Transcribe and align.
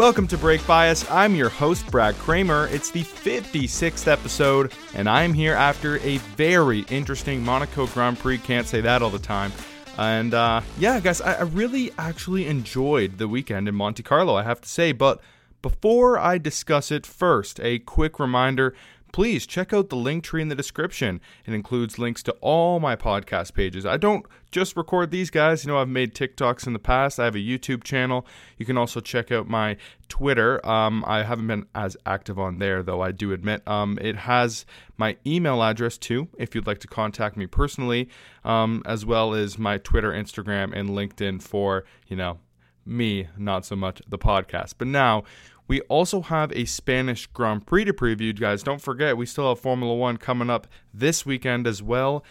Welcome 0.00 0.28
to 0.28 0.38
Brake 0.38 0.66
Bias. 0.66 1.08
I'm 1.10 1.34
your 1.34 1.50
host, 1.50 1.86
Brad 1.90 2.14
Kramer. 2.14 2.68
It's 2.68 2.90
the 2.90 3.02
56th 3.02 4.08
episode, 4.08 4.72
and 4.94 5.06
I'm 5.06 5.34
here 5.34 5.52
after 5.52 5.98
a 5.98 6.16
very 6.16 6.86
interesting 6.88 7.44
Monaco 7.44 7.86
Grand 7.86 8.18
Prix. 8.18 8.38
Can't 8.38 8.66
say 8.66 8.80
that 8.80 9.02
all 9.02 9.10
the 9.10 9.18
time. 9.18 9.52
And 9.98 10.32
uh, 10.32 10.62
yeah, 10.78 11.00
guys, 11.00 11.20
I, 11.20 11.34
I 11.34 11.42
really 11.42 11.92
actually 11.98 12.46
enjoyed 12.46 13.18
the 13.18 13.28
weekend 13.28 13.68
in 13.68 13.74
Monte 13.74 14.02
Carlo, 14.02 14.36
I 14.36 14.42
have 14.42 14.62
to 14.62 14.68
say. 14.70 14.92
But 14.92 15.20
before 15.60 16.18
I 16.18 16.38
discuss 16.38 16.90
it, 16.90 17.04
first, 17.04 17.60
a 17.60 17.80
quick 17.80 18.18
reminder 18.18 18.74
please 19.12 19.46
check 19.46 19.72
out 19.72 19.88
the 19.88 19.96
link 19.96 20.24
tree 20.24 20.42
in 20.42 20.48
the 20.48 20.54
description. 20.54 21.20
It 21.46 21.54
includes 21.54 21.98
links 21.98 22.22
to 22.24 22.32
all 22.40 22.80
my 22.80 22.96
podcast 22.96 23.54
pages. 23.54 23.84
I 23.84 23.96
don't 23.96 24.24
just 24.50 24.76
record 24.76 25.10
these 25.10 25.30
guys. 25.30 25.64
You 25.64 25.72
know, 25.72 25.78
I've 25.78 25.88
made 25.88 26.14
TikToks 26.14 26.66
in 26.66 26.72
the 26.72 26.78
past. 26.78 27.18
I 27.18 27.24
have 27.24 27.34
a 27.34 27.38
YouTube 27.38 27.84
channel. 27.84 28.26
You 28.58 28.66
can 28.66 28.76
also 28.76 29.00
check 29.00 29.30
out 29.30 29.48
my 29.48 29.76
Twitter. 30.08 30.64
Um, 30.66 31.04
I 31.06 31.22
haven't 31.22 31.46
been 31.46 31.66
as 31.74 31.96
active 32.06 32.38
on 32.38 32.58
there, 32.58 32.82
though, 32.82 33.00
I 33.00 33.12
do 33.12 33.32
admit. 33.32 33.66
Um, 33.66 33.98
it 34.00 34.16
has 34.16 34.64
my 34.96 35.16
email 35.26 35.62
address, 35.62 35.98
too, 35.98 36.28
if 36.38 36.54
you'd 36.54 36.66
like 36.66 36.80
to 36.80 36.88
contact 36.88 37.36
me 37.36 37.46
personally, 37.46 38.08
um, 38.44 38.82
as 38.86 39.06
well 39.06 39.34
as 39.34 39.58
my 39.58 39.78
Twitter, 39.78 40.12
Instagram, 40.12 40.72
and 40.74 40.90
LinkedIn 40.90 41.42
for, 41.42 41.84
you 42.08 42.16
know, 42.16 42.38
me, 42.84 43.28
not 43.36 43.64
so 43.64 43.76
much 43.76 44.02
the 44.08 44.18
podcast. 44.18 44.74
But 44.78 44.88
now, 44.88 45.24
we 45.70 45.80
also 45.82 46.20
have 46.20 46.50
a 46.50 46.64
Spanish 46.64 47.28
Grand 47.28 47.64
Prix 47.64 47.84
to 47.84 47.92
preview, 47.92 48.36
guys. 48.36 48.64
Don't 48.64 48.82
forget, 48.82 49.16
we 49.16 49.24
still 49.24 49.50
have 49.50 49.60
Formula 49.60 49.94
One 49.94 50.16
coming 50.16 50.50
up 50.50 50.66
this 50.92 51.24
weekend 51.24 51.64
as 51.64 51.80
well. 51.80 52.24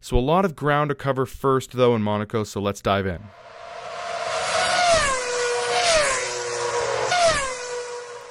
So, 0.00 0.18
a 0.18 0.18
lot 0.18 0.44
of 0.44 0.56
ground 0.56 0.88
to 0.88 0.96
cover 0.96 1.24
first, 1.24 1.74
though, 1.74 1.94
in 1.94 2.02
Monaco, 2.02 2.42
so 2.42 2.60
let's 2.60 2.80
dive 2.80 3.06
in. 3.06 3.20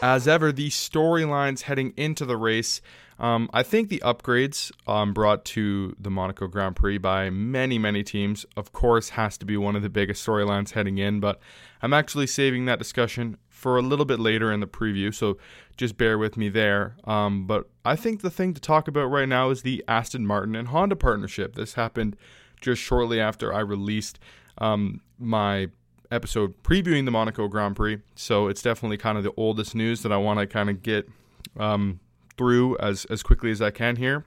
As 0.02 0.28
ever, 0.28 0.52
the 0.52 0.68
storylines 0.68 1.62
heading 1.62 1.94
into 1.96 2.26
the 2.26 2.36
race. 2.36 2.82
Um, 3.22 3.52
I 3.54 3.62
think 3.62 3.90
the 3.90 4.02
upgrades 4.04 4.72
um, 4.88 5.14
brought 5.14 5.46
to 5.46 5.96
the 6.00 6.10
Monaco 6.10 6.48
Grand 6.48 6.76
Prix 6.76 6.98
by 6.98 7.30
many, 7.30 7.78
many 7.78 8.04
teams, 8.04 8.48
of 8.58 8.74
course, 8.74 9.10
has 9.10 9.38
to 9.38 9.46
be 9.46 9.56
one 9.58 9.76
of 9.76 9.84
the 9.84 9.90
biggest 9.90 10.26
storylines 10.26 10.72
heading 10.72 10.98
in, 10.98 11.20
but 11.20 11.40
I'm 11.84 11.94
actually 11.94 12.26
saving 12.26 12.66
that 12.66 12.80
discussion 12.80 13.38
for 13.48 13.78
a 13.78 13.82
little 13.84 14.06
bit 14.06 14.20
later 14.20 14.52
in 14.52 14.60
the 14.60 14.66
preview, 14.66 15.14
so 15.14 15.38
just 15.78 15.98
bear 15.98 16.18
with 16.18 16.36
me 16.36 16.50
there. 16.50 16.96
Um, 17.04 17.46
but 17.46 17.70
I 17.86 17.96
think 17.96 18.22
the 18.22 18.32
thing 18.32 18.56
to 18.56 18.60
talk 18.60 18.88
about 18.88 19.06
right 19.06 19.30
now 19.30 19.52
is 19.52 19.62
the 19.62 19.84
Aston 19.88 20.26
Martin 20.26 20.56
and 20.56 20.70
Honda 20.70 20.96
partnership. 20.96 21.54
This 21.54 21.76
happened 21.76 22.18
just 22.60 22.82
shortly 22.82 23.20
after 23.20 23.54
I 23.54 23.60
released 23.60 24.18
um, 24.58 25.00
my 25.20 25.68
episode 26.10 26.64
previewing 26.64 27.06
the 27.06 27.12
Monaco 27.12 27.48
Grand 27.48 27.76
Prix, 27.76 28.00
so 28.16 28.48
it's 28.48 28.64
definitely 28.64 28.98
kind 28.98 29.20
of 29.20 29.24
the 29.24 29.34
oldest 29.38 29.76
news 29.76 30.02
that 30.02 30.12
I 30.12 30.18
want 30.18 30.40
to 30.40 30.48
kind 30.48 30.72
of 30.72 30.82
get 30.82 31.08
um, 31.56 32.00
through 32.42 32.76
as 32.80 33.06
as 33.06 33.22
quickly 33.22 33.52
as 33.52 33.62
I 33.62 33.70
can 33.70 33.98
here. 33.98 34.26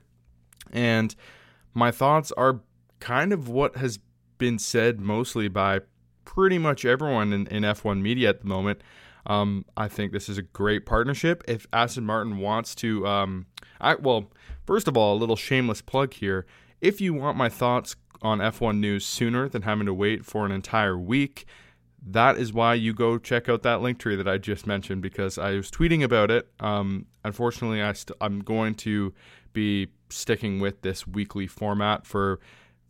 And 0.71 1.13
my 1.73 1.91
thoughts 1.91 2.31
are 2.37 2.61
kind 3.01 3.33
of 3.33 3.49
what 3.49 3.75
has 3.75 3.99
been 4.37 4.57
said 4.57 5.01
mostly 5.01 5.49
by 5.49 5.81
pretty 6.23 6.57
much 6.57 6.85
everyone 6.85 7.33
in, 7.33 7.45
in 7.47 7.63
F1 7.63 7.99
media 7.99 8.29
at 8.29 8.39
the 8.39 8.47
moment. 8.47 8.79
Um, 9.25 9.65
I 9.75 9.89
think 9.89 10.13
this 10.13 10.29
is 10.29 10.37
a 10.37 10.43
great 10.43 10.85
partnership. 10.85 11.43
If 11.45 11.67
Aston 11.73 12.05
Martin 12.05 12.37
wants 12.37 12.73
to, 12.75 13.05
um, 13.05 13.47
I, 13.81 13.95
well, 13.95 14.31
first 14.65 14.87
of 14.87 14.95
all, 14.95 15.13
a 15.13 15.19
little 15.19 15.35
shameless 15.35 15.81
plug 15.81 16.13
here. 16.13 16.45
If 16.79 17.01
you 17.01 17.13
want 17.13 17.35
my 17.35 17.49
thoughts 17.49 17.97
on 18.21 18.39
F1 18.39 18.77
news 18.77 19.05
sooner 19.05 19.49
than 19.49 19.63
having 19.63 19.87
to 19.87 19.93
wait 19.93 20.25
for 20.25 20.45
an 20.45 20.53
entire 20.53 20.97
week, 20.97 21.45
that 22.05 22.37
is 22.37 22.53
why 22.53 22.75
you 22.75 22.93
go 22.93 23.17
check 23.17 23.49
out 23.49 23.63
that 23.63 23.81
link 23.81 23.97
tree 23.97 24.15
that 24.15 24.27
I 24.27 24.37
just 24.37 24.67
mentioned 24.67 25.01
because 25.01 25.37
I 25.37 25.53
was 25.53 25.71
tweeting 25.71 26.03
about 26.03 26.29
it. 26.29 26.47
Um, 26.59 27.07
unfortunately, 27.23 27.81
I 27.81 27.93
st- 27.93 28.17
I'm 28.21 28.41
going 28.41 28.75
to 28.75 29.13
be 29.53 29.87
sticking 30.09 30.59
with 30.59 30.81
this 30.81 31.07
weekly 31.07 31.47
format 31.47 32.05
for 32.05 32.39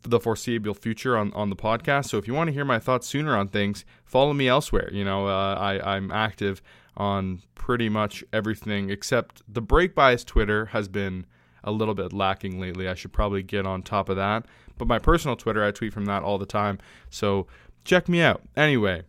the 0.01 0.19
foreseeable 0.19 0.73
future 0.73 1.17
on, 1.17 1.31
on 1.33 1.49
the 1.49 1.55
podcast. 1.55 2.05
So 2.05 2.17
if 2.17 2.27
you 2.27 2.33
want 2.33 2.49
to 2.49 2.53
hear 2.53 2.65
my 2.65 2.79
thoughts 2.79 3.07
sooner 3.07 3.35
on 3.35 3.47
things, 3.47 3.85
follow 4.03 4.33
me 4.33 4.47
elsewhere. 4.47 4.89
You 4.91 5.05
know, 5.05 5.27
uh, 5.27 5.55
I, 5.55 5.95
I'm 5.95 6.11
active 6.11 6.61
on 6.97 7.41
pretty 7.55 7.89
much 7.89 8.23
everything 8.31 8.89
except 8.89 9.41
the 9.47 9.61
Brake 9.61 9.95
Bias 9.95 10.23
Twitter 10.23 10.67
has 10.67 10.87
been 10.87 11.25
a 11.63 11.71
little 11.71 11.95
bit 11.95 12.13
lacking 12.13 12.59
lately. 12.59 12.87
I 12.87 12.93
should 12.93 13.11
probably 13.11 13.43
get 13.43 13.65
on 13.65 13.81
top 13.81 14.09
of 14.09 14.15
that. 14.17 14.45
But 14.77 14.87
my 14.87 14.99
personal 14.99 15.35
Twitter, 15.35 15.63
I 15.63 15.71
tweet 15.71 15.93
from 15.93 16.05
that 16.05 16.23
all 16.23 16.37
the 16.37 16.45
time. 16.45 16.79
So 17.09 17.47
check 17.85 18.09
me 18.09 18.21
out. 18.21 18.41
Anyway, 18.57 19.03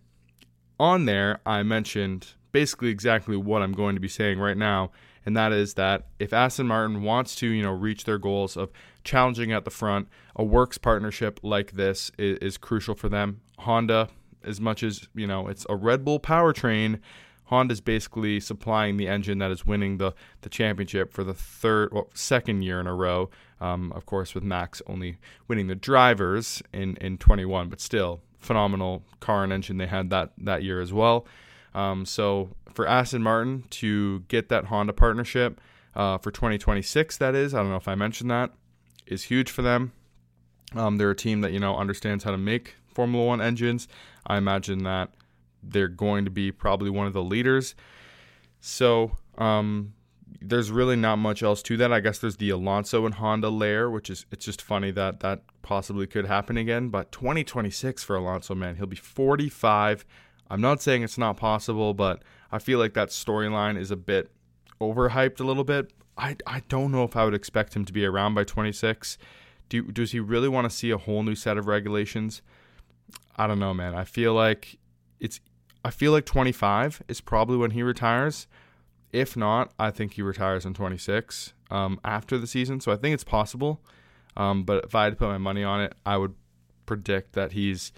on 0.79 1.07
there, 1.07 1.41
I 1.45 1.63
mentioned 1.65 2.35
basically 2.53 2.91
exactly 2.91 3.37
what 3.37 3.63
I'm 3.63 3.73
going 3.73 3.97
to 3.97 4.01
be 4.01 4.09
saying 4.09 4.39
right 4.39 4.57
now 4.57 4.93
and 5.27 5.37
that 5.37 5.53
is 5.53 5.75
that 5.75 6.07
if 6.21 6.33
Aston 6.33 6.69
Martin 6.69 7.03
wants 7.03 7.35
to, 7.37 7.49
you 7.49 7.63
know, 7.63 7.73
reach 7.73 8.05
their 8.05 8.17
goals 8.17 8.57
of 8.57 8.71
challenging 9.03 9.51
at 9.53 9.65
the 9.65 9.71
front, 9.73 10.09
a 10.37 10.45
works 10.45 10.79
partnership 10.79 11.41
like 11.43 11.73
this 11.73 12.13
is, 12.17 12.39
is 12.39 12.57
crucial 12.57 12.95
for 12.95 13.09
them. 13.09 13.41
Honda, 13.59 14.09
as 14.45 14.61
much 14.61 14.85
as 14.85 15.09
you 15.17 15.27
know, 15.27 15.49
it's 15.49 15.67
a 15.69 15.75
Red 15.75 16.05
Bull 16.05 16.21
powertrain. 16.21 17.01
Honda's 17.47 17.81
basically 17.81 18.39
supplying 18.39 18.97
the 18.97 19.09
engine 19.09 19.39
that 19.39 19.51
is 19.51 19.67
winning 19.67 19.99
the, 19.99 20.13
the 20.43 20.49
championship 20.49 21.13
for 21.13 21.25
the 21.25 21.35
third, 21.35 21.93
well, 21.93 22.09
second 22.15 22.63
year 22.63 22.81
in 22.81 22.87
a 22.87 22.95
row. 22.95 23.29
Um, 23.61 23.93
of 23.93 24.07
course, 24.07 24.35
with 24.35 24.45
Max 24.45 24.81
only 24.87 25.19
winning 25.49 25.67
the 25.67 25.75
drivers 25.75 26.63
in, 26.73 26.97
in 26.97 27.19
21, 27.19 27.69
but 27.69 27.81
still 27.81 28.21
phenomenal 28.47 29.03
car 29.21 29.45
and 29.45 29.53
engine 29.53 29.77
they 29.77 29.87
had 29.87 30.11
that 30.11 30.33
that 30.39 30.63
year 30.63 30.81
as 30.81 30.93
well. 30.93 31.27
Um, 31.75 32.07
so 32.07 32.51
for 32.73 32.87
Aston 32.87 33.23
Martin 33.23 33.65
to 33.71 34.21
get 34.29 34.49
that 34.49 34.67
Honda 34.67 34.93
partnership 34.93 35.61
uh, 35.95 36.19
for 36.19 36.31
2026, 36.31 37.19
that 37.19 37.35
is, 37.35 37.55
I 37.55 37.59
don't 37.59 37.71
know 37.71 37.77
if 37.77 37.89
I 37.89 37.95
mentioned 37.95 38.31
that, 38.31 38.53
is 39.07 39.25
huge 39.25 39.51
for 39.51 39.63
them. 39.63 39.93
Um, 40.75 40.97
they're 40.97 41.11
a 41.11 41.17
team 41.17 41.41
that 41.43 41.53
you 41.53 41.61
know 41.61 41.77
understands 41.77 42.25
how 42.25 42.31
to 42.31 42.39
make 42.39 42.77
Formula 42.89 43.25
One 43.25 43.41
engines. 43.41 43.89
I 44.27 44.37
imagine 44.37 44.85
that 44.85 45.11
they're 45.63 45.89
going 45.89 46.25
to 46.25 46.31
be 46.31 46.51
probably 46.53 46.91
one 46.91 47.07
of 47.07 47.13
the 47.13 47.23
leaders. 47.23 47.75
So 48.61 49.13
um, 49.39 49.95
there's 50.41 50.71
really 50.71 50.97
not 50.97 51.17
much 51.17 51.43
else 51.43 51.63
to 51.63 51.77
that. 51.77 51.93
I 51.93 52.01
guess 52.01 52.19
there's 52.19 52.37
the 52.37 52.51
Alonso 52.51 53.07
and 53.07 53.15
Honda 53.15 53.49
layer, 53.49 53.91
which 53.91 54.11
is 54.11 54.27
it's 54.31 54.45
just 54.45 54.61
funny 54.61 54.91
that 54.93 55.21
that 55.21 55.43
possibly 55.63 56.07
could 56.07 56.27
happen 56.27 56.57
again. 56.57 56.89
But 56.89 57.13
2026 57.13 58.03
for 58.05 58.17
Alonso, 58.17 58.55
man, 58.55 58.77
he'll 58.77 58.87
be 58.87 58.97
45. 58.97 60.05
I'm 60.51 60.61
not 60.61 60.83
saying 60.83 61.03
it's 61.03 61.19
not 61.19 61.37
possible, 61.37 61.95
but 61.95 62.23
I 62.53 62.59
feel 62.59 62.79
like 62.79 62.95
that 62.95 63.09
storyline 63.09 63.79
is 63.79 63.91
a 63.91 63.97
bit 63.97 64.31
overhyped 64.81 65.41
a 65.41 65.45
little 65.45 65.65
bit. 65.65 65.93
I, 66.19 66.37
I 66.47 66.63
don't 66.69 66.93
know 66.93 67.05
if 67.05 67.17
I 67.17 67.25
would 67.25 67.35
expect 67.35 67.75
him 67.75 67.85
to 67.85 67.93
be 67.93 68.05
around 68.07 68.35
by 68.35 68.45
26. 68.45 69.19
Do, 69.69 69.83
does 69.83 70.13
he 70.13 70.21
really 70.21 70.49
want 70.49 70.69
to 70.71 70.75
see 70.75 70.91
a 70.91 70.99
whole 70.99 71.23
new 71.23 71.35
set 71.35 71.59
of 71.59 71.67
regulations? 71.67 72.43
I 73.37 73.47
don't 73.47 73.59
know, 73.59 73.75
man. 73.75 73.95
I 73.95 74.05
feel 74.05 74.33
like 74.35 74.79
it's 75.21 75.41
I 75.85 75.91
feel 75.91 76.11
like 76.11 76.25
25 76.25 77.03
is 77.07 77.21
probably 77.21 77.57
when 77.57 77.71
he 77.73 77.83
retires. 77.83 78.49
If 79.13 79.37
not, 79.37 79.73
I 79.79 79.91
think 79.91 80.15
he 80.15 80.23
retires 80.23 80.67
in 80.67 80.75
26 80.75 81.53
um, 81.71 82.01
after 82.05 82.39
the 82.39 82.47
season. 82.47 82.81
So 82.81 82.93
I 82.93 82.97
think 82.97 83.15
it's 83.15 83.25
possible. 83.25 83.81
Um, 84.37 84.65
but 84.65 84.85
if 84.85 84.95
I 84.95 85.05
had 85.05 85.11
to 85.11 85.17
put 85.17 85.29
my 85.29 85.39
money 85.39 85.65
on 85.65 85.81
it, 85.81 85.95
I 86.05 86.17
would 86.17 86.35
predict 86.85 87.33
that 87.33 87.53
he's 87.53 87.93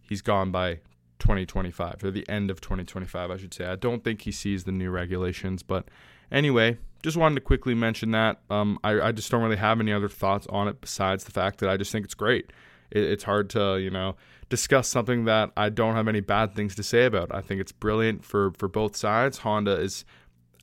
he's 0.00 0.22
gone 0.22 0.50
by 0.50 0.80
2025 1.18 2.04
or 2.04 2.10
the 2.10 2.28
end 2.28 2.50
of 2.50 2.60
2025, 2.60 3.30
I 3.30 3.36
should 3.36 3.54
say. 3.54 3.64
I 3.64 3.76
don't 3.76 4.02
think 4.02 4.22
he 4.22 4.32
sees 4.32 4.64
the 4.64 4.72
new 4.72 4.90
regulations, 4.90 5.62
but 5.62 5.86
anyway, 6.30 6.78
just 7.02 7.16
wanted 7.16 7.36
to 7.36 7.40
quickly 7.40 7.74
mention 7.74 8.10
that. 8.12 8.40
Um, 8.50 8.78
I, 8.82 9.00
I, 9.00 9.12
just 9.12 9.30
don't 9.30 9.42
really 9.42 9.56
have 9.56 9.80
any 9.80 9.92
other 9.92 10.08
thoughts 10.08 10.46
on 10.48 10.68
it 10.68 10.80
besides 10.80 11.24
the 11.24 11.30
fact 11.30 11.58
that 11.60 11.68
I 11.68 11.76
just 11.76 11.92
think 11.92 12.04
it's 12.04 12.14
great. 12.14 12.52
It, 12.90 13.04
it's 13.04 13.24
hard 13.24 13.50
to 13.50 13.78
you 13.78 13.90
know 13.90 14.16
discuss 14.48 14.88
something 14.88 15.24
that 15.24 15.50
I 15.56 15.68
don't 15.68 15.94
have 15.94 16.08
any 16.08 16.20
bad 16.20 16.54
things 16.54 16.74
to 16.76 16.82
say 16.82 17.04
about. 17.04 17.34
I 17.34 17.40
think 17.40 17.60
it's 17.60 17.72
brilliant 17.72 18.24
for 18.24 18.52
for 18.52 18.68
both 18.68 18.96
sides. 18.96 19.38
Honda 19.38 19.80
is 19.80 20.04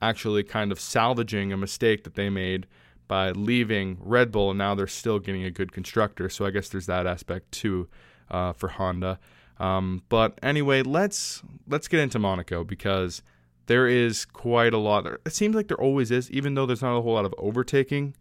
actually 0.01 0.43
kind 0.43 0.71
of 0.71 0.79
salvaging 0.79 1.51
a 1.51 1.57
mistake 1.57 2.03
that 2.03 2.15
they 2.15 2.29
made 2.29 2.67
by 3.07 3.31
leaving 3.31 3.97
Red 3.99 4.31
Bull, 4.31 4.51
and 4.51 4.57
now 4.57 4.75
they're 4.75 4.87
still 4.87 5.19
getting 5.19 5.43
a 5.43 5.51
good 5.51 5.71
constructor. 5.71 6.29
So 6.29 6.45
I 6.45 6.51
guess 6.51 6.69
there's 6.69 6.85
that 6.85 7.07
aspect 7.07 7.51
too 7.51 7.89
uh, 8.29 8.53
for 8.53 8.69
Honda. 8.69 9.19
Um, 9.59 10.03
but 10.09 10.39
anyway, 10.41 10.83
let's 10.83 11.41
let's 11.67 11.87
get 11.87 11.99
into 11.99 12.19
Monaco 12.19 12.63
because 12.63 13.21
there 13.65 13.87
is 13.87 14.25
quite 14.25 14.73
a 14.73 14.77
lot. 14.77 15.05
It 15.25 15.33
seems 15.33 15.55
like 15.55 15.67
there 15.67 15.81
always 15.81 16.11
is, 16.11 16.31
even 16.31 16.53
though 16.53 16.65
there's 16.65 16.81
not 16.81 16.97
a 16.97 17.01
whole 17.01 17.13
lot 17.13 17.25
of 17.25 17.35
overtaking. 17.37 18.15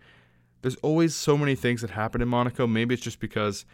There's 0.62 0.76
always 0.76 1.14
so 1.14 1.38
many 1.38 1.54
things 1.54 1.82
that 1.82 1.90
happen 1.90 2.20
in 2.20 2.28
Monaco. 2.28 2.66
Maybe 2.66 2.94
it's 2.94 3.02
just 3.02 3.20
because 3.20 3.64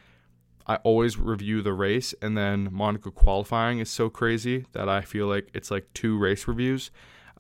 I 0.67 0.77
always 0.77 1.19
review 1.19 1.63
the 1.63 1.73
race, 1.73 2.15
and 2.21 2.37
then 2.37 2.69
Monaco 2.71 3.11
qualifying 3.11 3.79
is 3.79 3.91
so 3.91 4.11
crazy 4.11 4.67
that 4.73 4.89
I 4.89 5.01
feel 5.01 5.27
like 5.27 5.49
it's 5.55 5.71
like 5.71 5.93
two 5.95 6.19
race 6.19 6.47
reviews. 6.47 6.91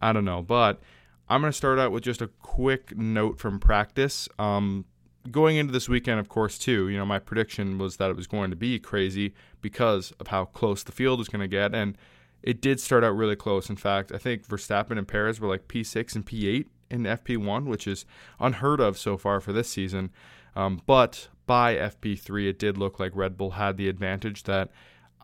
I 0.00 0.12
don't 0.12 0.24
know, 0.24 0.42
but 0.42 0.80
I'm 1.28 1.40
going 1.40 1.50
to 1.52 1.56
start 1.56 1.78
out 1.78 1.92
with 1.92 2.02
just 2.02 2.22
a 2.22 2.28
quick 2.42 2.96
note 2.96 3.38
from 3.38 3.58
practice. 3.58 4.28
Um, 4.38 4.84
going 5.30 5.56
into 5.56 5.72
this 5.72 5.88
weekend, 5.88 6.20
of 6.20 6.28
course, 6.28 6.58
too, 6.58 6.88
you 6.88 6.98
know, 6.98 7.06
my 7.06 7.18
prediction 7.18 7.78
was 7.78 7.96
that 7.96 8.10
it 8.10 8.16
was 8.16 8.26
going 8.26 8.50
to 8.50 8.56
be 8.56 8.78
crazy 8.78 9.34
because 9.62 10.12
of 10.20 10.28
how 10.28 10.44
close 10.44 10.82
the 10.82 10.92
field 10.92 11.18
was 11.18 11.28
going 11.28 11.40
to 11.40 11.48
get. 11.48 11.74
And 11.74 11.96
it 12.42 12.60
did 12.60 12.78
start 12.78 13.04
out 13.04 13.16
really 13.16 13.36
close. 13.36 13.70
In 13.70 13.76
fact, 13.76 14.12
I 14.12 14.18
think 14.18 14.46
Verstappen 14.46 14.98
and 14.98 15.08
Perez 15.08 15.40
were 15.40 15.48
like 15.48 15.66
P6 15.66 16.14
and 16.14 16.26
P8 16.26 16.66
in 16.90 17.04
FP1, 17.04 17.66
which 17.66 17.86
is 17.86 18.04
unheard 18.38 18.80
of 18.80 18.98
so 18.98 19.16
far 19.16 19.40
for 19.40 19.52
this 19.52 19.70
season. 19.70 20.10
Um, 20.54 20.82
but 20.86 21.28
by 21.46 21.74
FP3, 21.74 22.48
it 22.48 22.58
did 22.58 22.76
look 22.76 23.00
like 23.00 23.16
Red 23.16 23.36
Bull 23.36 23.52
had 23.52 23.76
the 23.76 23.88
advantage 23.88 24.42
that 24.44 24.70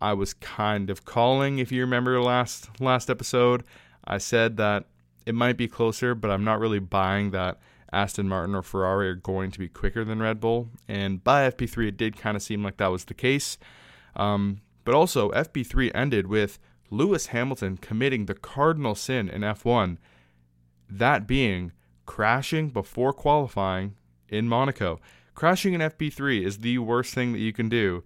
I 0.00 0.14
was 0.14 0.32
kind 0.32 0.88
of 0.88 1.05
calling. 1.05 1.58
If 1.58 1.70
you 1.70 1.82
remember 1.82 2.20
last 2.22 2.81
last 2.81 3.11
episode, 3.11 3.64
I 4.10 4.18
said 4.18 4.56
that 4.56 4.86
it 5.24 5.36
might 5.36 5.56
be 5.56 5.68
closer, 5.68 6.16
but 6.16 6.32
I'm 6.32 6.42
not 6.42 6.58
really 6.58 6.80
buying 6.80 7.30
that 7.30 7.60
Aston 7.92 8.28
Martin 8.28 8.56
or 8.56 8.62
Ferrari 8.62 9.08
are 9.08 9.14
going 9.14 9.52
to 9.52 9.58
be 9.58 9.68
quicker 9.68 10.04
than 10.04 10.18
Red 10.18 10.40
Bull. 10.40 10.68
And 10.88 11.22
by 11.22 11.48
FP3, 11.48 11.88
it 11.88 11.96
did 11.96 12.16
kind 12.16 12.36
of 12.36 12.42
seem 12.42 12.64
like 12.64 12.76
that 12.78 12.88
was 12.88 13.04
the 13.04 13.14
case. 13.14 13.56
Um, 14.16 14.62
but 14.84 14.96
also, 14.96 15.30
FP3 15.30 15.92
ended 15.94 16.26
with 16.26 16.58
Lewis 16.90 17.26
Hamilton 17.26 17.76
committing 17.76 18.26
the 18.26 18.34
cardinal 18.34 18.96
sin 18.96 19.28
in 19.28 19.42
F1, 19.42 19.98
that 20.88 21.28
being 21.28 21.70
crashing 22.04 22.70
before 22.70 23.12
qualifying 23.12 23.94
in 24.28 24.48
Monaco. 24.48 25.00
Crashing 25.36 25.72
in 25.72 25.80
FP3 25.80 26.44
is 26.44 26.58
the 26.58 26.78
worst 26.78 27.14
thing 27.14 27.32
that 27.32 27.38
you 27.38 27.52
can 27.52 27.68
do 27.68 28.02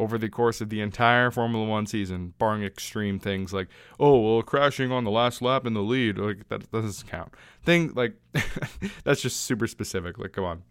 over 0.00 0.16
the 0.16 0.30
course 0.30 0.62
of 0.62 0.70
the 0.70 0.80
entire 0.80 1.30
Formula 1.30 1.66
One 1.66 1.86
season, 1.86 2.32
barring 2.38 2.64
extreme 2.64 3.18
things 3.18 3.52
like, 3.52 3.68
oh, 4.00 4.18
well, 4.18 4.42
crashing 4.42 4.90
on 4.90 5.04
the 5.04 5.10
last 5.10 5.42
lap 5.42 5.66
in 5.66 5.74
the 5.74 5.82
lead, 5.82 6.16
like 6.16 6.48
that, 6.48 6.70
doesn't 6.72 7.06
count. 7.06 7.34
Thing 7.62 7.92
like 7.94 8.14
that's 9.04 9.20
just 9.20 9.44
super 9.44 9.66
specific. 9.66 10.18
Like, 10.18 10.32
come 10.32 10.44
on. 10.44 10.62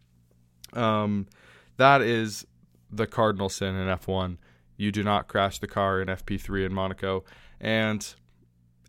Um, 0.74 1.28
that 1.78 2.02
is 2.02 2.46
the 2.92 3.06
cardinal 3.06 3.50
sin 3.50 3.76
in 3.76 3.88
F1. 3.88 4.38
You 4.78 4.92
do 4.92 5.04
not 5.04 5.28
crash 5.28 5.60
the 5.60 5.68
car 5.68 6.02
in 6.02 6.08
FP3 6.08 6.66
in 6.66 6.74
Monaco. 6.74 7.24
And 7.62 8.02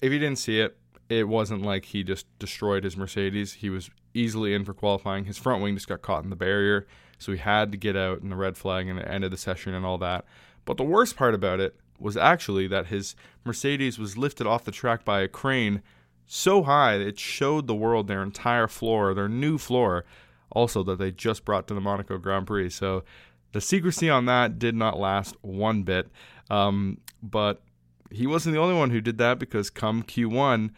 if 0.00 0.10
you 0.10 0.18
didn't 0.18 0.38
see 0.38 0.60
it, 0.60 0.78
it 1.10 1.28
wasn't 1.28 1.62
like 1.62 1.84
he 1.86 2.02
just 2.02 2.26
destroyed 2.38 2.84
his 2.84 2.96
Mercedes. 2.96 3.54
He 3.54 3.68
was 3.68 3.90
easily 4.14 4.54
in 4.54 4.64
for 4.64 4.72
qualifying. 4.72 5.26
His 5.26 5.36
front 5.36 5.62
wing 5.62 5.74
just 5.74 5.88
got 5.88 6.00
caught 6.00 6.24
in 6.24 6.30
the 6.30 6.36
barrier, 6.36 6.86
so 7.20 7.30
he 7.32 7.38
had 7.38 7.70
to 7.70 7.78
get 7.78 7.96
out 7.96 8.20
in 8.20 8.30
the 8.30 8.36
red 8.36 8.56
flag 8.56 8.88
and 8.88 8.98
the 8.98 9.08
end 9.08 9.22
of 9.22 9.30
the 9.30 9.36
session 9.36 9.74
and 9.74 9.86
all 9.86 9.98
that. 9.98 10.24
But 10.64 10.76
the 10.76 10.82
worst 10.82 11.16
part 11.16 11.34
about 11.34 11.60
it 11.60 11.76
was 11.98 12.16
actually 12.16 12.66
that 12.66 12.86
his 12.86 13.14
Mercedes 13.44 13.98
was 13.98 14.18
lifted 14.18 14.46
off 14.46 14.64
the 14.64 14.72
track 14.72 15.04
by 15.04 15.20
a 15.20 15.28
crane 15.28 15.82
so 16.26 16.62
high 16.62 16.96
that 16.96 17.06
it 17.06 17.18
showed 17.18 17.66
the 17.66 17.74
world 17.74 18.08
their 18.08 18.22
entire 18.22 18.66
floor, 18.66 19.14
their 19.14 19.28
new 19.28 19.58
floor, 19.58 20.04
also 20.50 20.82
that 20.82 20.98
they 20.98 21.10
just 21.10 21.44
brought 21.44 21.68
to 21.68 21.74
the 21.74 21.80
Monaco 21.80 22.18
Grand 22.18 22.46
Prix. 22.46 22.70
So 22.70 23.04
the 23.52 23.60
secrecy 23.60 24.08
on 24.08 24.24
that 24.26 24.58
did 24.58 24.74
not 24.74 24.98
last 24.98 25.36
one 25.42 25.82
bit. 25.82 26.08
Um, 26.48 26.98
but 27.22 27.62
he 28.10 28.26
wasn't 28.26 28.54
the 28.54 28.60
only 28.60 28.74
one 28.74 28.90
who 28.90 29.00
did 29.00 29.18
that 29.18 29.38
because 29.38 29.70
come 29.70 30.02
Q1, 30.02 30.70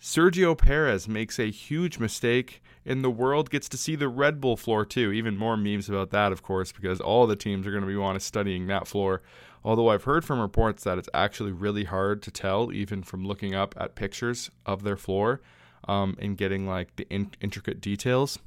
Sergio 0.00 0.56
Perez 0.56 1.08
makes 1.08 1.38
a 1.38 1.50
huge 1.50 1.98
mistake, 1.98 2.62
and 2.86 3.02
the 3.02 3.10
world 3.10 3.50
gets 3.50 3.68
to 3.70 3.76
see 3.76 3.96
the 3.96 4.08
Red 4.08 4.40
Bull 4.40 4.56
floor 4.56 4.84
too. 4.84 5.12
Even 5.12 5.36
more 5.36 5.56
memes 5.56 5.88
about 5.88 6.10
that, 6.10 6.32
of 6.32 6.42
course, 6.42 6.72
because 6.72 7.00
all 7.00 7.26
the 7.26 7.36
teams 7.36 7.66
are 7.66 7.70
going 7.70 7.82
to 7.82 7.88
be 7.88 7.96
wanting 7.96 8.20
studying 8.20 8.66
that 8.68 8.86
floor. 8.86 9.22
Although 9.64 9.88
I've 9.88 10.04
heard 10.04 10.24
from 10.24 10.38
reports 10.38 10.84
that 10.84 10.96
it's 10.96 11.08
actually 11.12 11.50
really 11.50 11.84
hard 11.84 12.22
to 12.22 12.30
tell, 12.30 12.72
even 12.72 13.02
from 13.02 13.26
looking 13.26 13.54
up 13.54 13.74
at 13.76 13.96
pictures 13.96 14.50
of 14.64 14.84
their 14.84 14.96
floor 14.96 15.40
um, 15.88 16.16
and 16.20 16.38
getting 16.38 16.66
like 16.68 16.94
the 16.94 17.06
in- 17.10 17.32
intricate 17.40 17.80
details. 17.80 18.38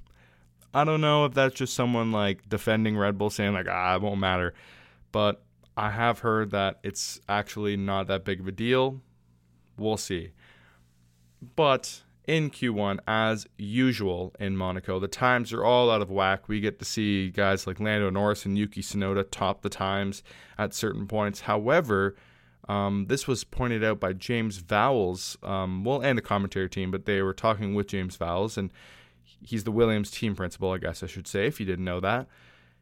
I 0.74 0.84
don't 0.84 1.02
know 1.02 1.26
if 1.26 1.34
that's 1.34 1.56
just 1.56 1.74
someone 1.74 2.12
like 2.12 2.48
defending 2.48 2.96
Red 2.96 3.18
Bull 3.18 3.30
saying 3.30 3.54
like 3.54 3.68
ah 3.70 3.96
it 3.96 4.02
won't 4.02 4.20
matter, 4.20 4.54
but 5.12 5.42
I 5.76 5.92
have 5.92 6.20
heard 6.20 6.52
that 6.52 6.80
it's 6.84 7.20
actually 7.28 7.76
not 7.76 8.08
that 8.08 8.24
big 8.24 8.40
of 8.40 8.48
a 8.48 8.52
deal. 8.52 9.02
We'll 9.78 9.98
see. 9.98 10.32
But 11.56 12.04
in 12.30 12.52
Q1, 12.52 13.00
as 13.08 13.48
usual 13.58 14.36
in 14.40 14.56
Monaco, 14.56 15.00
the 15.00 15.08
times 15.08 15.52
are 15.52 15.64
all 15.64 15.90
out 15.90 16.04
of 16.04 16.12
whack. 16.12 16.48
We 16.48 16.60
get 16.60 16.78
to 16.78 16.86
see 16.86 17.31
guys 17.31 17.66
like 17.66 17.80
Lando 17.80 18.12
Norris 18.12 18.46
and 18.46 18.56
Yuki 18.56 18.81
Tsunoda 18.81 19.26
top 19.31 19.64
the 19.64 19.70
times 19.70 20.22
at 20.56 20.76
certain 20.76 21.08
points. 21.08 21.42
However, 21.42 22.16
um, 22.68 23.08
this 23.08 23.28
was 23.28 23.44
pointed 23.44 23.84
out 23.84 24.00
by 24.00 24.14
James 24.14 24.62
Vowles, 24.62 25.44
um, 25.44 25.84
well, 25.84 26.02
and 26.02 26.20
the 26.20 26.22
commentary 26.22 26.70
team, 26.70 26.92
but 26.92 27.06
they 27.06 27.24
were 27.24 27.34
talking 27.34 27.74
with 27.74 27.88
James 27.88 28.16
Vowles, 28.16 28.58
and 28.58 28.72
he's 29.24 29.64
the 29.64 29.72
Williams 29.72 30.12
team 30.12 30.36
principal, 30.36 30.72
I 30.72 30.78
guess 30.78 31.02
I 31.02 31.08
should 31.08 31.28
say, 31.28 31.48
if 31.48 31.60
you 31.60 31.66
didn't 31.66 31.86
know 31.86 32.00
that 32.00 32.28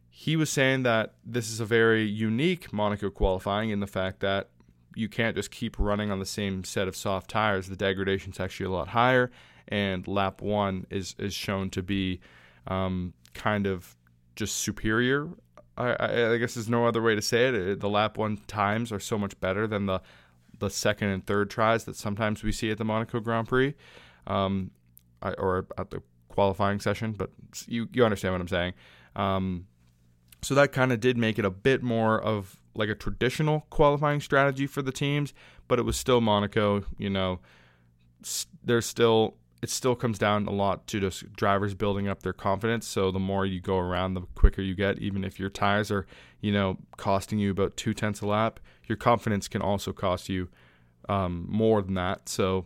he 0.10 0.36
was 0.36 0.50
saying 0.50 0.82
that 0.82 1.14
this 1.24 1.48
is 1.48 1.60
a 1.60 1.66
very 1.66 2.04
unique 2.04 2.74
Monaco 2.74 3.08
qualifying 3.08 3.70
in 3.70 3.82
the 3.82 3.86
fact 3.86 4.22
that 4.22 4.50
you 4.98 5.08
can't 5.08 5.36
just 5.36 5.52
keep 5.52 5.78
running 5.78 6.12
on 6.12 6.20
the 6.20 6.26
same 6.26 6.64
set 6.64 6.88
of 6.88 6.96
soft 6.96 7.30
tires. 7.30 7.68
The 7.68 7.76
degradation 7.76 8.32
is 8.32 8.40
actually 8.40 8.66
a 8.66 8.72
lot 8.72 8.90
higher, 8.90 9.32
and 9.68 10.08
lap 10.08 10.42
one 10.42 10.88
is 10.90 11.16
is 11.20 11.34
shown 11.34 11.70
to 11.72 11.84
be 11.84 12.20
um, 12.66 13.14
kind 13.34 13.68
of 13.68 13.96
just 14.36 14.58
superior. 14.58 15.30
I, 15.78 15.90
I, 15.92 16.34
I, 16.34 16.38
guess 16.38 16.56
there's 16.56 16.70
no 16.70 16.88
other 16.88 17.04
way 17.04 17.14
to 17.14 17.22
say 17.22 17.50
it. 17.50 17.80
The 17.80 17.90
lap 17.90 18.18
one 18.18 18.38
times 18.48 18.92
are 18.92 19.00
so 19.00 19.18
much 19.18 19.40
better 19.40 19.68
than 19.68 19.86
the 19.86 20.02
the 20.58 20.70
second 20.70 21.10
and 21.10 21.26
third 21.26 21.52
tries 21.52 21.84
that 21.84 21.96
sometimes 21.96 22.44
we 22.44 22.52
see 22.52 22.72
at 22.72 22.80
the 22.80 22.86
Monaco 22.86 23.20
Grand 23.20 23.48
Prix, 23.48 23.76
um, 24.26 24.72
or 25.22 25.68
at 25.78 25.92
the 25.92 26.02
qualifying 26.30 26.80
session. 26.80 27.12
But 27.12 27.30
you 27.68 27.88
you 27.94 28.04
understand 28.04 28.34
what 28.34 28.42
I'm 28.42 28.48
saying. 28.48 28.74
Um, 29.16 29.68
so 30.42 30.56
that 30.56 30.72
kind 30.72 30.92
of 30.92 31.00
did 31.00 31.18
make 31.18 31.38
it 31.38 31.46
a 31.46 31.52
bit 31.52 31.84
more 31.84 32.20
of 32.20 32.58
like 32.78 32.90
a 32.90 32.96
traditional 32.96 33.66
qualifying 33.70 34.22
strategy 34.22 34.68
for 34.68 34.82
the 34.82 34.92
teams, 34.92 35.34
but 35.68 35.80
it 35.80 35.84
was 35.84 35.98
still 35.98 36.22
Monaco. 36.22 36.86
You 36.98 37.10
know, 37.10 37.40
there's 38.64 38.86
still 38.86 39.36
it 39.62 39.70
still 39.70 39.96
comes 39.96 40.20
down 40.20 40.46
a 40.46 40.52
lot 40.52 40.86
to 40.88 41.00
just 41.00 41.34
drivers 41.34 41.74
building 41.74 42.08
up 42.08 42.22
their 42.22 42.34
confidence. 42.34 42.88
So 42.88 43.12
the 43.12 43.20
more 43.20 43.46
you 43.46 43.60
go 43.60 43.78
around, 43.78 44.14
the 44.14 44.22
quicker 44.36 44.62
you 44.62 44.76
get. 44.76 45.00
Even 45.00 45.24
if 45.24 45.40
your 45.40 45.50
tires 45.50 45.90
are, 45.90 46.06
you 46.42 46.52
know, 46.52 46.78
costing 46.98 47.40
you 47.40 47.52
about 47.52 47.76
two 47.76 47.94
tenths 47.94 48.22
a 48.22 48.28
lap, 48.28 48.60
your 48.86 48.98
confidence 48.98 49.48
can 49.48 49.62
also 49.62 49.92
cost 49.92 50.30
you 50.30 50.48
um, 51.10 51.48
more 51.50 51.82
than 51.82 51.96
that. 51.96 52.30
So 52.30 52.66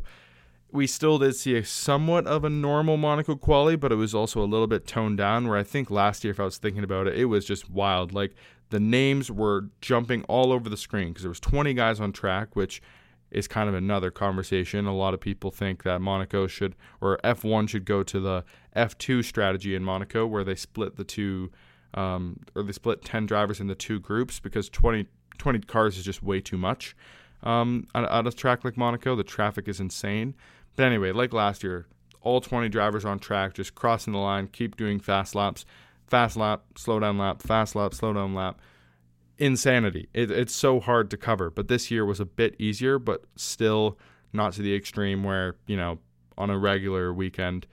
we 0.72 0.86
still 0.86 1.18
did 1.18 1.36
see 1.36 1.56
a 1.56 1.64
somewhat 1.64 2.28
of 2.28 2.44
a 2.44 2.50
normal 2.50 2.98
Monaco 2.98 3.36
quali, 3.36 3.76
but 3.76 3.92
it 3.92 3.96
was 3.96 4.14
also 4.14 4.42
a 4.42 4.46
little 4.46 4.68
bit 4.68 4.86
toned 4.86 5.18
down. 5.18 5.48
Where 5.48 5.58
I 5.58 5.64
think 5.64 5.90
last 5.90 6.24
year, 6.24 6.32
if 6.32 6.40
I 6.40 6.46
was 6.46 6.58
thinking 6.58 6.84
about 6.84 7.08
it, 7.08 7.18
it 7.18 7.26
was 7.26 7.46
just 7.46 7.70
wild. 7.70 8.14
Like 8.14 8.36
the 8.72 8.80
names 8.80 9.30
were 9.30 9.70
jumping 9.82 10.24
all 10.24 10.52
over 10.52 10.70
the 10.70 10.78
screen 10.78 11.10
because 11.10 11.24
there 11.24 11.30
was 11.30 11.40
20 11.40 11.74
guys 11.74 12.00
on 12.00 12.12
track, 12.12 12.56
which 12.56 12.82
is 13.30 13.48
kind 13.48 13.70
of 13.70 13.76
another 13.76 14.12
conversation. 14.12 14.86
A 14.86 14.96
lot 14.96 15.14
of 15.14 15.20
people 15.20 15.52
think 15.52 15.84
that 15.84 16.02
Monaco 16.02 16.48
should 16.48 16.76
or 17.00 17.20
F1 17.24 17.70
should 17.70 17.86
go 17.86 18.02
to 18.04 18.20
the 18.20 18.44
F2 18.76 19.24
strategy 19.24 19.76
in 19.76 19.84
Monaco, 19.84 20.26
where 20.26 20.44
they 20.44 20.56
split 20.56 20.96
the 20.96 21.04
two 21.04 21.52
um, 21.94 22.40
or 22.56 22.64
they 22.64 22.72
split 22.72 23.04
10 23.04 23.26
drivers 23.26 23.60
into 23.60 23.76
two 23.76 24.00
groups 24.00 24.40
because 24.40 24.70
20, 24.70 25.08
20 25.38 25.60
cars 25.60 25.98
is 25.98 26.06
just 26.06 26.24
way 26.24 26.40
too 26.40 26.58
much. 26.58 26.96
Um, 27.44 27.88
a 27.94 28.32
track 28.32 28.64
like 28.64 28.78
Monaco, 28.78 29.16
the 29.16 29.24
traffic 29.24 29.68
is 29.68 29.80
insane. 29.80 30.36
But 30.76 30.86
anyway, 30.86 31.12
like 31.12 31.34
last 31.34 31.64
year, 31.64 31.88
all 32.22 32.40
20 32.40 32.70
drivers 32.70 33.04
on 33.04 33.20
track, 33.20 33.56
just 33.56 33.76
crossing 33.76 34.14
the 34.14 34.20
line, 34.20 34.48
keep 34.48 34.78
doing 34.78 35.00
fast 35.00 35.36
laps, 35.36 35.66
fast 36.12 36.36
lap, 36.36 36.64
slow 36.76 37.00
down 37.00 37.18
lap, 37.18 37.42
fast 37.42 37.74
lap, 37.74 37.94
slow 37.94 38.12
down 38.12 38.36
lap. 38.36 38.60
Insanity. 39.38 40.10
It, 40.14 40.30
it's 40.30 40.54
so 40.54 40.82
hard 40.82 41.10
to 41.12 41.18
cover. 41.18 41.50
But 41.50 41.70
this 41.70 41.90
year 41.90 42.06
was 42.06 42.20
a 42.20 42.26
bit 42.26 42.56
easier, 42.60 43.00
but 43.00 43.24
still 43.38 43.98
not 44.34 44.54
to 44.54 44.62
the 44.62 44.76
extreme 44.76 45.24
where, 45.24 45.56
you 45.66 45.78
know, 45.78 46.00
on 46.38 46.50
a 46.50 46.60
regular 46.60 47.14
weekend, 47.14 47.66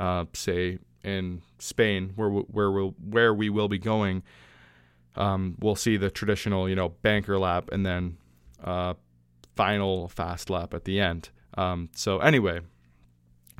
uh, 0.00 0.24
say 0.34 0.78
in 1.04 1.40
Spain, 1.58 2.12
where 2.16 2.28
where 2.28 2.70
we'll, 2.70 2.94
where 3.08 3.32
we 3.32 3.48
will 3.48 3.68
be 3.68 3.78
going, 3.78 4.22
um, 5.14 5.56
we'll 5.60 5.76
see 5.76 5.96
the 5.96 6.10
traditional, 6.10 6.68
you 6.68 6.74
know, 6.74 6.88
banker 6.88 7.38
lap 7.38 7.70
and 7.72 7.86
then 7.86 8.16
uh, 8.62 8.94
final 9.54 10.08
fast 10.08 10.50
lap 10.50 10.74
at 10.74 10.84
the 10.84 11.00
end. 11.00 11.30
Um, 11.56 11.90
so 11.94 12.18
anyway, 12.18 12.60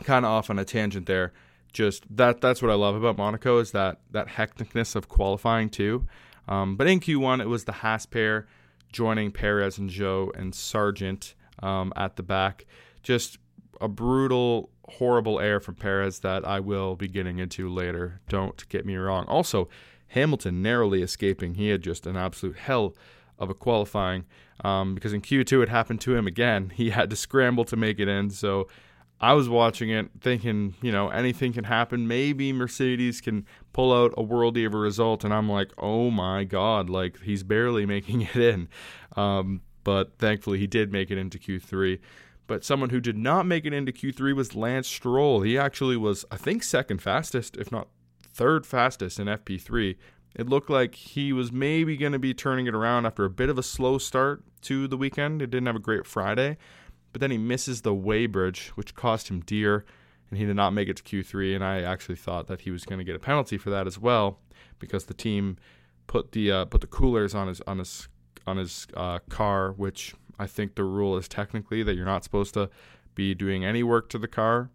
kind 0.03 0.25
of 0.25 0.33
off 0.33 0.51
on 0.51 0.59
a 0.59 0.65
tangent 0.65 1.07
there. 1.07 1.33
Just 1.75 2.05
that 2.17 2.41
that's 2.41 2.63
what 2.63 2.71
I 2.71 2.75
love 2.75 2.95
about 2.95 3.19
Monaco 3.19 3.59
is 3.59 3.73
that 3.73 3.99
that 4.13 4.29
hecticness 4.29 4.97
of 4.97 5.09
qualifying 5.09 5.69
too. 5.69 6.07
Um, 6.49 6.77
but 6.77 6.87
in 6.87 7.01
Q1, 7.01 7.43
it 7.43 7.49
was 7.49 7.65
the 7.65 7.73
Haas 7.73 8.07
pair 8.07 8.47
joining 8.93 9.33
Perez 9.33 9.77
and 9.77 9.91
Zhou 9.91 10.35
and 10.39 10.55
Sargent 10.55 11.35
um, 11.63 11.93
at 11.97 12.17
the 12.17 12.23
back. 12.23 12.65
Just 13.03 13.39
a 13.81 13.89
brutal, 13.89 14.71
horrible 14.89 15.41
air 15.41 15.61
from 15.61 15.75
Perez 15.75 16.21
that 16.21 16.47
I 16.47 16.61
will 16.61 16.95
be 16.95 17.09
getting 17.09 17.39
into 17.39 17.69
later. 17.69 18.21
Don't 18.29 18.67
get 18.69 18.87
me 18.87 18.97
wrong. 18.97 19.25
Also, 19.27 19.69
Hamilton 20.09 20.63
narrowly 20.63 21.03
escaping. 21.03 21.55
He 21.55 21.69
had 21.69 21.83
just 21.83 22.07
an 22.07 22.17
absolute 22.17 22.57
hell 22.57 22.95
of 23.39 23.51
a 23.51 23.55
qualifying 23.55 24.25
um, 24.63 24.95
because 24.95 25.13
in 25.13 25.21
Q2 25.21 25.65
it 25.65 25.69
happened 25.69 26.01
to 26.03 26.15
him 26.15 26.27
again. 26.27 26.71
He 26.75 26.91
had 26.91 27.11
to 27.11 27.17
scramble 27.17 27.65
to 27.65 27.77
make 27.77 27.99
it 27.99 28.09
in. 28.09 28.31
So 28.31 28.69
I 29.25 29.33
was 29.33 29.49
watching 29.49 29.89
it 29.89 30.11
thinking, 30.21 30.75
you 30.83 30.93
know, 30.93 31.09
anything 31.09 31.55
can 31.55 31.65
happen. 31.65 32.07
Maybe 32.07 32.53
Mercedes 32.53 33.23
can 33.23 33.47
pull 33.73 33.91
out 33.91 34.13
a 34.19 34.23
worldy 34.23 34.67
of 34.67 34.75
a 34.75 34.79
result. 34.79 35.25
And 35.25 35.33
I'm 35.33 35.49
like, 35.49 35.73
oh 35.79 36.11
my 36.11 36.45
God, 36.45 36.91
like 36.91 37.19
he's 37.23 37.43
barely 37.43 37.87
making 37.97 38.21
it 38.21 38.37
in. 38.37 38.69
Um, 39.17 39.63
but 39.83 40.19
thankfully 40.19 40.59
he 40.59 40.67
did 40.67 40.93
make 40.93 41.11
it 41.11 41.17
into 41.17 41.39
Q3. 41.39 42.01
But 42.47 42.67
someone 42.67 42.91
who 42.91 43.01
did 43.01 43.17
not 43.17 43.47
make 43.47 43.65
it 43.65 43.73
into 43.73 43.93
Q3 43.93 44.37
was 44.37 44.55
Lance 44.55 44.89
Stroll. 44.89 45.41
He 45.41 45.57
actually 45.57 45.97
was, 45.97 46.27
I 46.31 46.37
think, 46.37 46.63
second 46.63 47.01
fastest, 47.01 47.57
if 47.57 47.73
not 47.73 47.89
third 48.35 48.67
fastest 48.67 49.19
in 49.19 49.27
FP3. 49.27 49.97
It 50.35 50.51
looked 50.51 50.69
like 50.69 50.97
he 50.97 51.33
was 51.33 51.51
maybe 51.51 51.97
going 51.97 52.13
to 52.13 52.19
be 52.19 52.35
turning 52.35 52.67
it 52.67 52.75
around 52.75 53.07
after 53.07 53.25
a 53.25 53.31
bit 53.31 53.49
of 53.49 53.59
a 53.59 53.63
slow 53.63 53.97
start 53.97 54.45
to 54.63 54.87
the 54.87 54.99
weekend. 54.99 55.41
It 55.41 55.51
didn't 55.51 55.67
have 55.67 55.77
a 55.77 55.81
great 55.81 56.05
Friday, 56.05 56.59
but 57.15 57.21
then 57.21 57.31
he 57.31 57.39
misses 57.39 57.83
the 57.83 57.95
weighbridge, 57.95 58.71
which 58.71 58.97
cost 58.97 59.31
him 59.31 59.39
dear, 59.39 59.85
and 60.29 60.37
he 60.37 60.45
did 60.45 60.57
not 60.57 60.73
make 60.73 60.89
it 60.89 60.97
to 60.97 61.03
Q3. 61.05 61.55
And 61.55 61.63
I 61.63 61.81
actually 61.81 62.17
thought 62.17 62.49
that 62.49 62.63
he 62.63 62.73
was 62.73 62.85
going 62.85 62.99
to 62.99 63.05
get 63.05 63.15
a 63.15 63.21
penalty 63.21 63.57
for 63.57 63.71
that 63.71 63.87
as 63.87 64.01
well, 64.01 64.41
because 64.81 65.05
the 65.05 65.15
team 65.15 65.57
put 66.09 66.33
the 66.33 66.51
uh, 66.51 66.65
put 66.65 66.81
the 66.81 66.89
coolers 66.89 67.33
on 67.33 67.47
his 67.47 67.61
on 67.69 67.79
his 67.79 68.09
on 68.49 68.57
his 68.57 68.89
uh, 68.95 69.21
car, 69.29 69.71
which 69.71 70.13
I 70.37 70.49
think 70.49 70.75
the 70.75 70.83
rule 70.83 71.17
is 71.17 71.29
technically 71.29 71.85
that 71.85 71.95
you're 71.95 72.05
not 72.05 72.25
supposed 72.25 72.53
to 72.55 72.69
be 73.15 73.33
doing 73.33 73.65
any 73.65 73.85
work 73.85 74.09
to 74.09 74.19
the 74.19 74.27
car, 74.27 74.71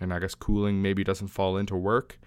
and 0.00 0.12
I 0.12 0.18
guess 0.18 0.34
cooling 0.34 0.82
maybe 0.82 1.04
doesn't 1.04 1.28
fall 1.28 1.56
into 1.56 1.76
work. 1.76 2.18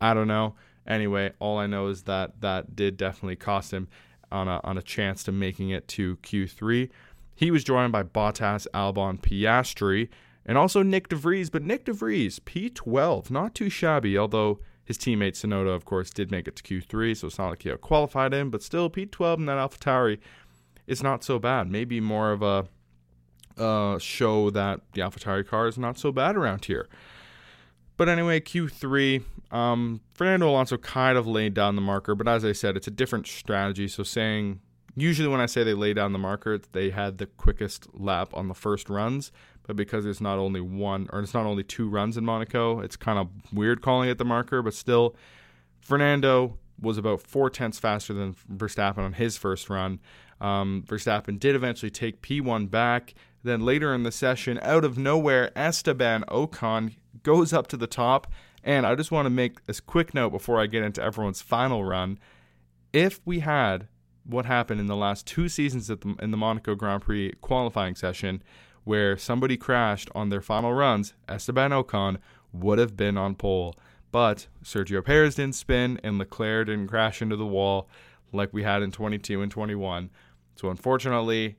I 0.00 0.14
don't 0.14 0.28
know. 0.28 0.54
Anyway, 0.86 1.32
all 1.40 1.58
I 1.58 1.66
know 1.66 1.88
is 1.88 2.04
that 2.04 2.40
that 2.40 2.74
did 2.74 2.96
definitely 2.96 3.36
cost 3.36 3.70
him 3.70 3.86
on 4.32 4.48
a 4.48 4.62
on 4.64 4.78
a 4.78 4.82
chance 4.82 5.22
to 5.24 5.32
making 5.32 5.68
it 5.68 5.88
to 5.88 6.16
Q3. 6.16 6.88
He 7.34 7.50
was 7.50 7.64
joined 7.64 7.92
by 7.92 8.02
Bottas, 8.02 8.66
Albon, 8.72 9.20
Piastri, 9.20 10.08
and 10.46 10.56
also 10.56 10.82
Nick 10.82 11.08
de 11.08 11.16
Vries. 11.16 11.50
But 11.50 11.62
Nick 11.62 11.84
de 11.84 11.92
Vries, 11.92 12.38
P12, 12.40 13.30
not 13.30 13.54
too 13.54 13.68
shabby, 13.68 14.16
although 14.16 14.60
his 14.84 14.98
teammate 14.98 15.32
Tsunoda, 15.32 15.74
of 15.74 15.84
course, 15.84 16.10
did 16.10 16.30
make 16.30 16.46
it 16.46 16.56
to 16.56 16.62
Q3, 16.62 17.16
so 17.16 17.26
it's 17.28 17.38
not 17.38 17.50
like 17.50 17.62
he 17.62 17.70
qualified 17.76 18.34
in, 18.34 18.50
but 18.50 18.62
still 18.62 18.90
P12 18.90 19.38
in 19.38 19.46
that 19.46 19.58
AlphaTauri 19.58 20.18
is 20.86 21.02
not 21.02 21.24
so 21.24 21.38
bad. 21.38 21.70
Maybe 21.70 22.00
more 22.00 22.32
of 22.32 22.42
a 22.42 22.66
uh, 23.56 23.98
show 23.98 24.50
that 24.50 24.80
the 24.92 25.00
AlphaTauri 25.00 25.46
car 25.46 25.66
is 25.68 25.78
not 25.78 25.98
so 25.98 26.12
bad 26.12 26.36
around 26.36 26.66
here. 26.66 26.88
But 27.96 28.08
anyway, 28.08 28.40
Q3, 28.40 29.22
um, 29.52 30.00
Fernando 30.12 30.50
Alonso 30.50 30.76
kind 30.76 31.16
of 31.16 31.26
laid 31.26 31.54
down 31.54 31.76
the 31.76 31.82
marker, 31.82 32.14
but 32.14 32.26
as 32.28 32.44
I 32.44 32.52
said, 32.52 32.76
it's 32.76 32.88
a 32.88 32.90
different 32.90 33.26
strategy. 33.26 33.88
So 33.88 34.02
saying 34.02 34.60
usually 34.96 35.28
when 35.28 35.40
I 35.40 35.46
say 35.46 35.64
they 35.64 35.74
lay 35.74 35.94
down 35.94 36.12
the 36.12 36.18
marker, 36.18 36.58
they 36.72 36.90
had 36.90 37.18
the 37.18 37.26
quickest 37.26 37.88
lap 37.94 38.30
on 38.34 38.48
the 38.48 38.54
first 38.54 38.88
runs, 38.88 39.32
but 39.66 39.76
because 39.76 40.06
it's 40.06 40.20
not 40.20 40.38
only 40.38 40.60
one 40.60 41.08
or 41.12 41.20
it's 41.20 41.34
not 41.34 41.46
only 41.46 41.64
two 41.64 41.88
runs 41.88 42.16
in 42.16 42.24
Monaco, 42.24 42.80
it's 42.80 42.96
kind 42.96 43.18
of 43.18 43.28
weird 43.52 43.82
calling 43.82 44.08
it 44.08 44.18
the 44.18 44.24
marker, 44.24 44.62
but 44.62 44.74
still, 44.74 45.16
Fernando 45.80 46.58
was 46.80 46.98
about 46.98 47.20
four 47.22 47.50
tenths 47.50 47.78
faster 47.78 48.12
than 48.12 48.34
Verstappen 48.52 48.98
on 48.98 49.12
his 49.14 49.36
first 49.36 49.70
run. 49.70 50.00
Um, 50.40 50.84
Verstappen 50.86 51.38
did 51.38 51.54
eventually 51.54 51.90
take 51.90 52.22
P1 52.22 52.70
back. 52.70 53.14
Then 53.42 53.60
later 53.60 53.94
in 53.94 54.02
the 54.02 54.12
session, 54.12 54.58
out 54.62 54.84
of 54.84 54.98
nowhere, 54.98 55.50
Esteban 55.56 56.24
Ocon 56.28 56.96
goes 57.22 57.52
up 57.52 57.66
to 57.68 57.76
the 57.76 57.86
top. 57.86 58.26
And 58.62 58.86
I 58.86 58.94
just 58.94 59.10
want 59.10 59.26
to 59.26 59.30
make 59.30 59.58
a 59.68 59.74
quick 59.86 60.14
note 60.14 60.30
before 60.30 60.60
I 60.60 60.66
get 60.66 60.82
into 60.82 61.02
everyone's 61.02 61.42
final 61.42 61.84
run. 61.84 62.18
If 62.92 63.20
we 63.24 63.40
had 63.40 63.88
what 64.24 64.46
happened 64.46 64.80
in 64.80 64.86
the 64.86 64.96
last 64.96 65.26
two 65.26 65.48
seasons 65.48 65.86
the, 65.88 66.16
in 66.20 66.30
the 66.30 66.36
Monaco 66.36 66.74
Grand 66.74 67.02
Prix 67.02 67.32
qualifying 67.40 67.94
session, 67.94 68.42
where 68.84 69.16
somebody 69.16 69.56
crashed 69.56 70.10
on 70.14 70.28
their 70.28 70.40
final 70.40 70.72
runs, 70.72 71.14
Esteban 71.28 71.70
Ocon 71.70 72.18
would 72.52 72.78
have 72.78 72.96
been 72.96 73.16
on 73.16 73.34
pole. 73.34 73.74
But 74.12 74.46
Sergio 74.62 75.04
Perez 75.04 75.34
didn't 75.34 75.56
spin 75.56 75.98
and 76.04 76.18
Leclerc 76.18 76.66
didn't 76.66 76.86
crash 76.86 77.20
into 77.20 77.36
the 77.36 77.46
wall 77.46 77.88
like 78.32 78.52
we 78.52 78.62
had 78.62 78.82
in 78.82 78.92
22 78.92 79.42
and 79.42 79.50
21. 79.50 80.10
So 80.54 80.70
unfortunately, 80.70 81.56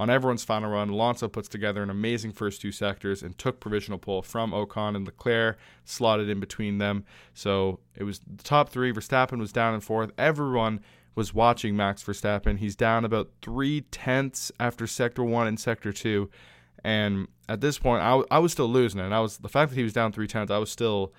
on 0.00 0.10
everyone's 0.10 0.44
final 0.44 0.70
run, 0.70 0.90
Alonso 0.90 1.28
puts 1.28 1.48
together 1.48 1.82
an 1.82 1.90
amazing 1.90 2.32
first 2.32 2.60
two 2.60 2.72
sectors 2.72 3.22
and 3.22 3.36
took 3.36 3.58
provisional 3.58 3.98
pole 3.98 4.22
from 4.22 4.52
Ocon 4.52 4.94
and 4.96 5.04
Leclerc, 5.06 5.58
slotted 5.84 6.28
in 6.28 6.40
between 6.40 6.78
them. 6.78 7.04
So 7.34 7.80
it 7.96 8.04
was 8.04 8.20
the 8.20 8.44
top 8.44 8.68
three. 8.68 8.92
Verstappen 8.92 9.38
was 9.38 9.52
down 9.52 9.74
in 9.74 9.80
fourth. 9.80 10.12
Everyone 10.16 10.80
was 11.18 11.34
watching 11.34 11.76
Max 11.76 12.00
Verstappen. 12.04 12.58
He's 12.58 12.76
down 12.76 13.04
about 13.04 13.28
three 13.42 13.80
tenths 13.80 14.52
after 14.60 14.86
sector 14.86 15.24
one 15.24 15.48
and 15.48 15.58
sector 15.58 15.92
two. 15.92 16.30
And 16.84 17.26
at 17.48 17.60
this 17.60 17.76
point, 17.76 18.02
I, 18.02 18.22
I 18.30 18.38
was 18.38 18.52
still 18.52 18.68
losing 18.68 19.00
it. 19.00 19.04
And 19.04 19.14
I 19.14 19.18
was 19.18 19.38
the 19.38 19.48
fact 19.48 19.70
that 19.70 19.76
he 19.76 19.82
was 19.82 19.92
down 19.92 20.12
three 20.12 20.28
tenths, 20.28 20.52
I 20.52 20.58
was 20.58 20.70
still 20.70 21.12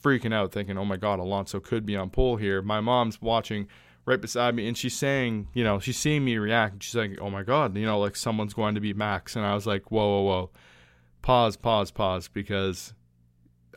freaking 0.00 0.34
out, 0.34 0.52
thinking, 0.52 0.76
"Oh 0.76 0.84
my 0.84 0.98
God, 0.98 1.20
Alonso 1.20 1.58
could 1.58 1.86
be 1.86 1.96
on 1.96 2.10
pole 2.10 2.36
here." 2.36 2.60
My 2.60 2.80
mom's 2.80 3.22
watching 3.22 3.66
right 4.04 4.20
beside 4.20 4.54
me 4.54 4.68
and 4.68 4.76
she's 4.76 4.94
saying, 4.94 5.48
you 5.54 5.64
know, 5.64 5.78
she's 5.78 5.96
seeing 5.96 6.22
me 6.22 6.36
react. 6.36 6.74
and 6.74 6.82
She's 6.82 6.94
like, 6.94 7.18
oh 7.22 7.30
my 7.30 7.42
God, 7.42 7.74
you 7.74 7.86
know, 7.86 7.98
like 7.98 8.16
someone's 8.16 8.52
going 8.52 8.74
to 8.74 8.80
be 8.82 8.92
Max. 8.92 9.34
And 9.34 9.46
I 9.46 9.54
was 9.54 9.66
like, 9.66 9.90
whoa, 9.90 10.06
whoa, 10.06 10.22
whoa. 10.22 10.50
Pause, 11.22 11.56
pause, 11.56 11.90
pause, 11.90 12.28
because 12.28 12.92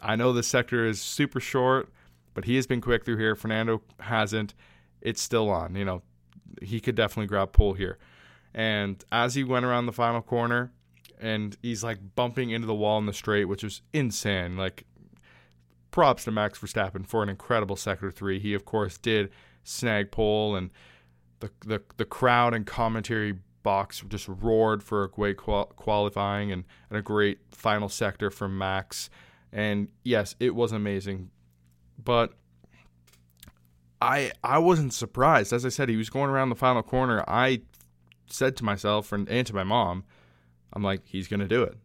I 0.02 0.18
know 0.18 0.34
this 0.34 0.48
sector 0.48 0.86
is 0.86 1.00
super 1.00 1.40
short, 1.40 1.88
but 2.34 2.44
he 2.44 2.58
has 2.58 2.68
been 2.68 2.82
quick 2.82 3.06
through 3.06 3.16
here. 3.16 3.34
Fernando 3.34 3.82
hasn't. 4.02 4.54
It's 5.02 5.22
still 5.22 5.50
on. 5.50 5.76
You 5.76 5.86
know, 5.86 6.02
he 6.62 6.80
could 6.80 6.96
definitely 6.96 7.28
grab 7.28 7.52
pole 7.52 7.74
here. 7.74 7.98
And 8.54 9.04
as 9.12 9.36
he 9.36 9.44
went 9.44 9.66
around 9.66 9.86
the 9.86 9.94
final 9.94 10.22
corner, 10.22 10.72
and 11.20 11.58
he's 11.62 11.84
like 11.84 12.16
bumping 12.16 12.50
into 12.50 12.68
the 12.68 12.76
wall 12.76 12.98
in 13.00 13.06
the 13.06 13.14
straight, 13.14 13.46
which 13.46 13.64
was 13.64 13.82
insane. 13.94 14.58
Like, 14.58 14.86
props 15.92 16.26
to 16.26 16.32
Max 16.32 16.60
Verstappen 16.60 17.08
for 17.08 17.24
an 17.24 17.30
incredible 17.30 17.76
sector 17.76 18.12
three. 18.12 18.40
He, 18.40 18.54
of 18.54 18.66
course, 18.66 18.98
did 18.98 19.32
snag 19.64 20.12
pole, 20.12 20.56
and 20.56 20.72
the 21.40 21.50
the 21.66 21.82
the 21.98 22.06
crowd 22.06 22.54
and 22.54 22.66
commentary 22.66 23.40
box 23.64 24.04
just 24.08 24.28
roared 24.28 24.82
for 24.82 25.04
a 25.04 25.10
great 25.10 25.38
qual- 25.38 25.66
qualifying 25.66 26.52
and, 26.52 26.64
and 26.90 26.98
a 26.98 27.02
great 27.02 27.40
final 27.52 27.90
sector 27.90 28.30
from 28.30 28.58
Max. 28.58 29.10
And 29.52 29.90
yes, 30.04 30.36
it 30.40 30.56
was 30.56 30.72
amazing, 30.72 31.32
but 32.02 32.34
I 34.02 34.32
I 34.44 34.60
wasn't 34.60 34.94
surprised. 34.94 35.54
As 35.54 35.66
I 35.66 35.70
said, 35.70 35.90
he 35.90 35.96
was 35.96 36.10
going 36.10 36.30
around 36.30 36.50
the 36.50 36.56
final 36.56 36.84
corner. 36.84 37.24
I 37.28 37.62
said 38.30 38.56
to 38.58 38.64
myself 38.64 39.12
and, 39.12 39.28
to 39.28 39.56
my 39.56 39.64
mom, 39.64 40.04
I'm 40.74 40.84
like, 40.84 41.02
he's 41.06 41.28
gonna 41.28 41.48
do 41.48 41.64
it. 41.64 41.78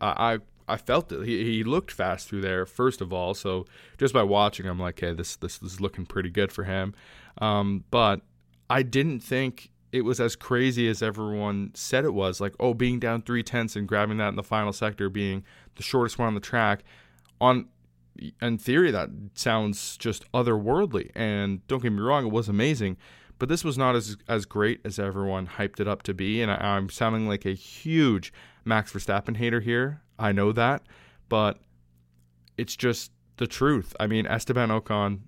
I, 0.00 0.34
I 0.34 0.38
I 0.68 0.76
felt 0.76 1.12
it. 1.12 1.24
He, 1.24 1.44
he 1.44 1.64
looked 1.64 1.90
fast 1.92 2.28
through 2.28 2.40
there, 2.40 2.66
first 2.66 3.00
of 3.00 3.12
all. 3.12 3.34
So 3.34 3.66
just 3.98 4.12
by 4.12 4.22
watching, 4.22 4.66
I'm 4.66 4.80
like, 4.80 5.00
hey, 5.00 5.12
this 5.12 5.36
this, 5.36 5.58
this 5.58 5.74
is 5.74 5.80
looking 5.80 6.06
pretty 6.06 6.30
good 6.30 6.52
for 6.52 6.64
him. 6.64 6.94
Um, 7.38 7.84
but 7.90 8.22
I 8.68 8.82
didn't 8.82 9.20
think 9.20 9.70
it 9.92 10.02
was 10.02 10.20
as 10.20 10.36
crazy 10.36 10.88
as 10.88 11.02
everyone 11.02 11.70
said 11.74 12.04
it 12.04 12.14
was. 12.14 12.40
Like, 12.40 12.54
oh, 12.58 12.74
being 12.74 12.98
down 12.98 13.22
three 13.22 13.42
tenths 13.42 13.76
and 13.76 13.86
grabbing 13.86 14.18
that 14.18 14.28
in 14.28 14.36
the 14.36 14.42
final 14.42 14.72
sector, 14.72 15.08
being 15.08 15.44
the 15.76 15.82
shortest 15.82 16.18
one 16.18 16.28
on 16.28 16.34
the 16.34 16.40
track. 16.40 16.82
On 17.40 17.68
in 18.40 18.58
theory, 18.58 18.90
that 18.90 19.10
sounds 19.34 19.96
just 19.96 20.30
otherworldly. 20.32 21.10
And 21.14 21.66
don't 21.66 21.82
get 21.82 21.92
me 21.92 22.00
wrong, 22.00 22.26
it 22.26 22.32
was 22.32 22.48
amazing. 22.48 22.96
But 23.38 23.48
this 23.48 23.64
was 23.64 23.76
not 23.76 23.94
as 23.94 24.16
as 24.28 24.46
great 24.46 24.80
as 24.84 24.98
everyone 24.98 25.46
hyped 25.46 25.80
it 25.80 25.86
up 25.86 26.02
to 26.04 26.14
be. 26.14 26.40
And 26.40 26.50
I, 26.50 26.56
I'm 26.56 26.88
sounding 26.88 27.28
like 27.28 27.44
a 27.44 27.52
huge 27.52 28.32
Max 28.64 28.92
Verstappen 28.92 29.36
hater 29.36 29.60
here. 29.60 30.02
I 30.18 30.32
know 30.32 30.52
that, 30.52 30.82
but 31.28 31.58
it's 32.56 32.76
just 32.76 33.12
the 33.36 33.46
truth. 33.46 33.94
I 34.00 34.06
mean, 34.06 34.26
Esteban 34.26 34.70
Ocon 34.70 35.20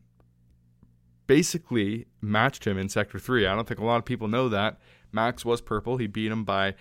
basically 1.27 2.07
matched 2.23 2.67
him 2.67 2.79
in 2.79 2.89
Sector 2.89 3.19
3. 3.19 3.47
I 3.47 3.55
don't 3.55 3.69
think 3.69 3.81
a 3.81 3.85
lot 3.85 3.99
of 3.99 4.05
people 4.05 4.29
know 4.29 4.49
that. 4.49 4.79
Max 5.13 5.45
was 5.45 5.61
purple. 5.61 5.99
He 5.99 6.07
beat 6.07 6.33
him 6.33 6.45
by 6.45 6.75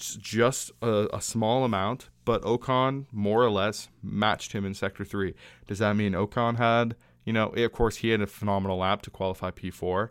just 0.00 0.70
a, 0.82 1.08
a, 1.12 1.20
small 1.20 1.64
amount, 1.64 2.08
but 2.24 2.42
Ocon 2.42 3.06
more 3.12 3.42
or 3.42 3.50
less 3.50 3.88
matched 4.02 4.52
him 4.52 4.64
in 4.64 4.74
Sector 4.74 5.04
3. 5.04 5.34
Does 5.66 5.78
that 5.78 5.94
mean 5.94 6.12
Ocon 6.12 6.56
had, 6.56 6.96
you 7.24 7.32
know, 7.32 7.48
of 7.48 7.72
course, 7.72 7.96
he 7.96 8.10
had 8.10 8.20
a 8.20 8.26
phenomenal 8.26 8.78
lap 8.78 9.02
to 9.02 9.10
qualify 9.10 9.50
P4, 9.50 10.08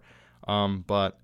um, 0.47 0.83
but 0.85 1.19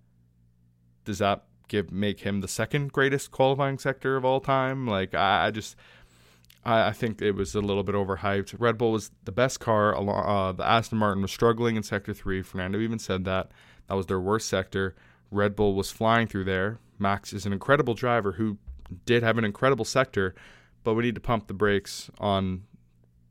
does 1.04 1.20
that 1.20 1.46
give 1.68 1.92
make 1.92 2.22
him 2.22 2.42
the 2.42 2.48
second 2.48 2.92
greatest 2.92 3.32
qualifying 3.32 3.78
sector 3.78 4.16
of 4.16 4.26
all 4.26 4.40
time? 4.40 4.88
Like, 4.88 5.14
I, 5.14 5.48
I 5.48 5.52
just 5.52 5.76
I, 6.66 6.88
I 6.88 6.92
think 6.92 7.22
it 7.22 7.32
was 7.32 7.56
a 7.56 7.62
little 7.62 7.84
bit 7.84 7.96
overhyped. 7.96 8.56
Red 8.58 8.78
Bull 8.78 8.92
was 8.92 9.12
the 9.24 9.32
best 9.32 9.60
car. 9.60 9.96
Uh, 9.96 10.52
the 10.52 10.68
Aston 10.68 10.98
Martin 10.98 11.22
was 11.22 11.32
struggling 11.32 11.76
in 11.76 11.84
Sector 11.84 12.14
3. 12.14 12.42
Fernando 12.42 12.80
even 12.80 13.00
said 13.00 13.24
that. 13.26 13.52
That 13.88 13.96
was 13.96 14.08
their 14.08 14.20
worst 14.20 14.50
sector. 14.50 14.96
Red 15.32 15.56
Bull 15.56 15.74
was 15.74 15.92
flying 15.92 16.28
through 16.28 16.46
there. 16.46 16.80
Max 17.00 17.34
is 17.34 17.46
an 17.46 17.54
incredible 17.54 17.94
driver 17.94 18.34
who 18.34 18.58
did 19.06 19.24
have 19.24 19.38
an 19.38 19.46
incredible 19.46 19.86
sector, 19.86 20.36
but 20.84 20.94
we 20.94 21.04
need 21.04 21.16
to 21.16 21.22
pump 21.22 21.48
the 21.48 21.54
brakes 21.54 22.10
on 22.20 22.64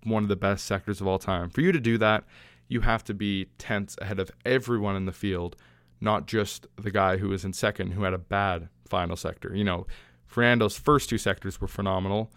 one 0.02 0.22
of 0.22 0.28
the 0.28 0.36
best 0.36 0.66
sectors 0.66 1.00
of 1.00 1.06
all 1.06 1.18
time. 1.18 1.48
For 1.48 1.60
you 1.60 1.72
to 1.72 1.80
do 1.80 1.96
that, 1.98 2.24
you 2.68 2.80
have 2.80 3.04
to 3.04 3.14
be 3.14 3.46
tenths 3.58 3.96
ahead 4.00 4.18
of 4.18 4.30
everyone 4.44 4.96
in 4.96 5.06
the 5.06 5.12
field, 5.12 5.56
not 6.00 6.26
just 6.26 6.66
the 6.76 6.90
guy 6.90 7.16
who 7.16 7.28
was 7.28 7.44
in 7.44 7.52
second 7.52 7.92
who 7.92 8.02
had 8.02 8.12
a 8.14 8.18
bad 8.18 8.68
final 8.88 9.16
sector. 9.16 9.54
You 9.54 9.64
know, 9.64 9.86
Fernando's 10.26 10.76
first 10.76 11.08
two 11.08 11.18
sectors 11.18 11.60
were 11.60 11.68
phenomenal 11.68 12.30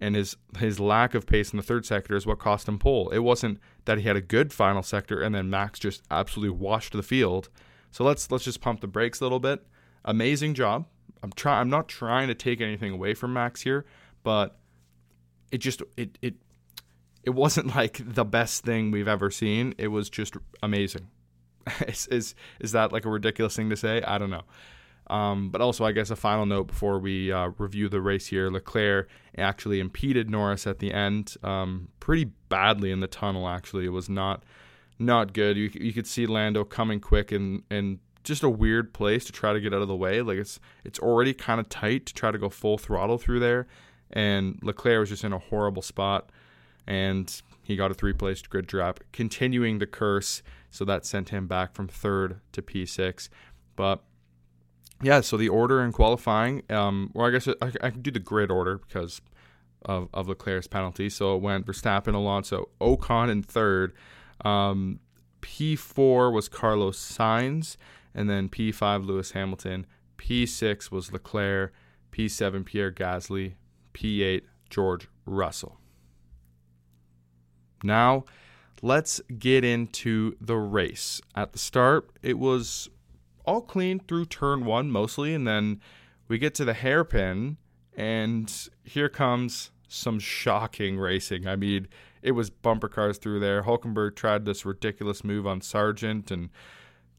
and 0.00 0.14
his 0.14 0.36
his 0.58 0.78
lack 0.78 1.14
of 1.14 1.26
pace 1.26 1.52
in 1.52 1.56
the 1.56 1.62
third 1.62 1.86
sector 1.86 2.16
is 2.16 2.26
what 2.26 2.38
cost 2.38 2.68
him 2.68 2.78
pole. 2.78 3.08
It 3.10 3.20
wasn't 3.20 3.58
that 3.84 3.98
he 3.98 4.04
had 4.04 4.16
a 4.16 4.20
good 4.20 4.52
final 4.52 4.82
sector 4.82 5.22
and 5.22 5.34
then 5.34 5.48
Max 5.48 5.78
just 5.78 6.02
absolutely 6.10 6.56
washed 6.56 6.92
the 6.92 7.02
field. 7.02 7.48
So 7.90 8.04
let's 8.04 8.30
let's 8.30 8.44
just 8.44 8.60
pump 8.60 8.80
the 8.80 8.86
brakes 8.86 9.20
a 9.20 9.24
little 9.24 9.40
bit. 9.40 9.66
Amazing 10.04 10.54
job, 10.54 10.86
I'm 11.22 11.32
trying 11.32 11.60
I'm 11.60 11.70
not 11.70 11.88
trying 11.88 12.28
to 12.28 12.34
take 12.34 12.60
anything 12.60 12.92
away 12.92 13.14
from 13.14 13.32
Max 13.32 13.62
here, 13.62 13.84
but 14.22 14.56
it 15.50 15.58
just 15.58 15.82
it 15.96 16.18
it 16.22 16.34
it 17.24 17.30
wasn't 17.30 17.74
like 17.74 18.00
the 18.02 18.24
best 18.24 18.64
thing 18.64 18.90
we've 18.90 19.08
ever 19.08 19.30
seen. 19.30 19.74
It 19.78 19.88
was 19.88 20.08
just 20.08 20.36
amazing. 20.62 21.08
is, 21.88 22.06
is 22.08 22.34
is 22.60 22.72
that 22.72 22.92
like 22.92 23.04
a 23.04 23.10
ridiculous 23.10 23.56
thing 23.56 23.70
to 23.70 23.76
say? 23.76 24.02
I 24.02 24.18
don't 24.18 24.30
know. 24.30 24.44
Um, 25.08 25.50
but 25.50 25.60
also, 25.60 25.84
I 25.84 25.92
guess 25.92 26.10
a 26.10 26.16
final 26.16 26.46
note 26.46 26.66
before 26.66 26.98
we 26.98 27.30
uh, 27.30 27.50
review 27.58 27.88
the 27.88 28.00
race 28.00 28.26
here: 28.26 28.50
Leclerc 28.50 29.08
actually 29.38 29.80
impeded 29.80 30.30
Norris 30.30 30.66
at 30.66 30.80
the 30.80 30.92
end, 30.92 31.36
um, 31.42 31.88
pretty 32.00 32.24
badly 32.48 32.90
in 32.90 33.00
the 33.00 33.06
tunnel. 33.06 33.48
Actually, 33.48 33.86
it 33.86 33.90
was 33.90 34.08
not 34.08 34.44
not 34.98 35.32
good. 35.32 35.56
You 35.56 35.70
you 35.74 35.92
could 35.92 36.06
see 36.06 36.26
Lando 36.26 36.64
coming 36.64 37.00
quick 37.00 37.32
and 37.32 37.62
and 37.70 37.98
just 38.24 38.42
a 38.42 38.50
weird 38.50 38.92
place 38.92 39.24
to 39.24 39.32
try 39.32 39.52
to 39.52 39.60
get 39.60 39.72
out 39.72 39.82
of 39.82 39.88
the 39.88 39.96
way. 39.96 40.22
Like 40.22 40.38
it's 40.38 40.58
it's 40.84 40.98
already 40.98 41.32
kind 41.32 41.60
of 41.60 41.68
tight 41.68 42.06
to 42.06 42.14
try 42.14 42.30
to 42.30 42.38
go 42.38 42.48
full 42.48 42.78
throttle 42.78 43.18
through 43.18 43.40
there, 43.40 43.66
and 44.10 44.58
Leclerc 44.62 45.00
was 45.00 45.08
just 45.08 45.24
in 45.24 45.32
a 45.32 45.38
horrible 45.38 45.82
spot, 45.82 46.30
and 46.86 47.42
he 47.62 47.76
got 47.76 47.90
a 47.90 47.94
three 47.94 48.12
place 48.12 48.42
grid 48.42 48.66
drop, 48.66 49.00
continuing 49.12 49.78
the 49.78 49.86
curse. 49.86 50.42
So 50.70 50.84
that 50.84 51.06
sent 51.06 51.30
him 51.30 51.46
back 51.46 51.74
from 51.74 51.88
third 51.88 52.40
to 52.52 52.62
P6. 52.62 53.28
But 53.76 54.02
yeah, 55.02 55.20
so 55.20 55.36
the 55.36 55.48
order 55.48 55.82
in 55.82 55.92
qualifying, 55.92 56.62
um, 56.70 57.10
well, 57.14 57.26
I 57.26 57.30
guess 57.30 57.48
I, 57.48 57.72
I 57.82 57.90
can 57.90 58.02
do 58.02 58.10
the 58.10 58.18
grid 58.18 58.50
order 58.50 58.78
because 58.78 59.20
of, 59.84 60.08
of 60.12 60.28
Leclerc's 60.28 60.66
penalty. 60.66 61.08
So 61.08 61.34
it 61.34 61.42
went 61.42 61.66
Verstappen, 61.66 62.14
Alonso, 62.14 62.68
Ocon 62.80 63.30
in 63.30 63.42
third. 63.42 63.94
Um, 64.44 65.00
P4 65.42 66.32
was 66.32 66.48
Carlos 66.48 66.98
Sainz, 66.98 67.76
and 68.14 68.28
then 68.28 68.48
P5 68.48 69.06
Lewis 69.06 69.32
Hamilton. 69.32 69.86
P6 70.18 70.90
was 70.90 71.12
Leclerc. 71.12 71.72
P7 72.12 72.64
Pierre 72.64 72.92
Gasly. 72.92 73.54
P8 73.94 74.42
George 74.70 75.08
Russell. 75.24 75.78
Now, 77.82 78.24
let's 78.82 79.20
get 79.38 79.64
into 79.64 80.36
the 80.40 80.56
race. 80.56 81.20
At 81.34 81.52
the 81.52 81.58
start, 81.58 82.10
it 82.22 82.38
was 82.38 82.88
all 83.44 83.60
clean 83.60 84.00
through 84.00 84.26
turn 84.26 84.64
one 84.64 84.90
mostly, 84.90 85.34
and 85.34 85.46
then 85.46 85.80
we 86.28 86.38
get 86.38 86.54
to 86.56 86.64
the 86.64 86.74
hairpin, 86.74 87.58
and 87.96 88.52
here 88.82 89.08
comes 89.08 89.70
some 89.88 90.18
shocking 90.18 90.98
racing. 90.98 91.46
I 91.46 91.56
mean, 91.56 91.86
it 92.26 92.32
was 92.32 92.50
bumper 92.50 92.88
cars 92.88 93.18
through 93.18 93.38
there. 93.38 93.62
Hulkenberg 93.62 94.16
tried 94.16 94.44
this 94.44 94.66
ridiculous 94.66 95.22
move 95.22 95.46
on 95.46 95.60
Sargent, 95.60 96.32
and 96.32 96.50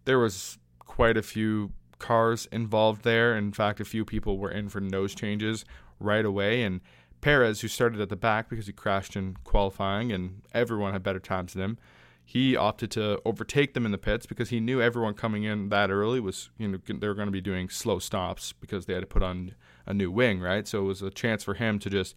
there 0.03 0.19
was 0.19 0.59
quite 0.79 1.15
a 1.15 1.23
few 1.23 1.71
cars 1.97 2.45
involved 2.51 3.03
there. 3.03 3.37
In 3.37 3.53
fact, 3.53 3.79
a 3.79 3.85
few 3.85 4.03
people 4.03 4.37
were 4.37 4.51
in 4.51 4.67
for 4.67 4.81
nose 4.81 5.15
changes 5.15 5.63
right 5.97 6.25
away, 6.25 6.61
and 6.61 6.81
Perez, 7.21 7.61
who 7.61 7.69
started 7.69 8.01
at 8.01 8.09
the 8.09 8.17
back 8.17 8.49
because 8.49 8.67
he 8.67 8.73
crashed 8.73 9.15
in 9.15 9.37
qualifying 9.45 10.11
and 10.11 10.41
everyone 10.53 10.91
had 10.91 11.03
better 11.03 11.21
times 11.21 11.53
than 11.53 11.63
him, 11.63 11.77
he 12.23 12.57
opted 12.57 12.91
to 12.91 13.21
overtake 13.23 13.73
them 13.73 13.85
in 13.85 13.93
the 13.93 13.97
pits 13.97 14.25
because 14.25 14.49
he 14.49 14.59
knew 14.59 14.81
everyone 14.81 15.13
coming 15.13 15.43
in 15.43 15.69
that 15.69 15.89
early 15.89 16.19
was, 16.19 16.49
you 16.57 16.67
know, 16.67 16.77
they 16.85 17.07
were 17.07 17.15
going 17.15 17.27
to 17.27 17.31
be 17.31 17.41
doing 17.41 17.69
slow 17.69 17.97
stops 17.97 18.51
because 18.51 18.85
they 18.85 18.93
had 18.93 18.99
to 18.99 19.07
put 19.07 19.23
on 19.23 19.55
a 19.85 19.93
new 19.93 20.11
wing, 20.11 20.41
right? 20.41 20.67
So 20.67 20.79
it 20.79 20.87
was 20.87 21.01
a 21.01 21.09
chance 21.09 21.45
for 21.45 21.53
him 21.53 21.79
to 21.79 21.89
just 21.89 22.13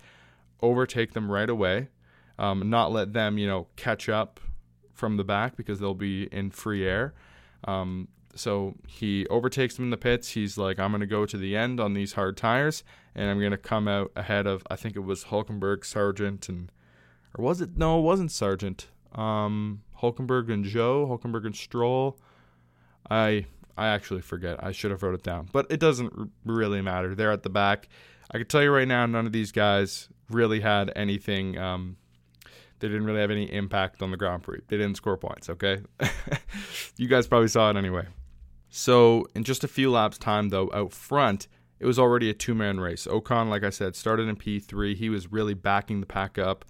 overtake 0.60 1.12
them 1.12 1.30
right 1.30 1.48
away, 1.48 1.88
um, 2.40 2.68
not 2.70 2.90
let 2.90 3.12
them, 3.12 3.38
you 3.38 3.46
know, 3.46 3.68
catch 3.76 4.08
up 4.08 4.40
from 4.92 5.16
the 5.16 5.24
back 5.24 5.56
because 5.56 5.78
they'll 5.78 5.94
be 5.94 6.24
in 6.32 6.50
free 6.50 6.86
air. 6.86 7.14
Um, 7.64 8.08
so 8.34 8.74
he 8.86 9.26
overtakes 9.28 9.76
them 9.76 9.84
in 9.84 9.90
the 9.90 9.96
pits. 9.96 10.30
He's 10.30 10.56
like, 10.56 10.78
I'm 10.78 10.90
going 10.90 11.00
to 11.00 11.06
go 11.06 11.26
to 11.26 11.36
the 11.36 11.56
end 11.56 11.78
on 11.78 11.94
these 11.94 12.14
hard 12.14 12.36
tires, 12.36 12.82
and 13.14 13.30
I'm 13.30 13.38
going 13.38 13.50
to 13.50 13.58
come 13.58 13.86
out 13.86 14.10
ahead 14.16 14.46
of, 14.46 14.66
I 14.70 14.76
think 14.76 14.96
it 14.96 15.00
was 15.00 15.24
Hulkenberg, 15.24 15.84
Sargent, 15.84 16.48
and, 16.48 16.72
or 17.36 17.44
was 17.44 17.60
it? 17.60 17.76
No, 17.76 17.98
it 17.98 18.02
wasn't 18.02 18.32
Sargent. 18.32 18.88
Um, 19.14 19.82
Hulkenberg 20.00 20.50
and 20.50 20.64
Zhou, 20.64 21.06
Hulkenberg 21.08 21.44
and 21.44 21.54
Stroll. 21.56 22.18
I 23.10 23.46
I 23.76 23.88
actually 23.88 24.20
forget. 24.20 24.62
I 24.62 24.72
should 24.72 24.90
have 24.90 25.02
wrote 25.02 25.14
it 25.14 25.22
down, 25.22 25.48
but 25.52 25.66
it 25.70 25.80
doesn't 25.80 26.12
r- 26.16 26.28
really 26.44 26.82
matter. 26.82 27.14
They're 27.14 27.32
at 27.32 27.42
the 27.42 27.50
back. 27.50 27.88
I 28.30 28.38
can 28.38 28.46
tell 28.46 28.62
you 28.62 28.70
right 28.70 28.86
now, 28.86 29.06
none 29.06 29.26
of 29.26 29.32
these 29.32 29.52
guys 29.52 30.08
really 30.28 30.60
had 30.60 30.92
anything. 30.94 31.58
Um, 31.58 31.96
they 32.80 32.88
didn't 32.88 33.04
really 33.04 33.20
have 33.20 33.30
any 33.30 33.50
impact 33.52 34.02
on 34.02 34.10
the 34.10 34.16
Grand 34.16 34.42
Prix. 34.42 34.60
They 34.68 34.76
didn't 34.76 34.96
score 34.96 35.16
points. 35.16 35.48
Okay, 35.48 35.82
you 36.96 37.08
guys 37.08 37.26
probably 37.26 37.48
saw 37.48 37.70
it 37.70 37.76
anyway. 37.76 38.06
So 38.68 39.26
in 39.34 39.44
just 39.44 39.64
a 39.64 39.68
few 39.68 39.90
laps 39.90 40.18
time, 40.18 40.48
though, 40.48 40.70
out 40.72 40.92
front, 40.92 41.48
it 41.78 41.86
was 41.86 41.98
already 41.98 42.30
a 42.30 42.34
two-man 42.34 42.78
race. 42.78 43.06
Ocon, 43.06 43.48
like 43.48 43.64
I 43.64 43.70
said, 43.70 43.96
started 43.96 44.28
in 44.28 44.36
P3. 44.36 44.94
He 44.94 45.08
was 45.08 45.32
really 45.32 45.54
backing 45.54 46.00
the 46.00 46.06
pack 46.06 46.38
up. 46.38 46.64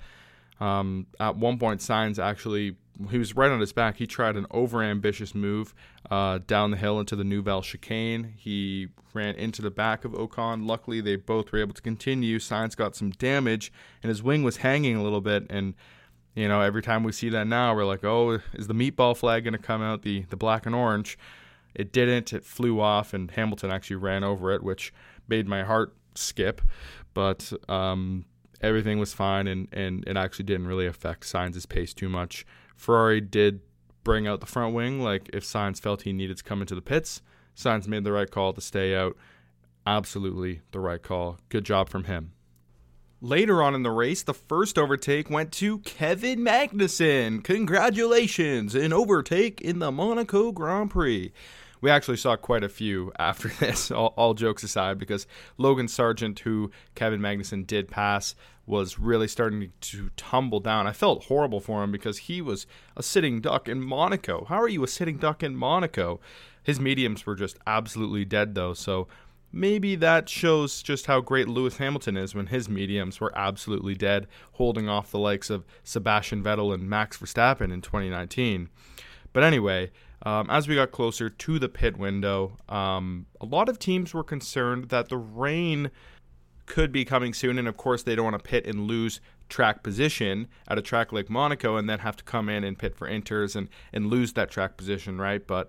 Um, 0.61 1.07
at 1.19 1.37
one 1.37 1.59
point, 1.59 1.81
Sainz 1.81 2.19
actually 2.23 2.77
he 3.09 3.19
was 3.19 3.35
right 3.35 3.51
on 3.51 3.61
his 3.61 3.73
back. 3.73 3.97
He 3.97 4.07
tried 4.07 4.37
an 4.37 4.47
overambitious 4.47 5.35
move 5.35 5.75
uh, 6.11 6.41
down 6.47 6.71
the 6.71 6.77
hill 6.77 7.01
into 7.01 7.17
the 7.17 7.25
Nouvelle 7.25 7.63
chicane. 7.63 8.35
He 8.37 8.89
ran 9.15 9.35
into 9.37 9.63
the 9.63 9.71
back 9.71 10.05
of 10.05 10.13
Ocon. 10.13 10.67
Luckily, 10.67 11.01
they 11.01 11.17
both 11.17 11.51
were 11.51 11.61
able 11.61 11.75
to 11.75 11.83
continue. 11.83 12.39
Sainz 12.39 12.77
got 12.77 12.95
some 12.95 13.11
damage, 13.11 13.73
and 14.03 14.11
his 14.11 14.23
wing 14.23 14.43
was 14.43 14.59
hanging 14.59 14.97
a 14.97 15.03
little 15.03 15.21
bit. 15.21 15.47
And 15.49 15.75
you 16.35 16.49
know, 16.49 16.61
every 16.61 16.83
time 16.83 17.03
we 17.03 17.13
see 17.13 17.29
that 17.31 17.47
now, 17.47 17.75
we're 17.75 17.85
like, 17.85 18.05
"Oh, 18.05 18.41
is 18.55 18.67
the 18.67 18.75
meatball 18.75 19.17
flag 19.17 19.45
going 19.45 19.53
to 19.53 19.59
come 19.59 19.83
out? 19.83 20.03
The 20.03 20.25
the 20.31 20.37
black 20.37 20.67
and 20.67 20.75
orange?" 20.75 21.19
It 21.75 21.93
didn't. 21.93 22.33
It 22.33 22.45
flew 22.45 22.81
off, 22.81 23.15
and 23.15 23.31
Hamilton 23.31 23.71
actually 23.71 23.97
ran 23.97 24.25
over 24.25 24.51
it, 24.53 24.63
which 24.63 24.93
made 25.29 25.47
my 25.47 25.63
heart 25.63 25.95
skip. 26.15 26.61
But 27.15 27.53
um, 27.69 28.25
everything 28.61 28.99
was 28.99 29.13
fine, 29.13 29.47
and, 29.47 29.69
and 29.73 30.05
it 30.07 30.17
actually 30.17 30.45
didn't 30.45 30.67
really 30.67 30.87
affect 30.87 31.25
Sainz's 31.25 31.67
pace 31.67 31.95
too 31.95 32.09
much. 32.09 32.45
Ferrari 32.77 33.21
did 33.21 33.61
bring 34.05 34.27
out 34.27 34.41
the 34.41 34.47
front 34.47 34.75
wing, 34.75 35.01
like 35.01 35.31
if 35.33 35.45
Sainz 35.45 35.81
felt 35.81 36.03
he 36.03 36.13
needed 36.13 36.39
to 36.39 36.45
come 36.45 36.61
into 36.61 36.75
the 36.75 36.83
pits. 36.83 37.23
Sainz 37.57 37.87
made 37.87 38.05
the 38.05 38.13
right 38.13 38.31
call 38.31 38.53
to 38.53 38.61
stay 38.61 38.95
out. 38.95 39.17
Absolutely 39.87 40.61
the 40.73 40.81
right 40.81 41.03
call. 41.03 41.39
Good 41.49 41.65
job 41.65 41.89
from 41.89 42.05
him. 42.05 42.33
Later 43.23 43.63
on 43.63 43.75
in 43.75 43.83
the 43.83 43.91
race, 43.91 44.23
the 44.23 44.33
first 44.33 44.79
overtake 44.79 45.29
went 45.29 45.53
to 45.53 45.79
Kevin 45.81 46.41
Magnussen. 46.41 47.45
Congratulations, 47.45 48.75
an 48.75 48.93
overtake 48.95 49.61
in 49.61 49.79
the 49.79 49.93
Monaco 49.93 50.53
Grand 50.53 50.91
Prix 50.91 51.33
we 51.81 51.91
actually 51.91 52.17
saw 52.17 52.37
quite 52.37 52.65
a 52.65 52.69
few 52.69 53.13
after 53.19 53.49
this, 53.61 53.91
all, 53.91 54.13
all, 54.17 54.35
jokes 54.35 54.63
aside, 54.63 54.99
because 54.99 55.27
Logan 55.59 55.89
Sargent, 55.89 56.41
who 56.41 56.71
Kevin 56.95 57.21
Magnussen 57.21 57.67
did 57.67 57.89
pass, 57.89 58.35
was 58.67 58.99
really 58.99 59.27
starting 59.27 59.73
to 59.81 60.11
tumble 60.17 60.61
down. 60.61 60.87
I 60.87 60.93
felt 60.93 61.25
horrible 61.25 61.61
for 61.61 61.83
him 61.83 61.91
because 61.91 62.19
he 62.19 62.41
was 62.41 62.67
a 62.97 63.03
sitting 63.03 63.41
duck 63.41 63.69
in 63.69 63.83
Monaco. 63.83 64.45
How 64.45 64.61
are 64.61 64.69
you 64.69 64.85
a 64.85 64.89
sitting 64.89 65.17
duck 65.17 65.43
in 65.43 65.57
Monaco? 65.57 66.21
His 66.63 66.79
mediums 66.79 67.25
were 67.27 67.35
just 67.35 67.59
absolutely 67.67 68.25
dead, 68.25 68.55
though, 68.55 68.75
so 68.75 69.09
maybe 69.53 69.97
that 69.97 70.29
shows 70.29 70.83
just 70.83 71.07
how 71.07 71.21
great 71.21 71.49
Lewis 71.49 71.79
Hamilton 71.79 72.17
is 72.17 72.35
when 72.35 72.47
his 72.47 72.69
mediums 72.69 73.21
were 73.21 73.37
absolutely 73.37 73.95
dead, 73.95 74.27
holding 74.53 74.89
off 74.89 75.11
the 75.11 75.19
likes 75.19 75.51
of 75.51 75.65
Sebastian 75.83 76.43
Vettel 76.43 76.73
and 76.73 76.89
Max 76.89 77.19
Verstappen 77.19 77.73
in 77.73 77.81
2019. 77.81 78.69
But 79.33 79.43
anyway, 79.43 79.91
um, 80.23 80.49
as 80.51 80.69
we 80.69 80.75
got 80.75 80.93
closer 80.93 81.31
to 81.31 81.59
the 81.59 81.69
pit 81.69 81.97
window, 81.97 82.57
um, 82.69 83.27
a 83.41 83.47
lot 83.47 83.69
of 83.69 83.79
teams 83.79 84.13
were 84.13 84.25
concerned 84.25 84.91
that 84.91 85.09
the 85.09 85.17
rain 85.17 85.91
could 86.67 86.93
be 86.93 87.05
coming 87.05 87.35
soon, 87.35 87.59
and 87.59 87.67
of 87.67 87.77
course, 87.77 88.03
they 88.03 88.15
don't 88.15 88.31
want 88.31 88.43
to 88.43 88.49
pit 88.49 88.67
and 88.67 88.87
lose 88.87 89.21
track 89.49 89.83
position 89.83 90.47
at 90.69 90.79
a 90.79 90.83
track 90.83 91.13
like 91.13 91.29
Monaco 91.29 91.77
and 91.77 91.91
then 91.91 91.99
have 91.99 92.17
to 92.17 92.23
come 92.23 92.49
in 92.49 92.63
and 92.63 92.79
pit 92.79 92.95
for 92.95 93.09
inters 93.09 93.57
and, 93.57 93.69
and 93.93 94.07
lose 94.07 94.35
that 94.35 94.51
track 94.51 94.77
position, 94.77 95.19
right? 95.19 95.45
But 95.45 95.69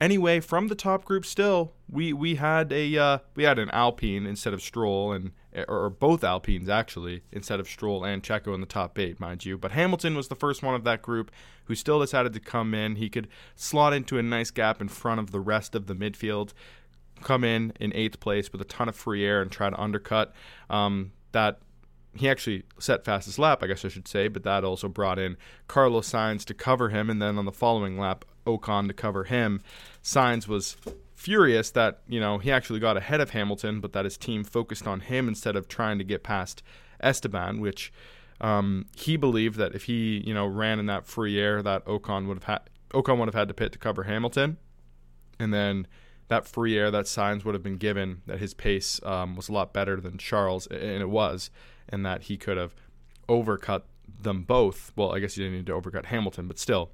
anyway, 0.00 0.40
from 0.40 0.68
the 0.68 0.74
top 0.74 1.04
group, 1.04 1.24
still 1.24 1.72
we 1.90 2.12
we 2.12 2.36
had 2.36 2.72
a 2.72 2.96
uh, 2.96 3.18
we 3.34 3.44
had 3.44 3.58
an 3.58 3.70
Alpine 3.70 4.26
instead 4.26 4.52
of 4.52 4.62
Stroll 4.62 5.12
and 5.12 5.32
or 5.66 5.90
both 5.90 6.22
Alpines 6.22 6.68
actually 6.68 7.22
instead 7.32 7.58
of 7.58 7.68
Stroll 7.68 8.04
and 8.04 8.22
Checo 8.22 8.54
in 8.54 8.60
the 8.60 8.66
top 8.66 8.98
eight, 8.98 9.18
mind 9.18 9.44
you. 9.44 9.58
But 9.58 9.72
Hamilton 9.72 10.14
was 10.14 10.28
the 10.28 10.36
first 10.36 10.62
one 10.62 10.74
of 10.74 10.84
that 10.84 11.02
group 11.02 11.30
who 11.64 11.74
still 11.74 12.00
decided 12.00 12.32
to 12.34 12.40
come 12.40 12.74
in. 12.74 12.96
He 12.96 13.08
could 13.08 13.28
slot 13.54 13.92
into 13.92 14.18
a 14.18 14.22
nice 14.22 14.50
gap 14.50 14.80
in 14.80 14.88
front 14.88 15.20
of 15.20 15.30
the 15.30 15.40
rest 15.40 15.74
of 15.74 15.86
the 15.86 15.94
midfield, 15.94 16.52
come 17.22 17.44
in 17.44 17.72
in 17.80 17.94
eighth 17.94 18.20
place 18.20 18.52
with 18.52 18.60
a 18.60 18.66
ton 18.66 18.88
of 18.88 18.96
free 18.96 19.24
air 19.24 19.42
and 19.42 19.50
try 19.50 19.70
to 19.70 19.80
undercut. 19.80 20.34
Um, 20.70 21.12
that 21.32 21.60
he 22.14 22.28
actually 22.28 22.64
set 22.78 23.04
fastest 23.04 23.38
lap, 23.38 23.62
I 23.62 23.66
guess 23.66 23.84
I 23.84 23.88
should 23.88 24.08
say, 24.08 24.28
but 24.28 24.42
that 24.42 24.64
also 24.64 24.88
brought 24.88 25.18
in 25.18 25.36
Carlos 25.66 26.10
Sainz 26.10 26.44
to 26.46 26.54
cover 26.54 26.88
him, 26.88 27.10
and 27.10 27.20
then 27.20 27.38
on 27.38 27.44
the 27.44 27.52
following 27.52 27.98
lap, 27.98 28.24
Ocon 28.46 28.88
to 28.88 28.94
cover 28.94 29.24
him. 29.24 29.60
Sainz 30.02 30.48
was 30.48 30.76
furious 31.14 31.70
that 31.72 32.00
you 32.08 32.20
know 32.20 32.38
he 32.38 32.50
actually 32.50 32.80
got 32.80 32.96
ahead 32.96 33.20
of 33.20 33.30
Hamilton, 33.30 33.80
but 33.80 33.92
that 33.92 34.04
his 34.04 34.16
team 34.16 34.44
focused 34.44 34.86
on 34.86 35.00
him 35.00 35.28
instead 35.28 35.56
of 35.56 35.68
trying 35.68 35.98
to 35.98 36.04
get 36.04 36.22
past 36.22 36.62
Esteban, 37.00 37.60
which 37.60 37.92
um, 38.40 38.86
he 38.96 39.16
believed 39.16 39.56
that 39.58 39.74
if 39.74 39.84
he 39.84 40.22
you 40.26 40.34
know 40.34 40.46
ran 40.46 40.78
in 40.78 40.86
that 40.86 41.06
free 41.06 41.38
air, 41.38 41.62
that 41.62 41.84
Ocon 41.84 42.26
would 42.26 42.38
have 42.38 42.44
had 42.44 42.60
Ocon 42.90 43.18
would 43.18 43.28
have 43.28 43.34
had 43.34 43.48
to 43.48 43.54
pit 43.54 43.72
to 43.72 43.78
cover 43.78 44.04
Hamilton, 44.04 44.56
and 45.38 45.52
then 45.52 45.86
that 46.28 46.46
free 46.46 46.78
air 46.78 46.90
that 46.90 47.06
Sainz 47.06 47.44
would 47.44 47.54
have 47.54 47.62
been 47.62 47.78
given, 47.78 48.22
that 48.26 48.38
his 48.38 48.54
pace 48.54 49.00
um, 49.02 49.34
was 49.34 49.48
a 49.48 49.52
lot 49.52 49.72
better 49.72 50.00
than 50.00 50.18
Charles, 50.18 50.66
and 50.66 51.02
it 51.02 51.08
was, 51.08 51.50
and 51.88 52.04
that 52.04 52.22
he 52.22 52.36
could 52.36 52.56
have 52.56 52.74
overcut 53.28 53.82
them 54.20 54.42
both. 54.42 54.92
Well, 54.96 55.12
I 55.12 55.18
guess 55.18 55.34
he 55.34 55.42
didn't 55.42 55.56
need 55.56 55.66
to 55.66 55.72
overcut 55.72 56.06
Hamilton, 56.06 56.48
but 56.48 56.58
still 56.58 56.90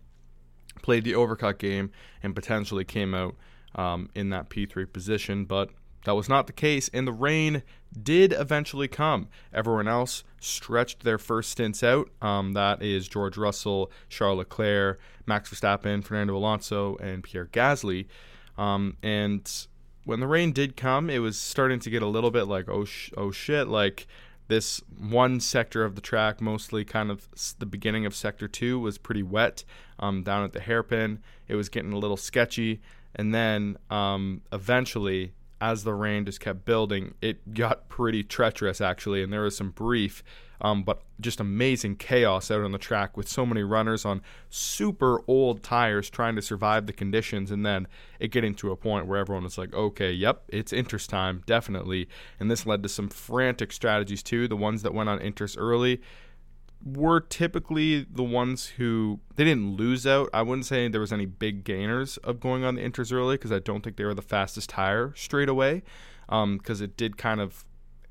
played 0.82 1.04
the 1.04 1.12
overcut 1.12 1.58
game 1.58 1.90
and 2.22 2.34
potentially 2.34 2.84
came 2.84 3.14
out 3.14 3.34
um, 3.74 4.10
in 4.14 4.30
that 4.30 4.50
P3 4.50 4.92
position. 4.92 5.44
But 5.44 5.70
that 6.04 6.14
was 6.14 6.28
not 6.28 6.46
the 6.46 6.52
case, 6.52 6.90
and 6.92 7.06
the 7.06 7.12
rain 7.12 7.62
did 8.00 8.32
eventually 8.32 8.88
come. 8.88 9.28
Everyone 9.52 9.88
else 9.88 10.24
stretched 10.40 11.02
their 11.02 11.18
first 11.18 11.50
stints 11.50 11.82
out. 11.82 12.10
Um, 12.20 12.52
that 12.52 12.82
is 12.82 13.08
George 13.08 13.36
Russell, 13.36 13.90
Charles 14.08 14.38
Leclerc, 14.38 15.00
Max 15.26 15.50
Verstappen, 15.50 16.04
Fernando 16.04 16.36
Alonso, 16.36 16.96
and 16.96 17.22
Pierre 17.22 17.46
Gasly. 17.46 18.06
Um, 18.58 18.96
and 19.02 19.50
when 20.04 20.20
the 20.20 20.26
rain 20.26 20.52
did 20.52 20.76
come, 20.76 21.08
it 21.08 21.20
was 21.20 21.38
starting 21.38 21.80
to 21.80 21.90
get 21.90 22.02
a 22.02 22.06
little 22.06 22.30
bit 22.30 22.44
like, 22.44 22.68
oh, 22.68 22.84
sh- 22.84 23.10
oh 23.16 23.30
shit, 23.30 23.68
like 23.68 24.06
this 24.48 24.82
one 24.98 25.40
sector 25.40 25.84
of 25.84 25.94
the 25.94 26.00
track, 26.00 26.40
mostly 26.40 26.84
kind 26.84 27.10
of 27.10 27.28
the 27.58 27.66
beginning 27.66 28.06
of 28.06 28.14
sector 28.14 28.48
two, 28.48 28.78
was 28.78 28.98
pretty 28.98 29.22
wet 29.22 29.64
um, 29.98 30.22
down 30.22 30.44
at 30.44 30.52
the 30.52 30.60
hairpin. 30.60 31.20
It 31.48 31.54
was 31.54 31.68
getting 31.68 31.92
a 31.92 31.98
little 31.98 32.16
sketchy. 32.16 32.80
And 33.14 33.34
then 33.34 33.78
um, 33.90 34.42
eventually, 34.52 35.32
as 35.60 35.84
the 35.84 35.94
rain 35.94 36.24
just 36.26 36.40
kept 36.40 36.64
building, 36.64 37.14
it 37.22 37.54
got 37.54 37.88
pretty 37.88 38.22
treacherous 38.22 38.80
actually, 38.80 39.22
and 39.22 39.32
there 39.32 39.42
was 39.42 39.56
some 39.56 39.70
brief, 39.70 40.22
um, 40.60 40.82
but 40.82 41.02
just 41.20 41.40
amazing 41.40 41.96
chaos 41.96 42.50
out 42.50 42.62
on 42.62 42.72
the 42.72 42.78
track 42.78 43.16
with 43.16 43.28
so 43.28 43.44
many 43.44 43.62
runners 43.62 44.04
on 44.04 44.22
super 44.50 45.20
old 45.26 45.62
tires 45.62 46.10
trying 46.10 46.36
to 46.36 46.42
survive 46.42 46.86
the 46.86 46.92
conditions, 46.92 47.50
and 47.50 47.64
then 47.64 47.86
it 48.20 48.28
getting 48.28 48.54
to 48.54 48.70
a 48.70 48.76
point 48.76 49.06
where 49.06 49.18
everyone 49.18 49.44
was 49.44 49.58
like, 49.58 49.74
"Okay, 49.74 50.12
yep, 50.12 50.42
it's 50.48 50.72
Inters 50.72 51.08
time, 51.08 51.42
definitely." 51.46 52.08
And 52.40 52.50
this 52.50 52.66
led 52.66 52.82
to 52.82 52.88
some 52.88 53.08
frantic 53.08 53.72
strategies 53.72 54.22
too. 54.22 54.48
The 54.48 54.56
ones 54.56 54.82
that 54.82 54.94
went 54.94 55.08
on 55.08 55.18
Inters 55.18 55.56
early 55.58 56.00
were 56.84 57.20
typically 57.20 58.06
the 58.10 58.22
ones 58.22 58.66
who 58.66 59.18
they 59.36 59.44
didn't 59.44 59.76
lose 59.76 60.06
out. 60.06 60.28
I 60.34 60.42
wouldn't 60.42 60.66
say 60.66 60.86
there 60.88 61.00
was 61.00 61.12
any 61.12 61.26
big 61.26 61.64
gainers 61.64 62.18
of 62.18 62.40
going 62.40 62.62
on 62.62 62.74
the 62.74 62.82
inters 62.82 63.12
early 63.12 63.36
because 63.36 63.52
I 63.52 63.58
don't 63.58 63.82
think 63.82 63.96
they 63.96 64.04
were 64.04 64.14
the 64.14 64.22
fastest 64.22 64.68
tire 64.70 65.12
straight 65.16 65.48
away 65.48 65.82
because 66.28 66.80
um, 66.80 66.84
it 66.84 66.96
did 66.96 67.16
kind 67.16 67.40
of 67.40 67.64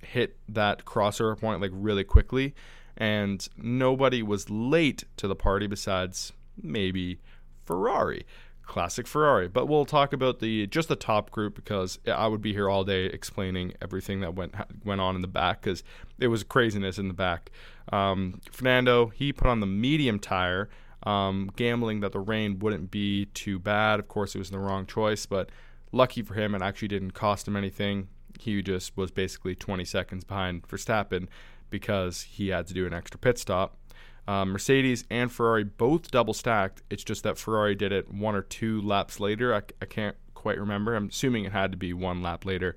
hit 0.06 0.38
that 0.48 0.86
crossover 0.86 1.40
point 1.40 1.62
like 1.62 1.72
really 1.74 2.04
quickly 2.04 2.54
and 2.98 3.48
nobody 3.58 4.22
was 4.22 4.50
late 4.50 5.04
to 5.18 5.28
the 5.28 5.36
party 5.36 5.68
besides 5.68 6.34
maybe 6.62 7.20
Ferrari 7.66 8.26
classic 8.66 9.06
Ferrari. 9.08 9.48
But 9.48 9.68
we'll 9.68 9.86
talk 9.86 10.14
about 10.14 10.40
the 10.40 10.68
just 10.68 10.90
the 10.90 10.96
top 10.96 11.32
group 11.32 11.56
because 11.56 12.00
I 12.08 12.28
would 12.28 12.42
be 12.42 12.54
here 12.54 12.70
all 12.70 12.84
day 12.84 13.06
explaining 13.06 13.74
everything 13.82 14.22
that 14.22 14.36
went 14.36 14.56
went 14.84 15.02
on 15.02 15.16
in 15.16 15.22
the 15.22 15.28
back 15.28 15.62
because 15.62 15.84
it 16.20 16.28
was 16.28 16.44
craziness 16.44 16.98
in 16.98 17.08
the 17.08 17.14
back. 17.14 17.52
Um, 17.92 18.42
Fernando 18.52 19.08
he 19.08 19.34
put 19.34 19.48
on 19.48 19.60
the 19.60 19.68
medium 19.68 20.20
tire, 20.20 20.70
um, 21.04 21.52
gambling 21.56 22.00
that 22.00 22.14
the 22.14 22.20
rain 22.20 22.60
wouldn't 22.60 22.90
be 22.92 23.26
too 23.28 23.60
bad. 23.60 24.00
Of 24.00 24.08
course, 24.08 24.36
it 24.36 24.40
was 24.40 24.50
the 24.50 24.60
wrong 24.60 24.86
choice, 24.86 25.26
but 25.26 25.50
lucky 25.92 26.22
for 26.22 26.34
him, 26.34 26.56
it 26.56 26.62
actually 26.62 26.88
didn't 26.88 27.12
cost 27.12 27.48
him 27.48 27.56
anything. 27.56 28.08
He 28.40 28.62
just 28.62 28.96
was 28.98 29.12
basically 29.12 29.56
20 29.56 29.86
seconds 29.86 30.24
behind 30.24 30.68
Verstappen 30.68 31.28
because 31.70 32.22
he 32.24 32.50
had 32.50 32.68
to 32.68 32.74
do 32.74 32.86
an 32.86 32.94
extra 32.94 33.20
pit 33.20 33.38
stop. 33.38 33.78
Um, 34.28 34.52
Mercedes 34.52 35.04
and 35.10 35.32
Ferrari 35.32 35.64
both 35.64 36.12
double 36.12 36.34
stacked. 36.34 36.82
It's 36.90 37.04
just 37.04 37.24
that 37.24 37.38
Ferrari 37.38 37.76
did 37.76 37.92
it 37.92 38.14
one 38.14 38.36
or 38.36 38.42
two 38.42 38.82
laps 38.82 39.20
later. 39.20 39.54
I, 39.54 39.62
I 39.82 39.86
can't 39.86 40.16
quite 40.34 40.60
remember. 40.60 40.96
I'm 40.96 41.10
assuming 41.10 41.46
it 41.46 41.52
had 41.52 41.72
to 41.72 41.78
be 41.78 41.94
one 41.94 42.22
lap 42.22 42.46
later. 42.46 42.76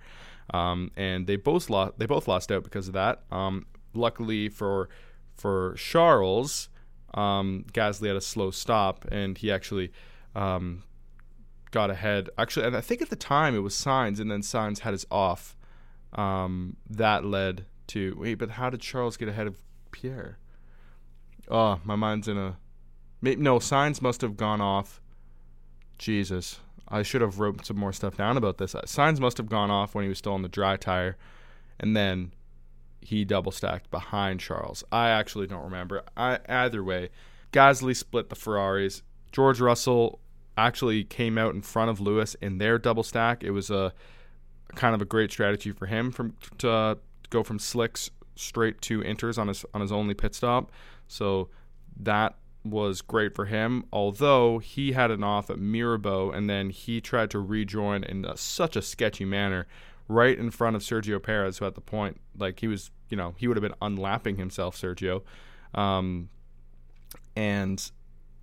Um, 0.52 0.90
and 0.96 1.26
they 1.26 1.36
both 1.36 1.68
lost. 1.70 1.98
They 1.98 2.06
both 2.06 2.28
lost 2.28 2.50
out 2.50 2.64
because 2.64 2.88
of 2.88 2.94
that. 2.94 3.22
Um, 3.30 3.66
luckily 3.94 4.48
for 4.48 4.88
for 5.34 5.74
Charles, 5.76 6.68
um, 7.14 7.64
Gasly 7.72 8.08
had 8.08 8.16
a 8.16 8.20
slow 8.20 8.50
stop, 8.50 9.04
and 9.10 9.36
he 9.36 9.50
actually 9.50 9.92
um, 10.34 10.84
got 11.76 11.90
ahead. 11.90 12.30
Actually, 12.38 12.66
and 12.66 12.74
I 12.74 12.80
think 12.80 13.02
at 13.02 13.10
the 13.10 13.16
time 13.16 13.54
it 13.54 13.58
was 13.58 13.74
Sainz, 13.74 14.18
and 14.18 14.30
then 14.30 14.40
Sainz 14.40 14.78
had 14.78 14.92
his 14.92 15.06
off. 15.10 15.54
Um, 16.14 16.78
that 16.88 17.22
led 17.22 17.66
to 17.88 18.16
wait, 18.18 18.36
but 18.36 18.52
how 18.52 18.70
did 18.70 18.80
Charles 18.80 19.18
get 19.18 19.28
ahead 19.28 19.46
of 19.46 19.60
Pierre? 19.92 20.38
Oh, 21.50 21.78
my 21.84 21.94
mind's 21.94 22.28
in 22.28 22.38
a. 22.38 22.56
No, 23.20 23.58
Sainz 23.58 24.00
must 24.00 24.22
have 24.22 24.38
gone 24.38 24.62
off. 24.62 25.02
Jesus. 25.98 26.60
I 26.88 27.02
should 27.02 27.20
have 27.20 27.40
wrote 27.40 27.66
some 27.66 27.76
more 27.76 27.92
stuff 27.92 28.16
down 28.16 28.38
about 28.38 28.56
this. 28.56 28.72
Sainz 28.72 29.20
must 29.20 29.36
have 29.36 29.50
gone 29.50 29.70
off 29.70 29.94
when 29.94 30.04
he 30.04 30.08
was 30.08 30.16
still 30.16 30.32
on 30.32 30.40
the 30.40 30.48
dry 30.48 30.78
tire, 30.78 31.18
and 31.78 31.94
then 31.94 32.32
he 33.02 33.26
double 33.26 33.52
stacked 33.52 33.90
behind 33.90 34.40
Charles. 34.40 34.82
I 34.90 35.10
actually 35.10 35.46
don't 35.46 35.64
remember. 35.64 36.04
I, 36.16 36.38
either 36.48 36.82
way, 36.82 37.10
Gasly 37.52 37.94
split 37.94 38.30
the 38.30 38.34
Ferraris. 38.34 39.02
George 39.30 39.60
Russell 39.60 40.20
actually 40.56 41.04
came 41.04 41.38
out 41.38 41.54
in 41.54 41.62
front 41.62 41.90
of 41.90 42.00
Lewis 42.00 42.34
in 42.40 42.58
their 42.58 42.78
double 42.78 43.02
stack. 43.02 43.44
It 43.44 43.50
was 43.50 43.70
a 43.70 43.92
kind 44.74 44.94
of 44.94 45.02
a 45.02 45.04
great 45.04 45.30
strategy 45.30 45.72
for 45.72 45.86
him 45.86 46.10
from 46.10 46.34
to 46.58 46.70
uh, 46.70 46.94
go 47.30 47.42
from 47.42 47.58
slicks 47.58 48.10
straight 48.34 48.80
to 48.82 49.00
inters 49.00 49.38
on 49.38 49.48
his 49.48 49.64
on 49.74 49.80
his 49.80 49.92
only 49.92 50.14
pit 50.14 50.34
stop. 50.34 50.70
So 51.08 51.48
that 52.00 52.36
was 52.64 53.00
great 53.00 53.34
for 53.34 53.46
him. 53.46 53.84
Although 53.92 54.58
he 54.58 54.92
had 54.92 55.10
an 55.10 55.22
off 55.22 55.50
at 55.50 55.58
Mirabeau 55.58 56.30
and 56.30 56.50
then 56.50 56.70
he 56.70 57.00
tried 57.00 57.30
to 57.30 57.38
rejoin 57.38 58.04
in 58.04 58.24
a, 58.24 58.36
such 58.36 58.76
a 58.76 58.82
sketchy 58.82 59.24
manner 59.24 59.66
right 60.08 60.38
in 60.38 60.50
front 60.50 60.76
of 60.76 60.82
Sergio 60.82 61.22
Perez, 61.22 61.58
who 61.58 61.64
at 61.64 61.74
the 61.74 61.80
point, 61.80 62.20
like 62.36 62.60
he 62.60 62.68
was, 62.68 62.90
you 63.08 63.16
know, 63.16 63.34
he 63.36 63.48
would 63.48 63.56
have 63.56 63.62
been 63.62 63.74
unlapping 63.82 64.36
himself, 64.36 64.76
Sergio. 64.76 65.22
Um, 65.74 66.28
and 67.34 67.90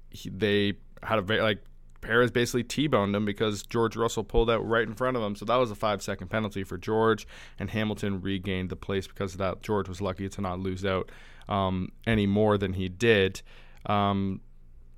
he, 0.10 0.30
they 0.30 0.74
had 1.02 1.20
a 1.20 1.22
very, 1.22 1.42
like, 1.42 1.64
Perez 2.04 2.32
basically 2.32 2.64
T-boned 2.64 3.16
him 3.16 3.26
because 3.26 3.64
George 3.64 3.96
Russell 3.96 4.24
pulled 4.24 4.50
out 4.50 4.68
right 4.68 4.88
in 4.88 4.94
front 4.94 5.18
of 5.18 5.24
him. 5.24 5.36
So 5.36 5.46
that 5.46 5.56
was 5.56 5.72
a 5.72 5.76
five-second 5.76 6.28
penalty 6.28 6.64
for 6.64 6.78
George, 6.78 7.26
and 7.58 7.70
Hamilton 7.72 8.22
regained 8.22 8.70
the 8.70 8.76
place 8.76 9.08
because 9.08 9.34
of 9.34 9.40
that. 9.40 9.62
George 9.62 9.90
was 9.90 10.02
lucky 10.02 10.30
to 10.30 10.42
not 10.42 10.60
lose 10.60 10.86
out 10.86 11.12
um, 11.48 11.92
any 12.06 12.28
more 12.28 12.58
than 12.58 12.74
he 12.74 12.90
did. 12.90 13.42
Um, 13.86 14.42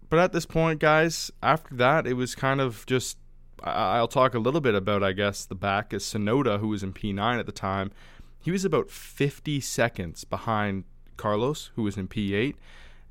but 0.10 0.20
at 0.20 0.34
this 0.34 0.46
point, 0.46 0.80
guys, 0.80 1.32
after 1.42 1.76
that, 1.76 2.06
it 2.06 2.14
was 2.14 2.36
kind 2.36 2.60
of 2.60 2.86
just. 2.86 3.18
I- 3.64 4.02
will 4.02 4.10
talk 4.10 4.34
a 4.34 4.40
little 4.40 4.60
bit 4.60 4.76
about, 4.76 5.02
I 5.02 5.14
guess, 5.14 5.46
the 5.46 5.56
back 5.56 5.94
is 5.94 6.04
Tsunoda, 6.04 6.60
who 6.60 6.68
was 6.68 6.84
in 6.84 6.92
P9 6.92 7.40
at 7.40 7.46
the 7.46 7.54
time. 7.54 7.92
He 8.40 8.52
was 8.52 8.66
about 8.66 8.92
50 8.92 9.62
seconds 9.62 10.24
behind 10.26 10.84
Carlos, 11.18 11.72
who 11.76 11.84
was 11.84 11.98
in 11.98 12.08
P8 12.08 12.56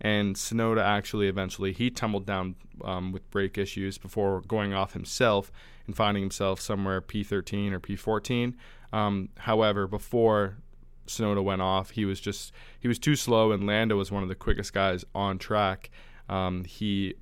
and 0.04 0.36
Tsunoda 0.36 0.84
actually 0.84 1.28
eventually 1.28 1.72
he 1.72 1.90
tumbled 1.90 2.26
down 2.26 2.56
um, 2.84 3.10
with 3.10 3.28
brake 3.30 3.56
issues 3.56 3.96
before 3.96 4.42
going 4.42 4.74
off 4.74 4.92
himself 4.92 5.50
and 5.86 5.96
finding 5.96 6.22
himself 6.22 6.60
somewhere 6.60 7.00
P13 7.00 7.72
or 7.72 7.80
P14. 7.80 8.54
Um, 8.92 9.30
however, 9.38 9.86
before 9.86 10.58
Tsunoda 11.06 11.42
went 11.42 11.62
off, 11.62 11.90
he 11.90 12.04
was 12.04 12.20
just 12.20 12.52
he 12.78 12.86
was 12.86 12.98
too 12.98 13.16
slow, 13.16 13.50
and 13.50 13.66
Lando 13.66 13.96
was 13.96 14.12
one 14.12 14.22
of 14.22 14.28
the 14.28 14.34
quickest 14.34 14.74
guys 14.74 15.06
on 15.14 15.38
track. 15.38 15.90
Um, 16.28 16.64
he 16.64 17.14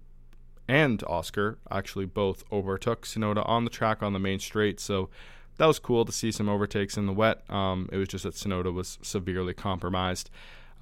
and 0.66 1.02
Oscar 1.06 1.58
actually 1.70 2.06
both 2.06 2.42
overtook 2.50 3.06
Tsunoda 3.06 3.48
on 3.48 3.62
the 3.62 3.70
track 3.70 4.02
on 4.02 4.12
the 4.12 4.18
main 4.18 4.40
straight, 4.40 4.80
so 4.80 5.08
that 5.58 5.66
was 5.66 5.78
cool 5.78 6.04
to 6.04 6.12
see 6.12 6.32
some 6.32 6.48
overtakes 6.48 6.96
in 6.96 7.06
the 7.06 7.12
wet. 7.12 7.48
Um, 7.48 7.88
it 7.92 7.96
was 7.96 8.08
just 8.08 8.24
that 8.24 8.34
Tsunoda 8.34 8.72
was 8.72 8.98
severely 9.02 9.54
compromised. 9.54 10.30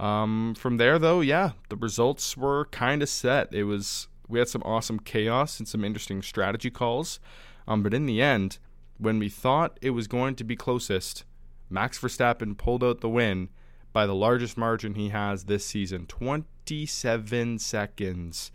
Um, 0.00 0.54
from 0.54 0.78
there, 0.78 0.98
though, 0.98 1.20
yeah, 1.20 1.52
the 1.68 1.76
results 1.76 2.34
were 2.34 2.64
kind 2.66 3.02
of 3.02 3.08
set. 3.10 3.52
It 3.52 3.64
was 3.64 4.08
we 4.28 4.38
had 4.38 4.48
some 4.48 4.62
awesome 4.64 4.98
chaos 4.98 5.58
and 5.58 5.68
some 5.68 5.84
interesting 5.84 6.22
strategy 6.22 6.70
calls, 6.70 7.20
um, 7.68 7.82
but 7.82 7.92
in 7.92 8.06
the 8.06 8.22
end, 8.22 8.58
when 8.96 9.18
we 9.18 9.28
thought 9.28 9.78
it 9.82 9.90
was 9.90 10.06
going 10.06 10.36
to 10.36 10.44
be 10.44 10.56
closest, 10.56 11.24
Max 11.68 11.98
Verstappen 11.98 12.56
pulled 12.56 12.82
out 12.82 13.02
the 13.02 13.08
win 13.10 13.50
by 13.92 14.06
the 14.06 14.14
largest 14.14 14.56
margin 14.56 14.94
he 14.94 15.10
has 15.10 15.44
this 15.44 15.66
season 15.66 16.06
27 16.06 17.58
seconds. 17.58 18.52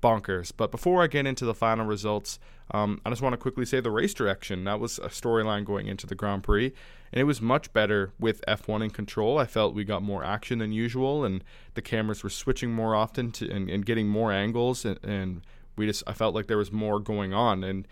Bonkers. 0.00 0.52
But 0.56 0.70
before 0.70 1.02
I 1.02 1.08
get 1.08 1.26
into 1.26 1.44
the 1.44 1.54
final 1.54 1.84
results, 1.84 2.38
um, 2.72 3.00
I 3.04 3.10
just 3.10 3.22
want 3.22 3.32
to 3.32 3.38
quickly 3.38 3.64
say 3.64 3.80
the 3.80 3.90
race 3.90 4.14
direction. 4.14 4.64
That 4.64 4.80
was 4.80 4.98
a 4.98 5.08
storyline 5.08 5.64
going 5.64 5.86
into 5.86 6.06
the 6.06 6.14
Grand 6.14 6.42
Prix 6.42 6.72
and 7.12 7.20
it 7.20 7.24
was 7.24 7.40
much 7.40 7.72
better 7.72 8.12
with 8.18 8.44
F1 8.46 8.84
in 8.84 8.90
control. 8.90 9.38
I 9.38 9.46
felt 9.46 9.74
we 9.74 9.84
got 9.84 10.02
more 10.02 10.24
action 10.24 10.58
than 10.58 10.72
usual, 10.72 11.24
and 11.24 11.42
the 11.74 11.82
cameras 11.82 12.22
were 12.22 12.30
switching 12.30 12.72
more 12.72 12.94
often 12.94 13.32
to, 13.32 13.50
and, 13.50 13.70
and 13.70 13.86
getting 13.86 14.08
more 14.08 14.30
angles, 14.30 14.84
and, 14.84 15.02
and 15.02 15.42
we 15.76 15.86
just 15.86 16.02
I 16.06 16.12
felt 16.12 16.34
like 16.34 16.46
there 16.46 16.58
was 16.58 16.72
more 16.72 17.00
going 17.00 17.32
on, 17.32 17.64
and 17.64 17.88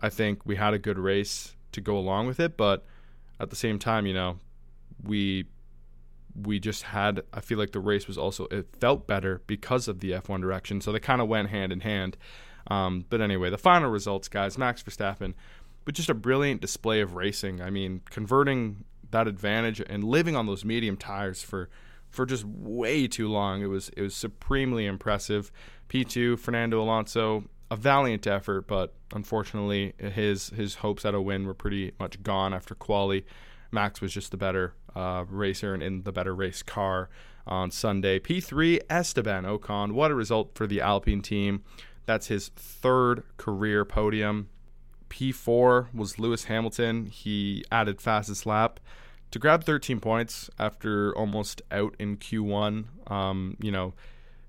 I 0.00 0.08
think 0.08 0.46
we 0.46 0.56
had 0.56 0.74
a 0.74 0.78
good 0.78 0.98
race 0.98 1.56
to 1.72 1.80
go 1.80 1.96
along 1.98 2.26
with 2.26 2.40
it, 2.40 2.56
but 2.56 2.86
at 3.38 3.50
the 3.50 3.56
same 3.56 3.78
time, 3.78 4.06
you 4.06 4.14
know, 4.14 4.38
we 5.02 5.46
we 6.42 6.58
just 6.58 6.82
had 6.84 7.22
I 7.32 7.40
feel 7.40 7.58
like 7.58 7.72
the 7.72 7.80
race 7.80 8.08
was 8.08 8.18
also 8.18 8.46
it 8.46 8.66
felt 8.80 9.06
better 9.06 9.42
because 9.46 9.88
of 9.88 10.00
the 10.00 10.12
F1 10.12 10.40
direction, 10.40 10.80
so 10.80 10.90
they 10.90 11.00
kind 11.00 11.20
of 11.20 11.28
went 11.28 11.50
hand 11.50 11.72
in 11.72 11.80
hand. 11.80 12.16
Um, 12.68 13.04
but 13.08 13.20
anyway, 13.20 13.50
the 13.50 13.58
final 13.58 13.90
results, 13.90 14.28
guys: 14.28 14.56
Max 14.56 14.82
Verstappen 14.82 15.34
but 15.84 15.94
just 15.94 16.08
a 16.08 16.14
brilliant 16.14 16.60
display 16.60 17.00
of 17.00 17.14
racing. 17.14 17.60
I 17.60 17.70
mean, 17.70 18.00
converting 18.10 18.84
that 19.10 19.28
advantage 19.28 19.80
and 19.80 20.02
living 20.02 20.34
on 20.34 20.46
those 20.46 20.64
medium 20.64 20.96
tires 20.96 21.42
for 21.42 21.68
for 22.10 22.24
just 22.24 22.44
way 22.44 23.06
too 23.06 23.28
long. 23.28 23.62
It 23.62 23.66
was 23.66 23.90
it 23.90 24.02
was 24.02 24.14
supremely 24.14 24.86
impressive. 24.86 25.52
P2 25.88 26.38
Fernando 26.38 26.80
Alonso, 26.82 27.44
a 27.70 27.76
valiant 27.76 28.26
effort, 28.26 28.66
but 28.66 28.94
unfortunately 29.14 29.94
his 29.98 30.48
his 30.50 30.76
hopes 30.76 31.04
at 31.04 31.14
a 31.14 31.20
win 31.20 31.46
were 31.46 31.54
pretty 31.54 31.92
much 31.98 32.22
gone 32.22 32.54
after 32.54 32.74
quali. 32.74 33.24
Max 33.70 34.00
was 34.00 34.12
just 34.12 34.30
the 34.30 34.36
better 34.36 34.74
uh, 34.94 35.24
racer 35.28 35.74
and 35.74 35.82
in 35.82 36.02
the 36.04 36.12
better 36.12 36.34
race 36.34 36.62
car 36.62 37.10
on 37.46 37.70
Sunday. 37.70 38.18
P3 38.18 38.80
Esteban 38.88 39.44
Ocon, 39.44 39.92
what 39.92 40.10
a 40.10 40.14
result 40.14 40.52
for 40.54 40.66
the 40.66 40.80
Alpine 40.80 41.20
team. 41.20 41.64
That's 42.06 42.26
his 42.28 42.48
third 42.48 43.24
career 43.36 43.84
podium. 43.84 44.48
P4 45.08 45.94
was 45.94 46.18
Lewis 46.18 46.44
Hamilton. 46.44 47.06
He 47.06 47.64
added 47.70 48.00
fastest 48.00 48.46
lap 48.46 48.80
to 49.30 49.38
grab 49.38 49.64
13 49.64 50.00
points 50.00 50.50
after 50.58 51.16
almost 51.16 51.62
out 51.70 51.94
in 51.98 52.16
Q1. 52.16 53.10
Um, 53.10 53.56
you 53.60 53.70
know, 53.70 53.94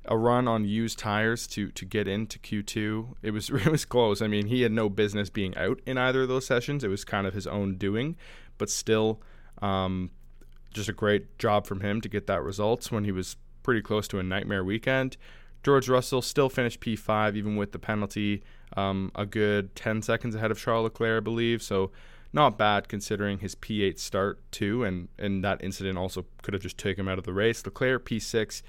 a 0.06 0.18
run 0.18 0.48
on 0.48 0.66
used 0.66 1.00
tires 1.00 1.48
to 1.48 1.72
to 1.72 1.86
get 1.86 2.08
into 2.08 2.40
Q2. 2.40 3.16
It 3.22 3.32
was 3.32 3.50
it 3.52 3.68
was 3.68 3.86
close. 3.86 4.22
I 4.22 4.28
mean, 4.28 4.48
he 4.48 4.62
had 4.62 4.72
no 4.72 4.90
business 4.90 5.30
being 5.30 5.56
out 5.58 5.82
in 5.86 5.98
either 5.98 6.24
of 6.24 6.28
those 6.28 6.46
sessions. 6.46 6.84
It 6.84 6.90
was 6.90 7.04
kind 7.04 7.28
of 7.28 7.34
his 7.34 7.48
own 7.48 7.78
doing, 7.78 8.16
but 8.58 8.70
still, 8.70 9.22
um, 9.62 10.12
just 10.74 10.90
a 10.90 10.94
great 10.94 11.38
job 11.40 11.66
from 11.66 11.82
him 11.82 12.02
to 12.02 12.10
get 12.10 12.28
that 12.28 12.44
results 12.44 12.92
when 12.92 13.06
he 13.06 13.12
was 13.12 13.38
pretty 13.64 13.82
close 13.82 14.08
to 14.10 14.20
a 14.20 14.24
nightmare 14.24 14.64
weekend. 14.64 15.18
George 15.66 15.90
Russell 15.90 16.22
still 16.22 16.48
finished 16.48 16.80
P5 16.80 17.36
even 17.36 17.56
with 17.56 17.72
the 17.72 17.80
penalty, 17.80 18.44
um, 18.78 19.12
a 19.16 19.26
good 19.26 19.76
10 19.76 20.04
seconds 20.04 20.36
ahead 20.36 20.52
of 20.52 20.60
Charles 20.60 20.84
Leclerc, 20.84 21.18
I 21.18 21.24
believe. 21.24 21.64
So 21.64 21.90
not 22.32 22.56
bad 22.56 22.88
considering 22.88 23.40
his 23.40 23.56
P8 23.56 23.98
start 23.98 24.40
too, 24.52 24.84
and 24.84 25.08
and 25.18 25.44
that 25.44 25.64
incident 25.64 25.98
also 25.98 26.28
could 26.44 26.54
have 26.54 26.62
just 26.62 26.78
taken 26.78 27.02
him 27.06 27.08
out 27.08 27.18
of 27.18 27.24
the 27.24 27.34
race. 27.34 27.66
Leclerc 27.66 28.06
P6, 28.06 28.62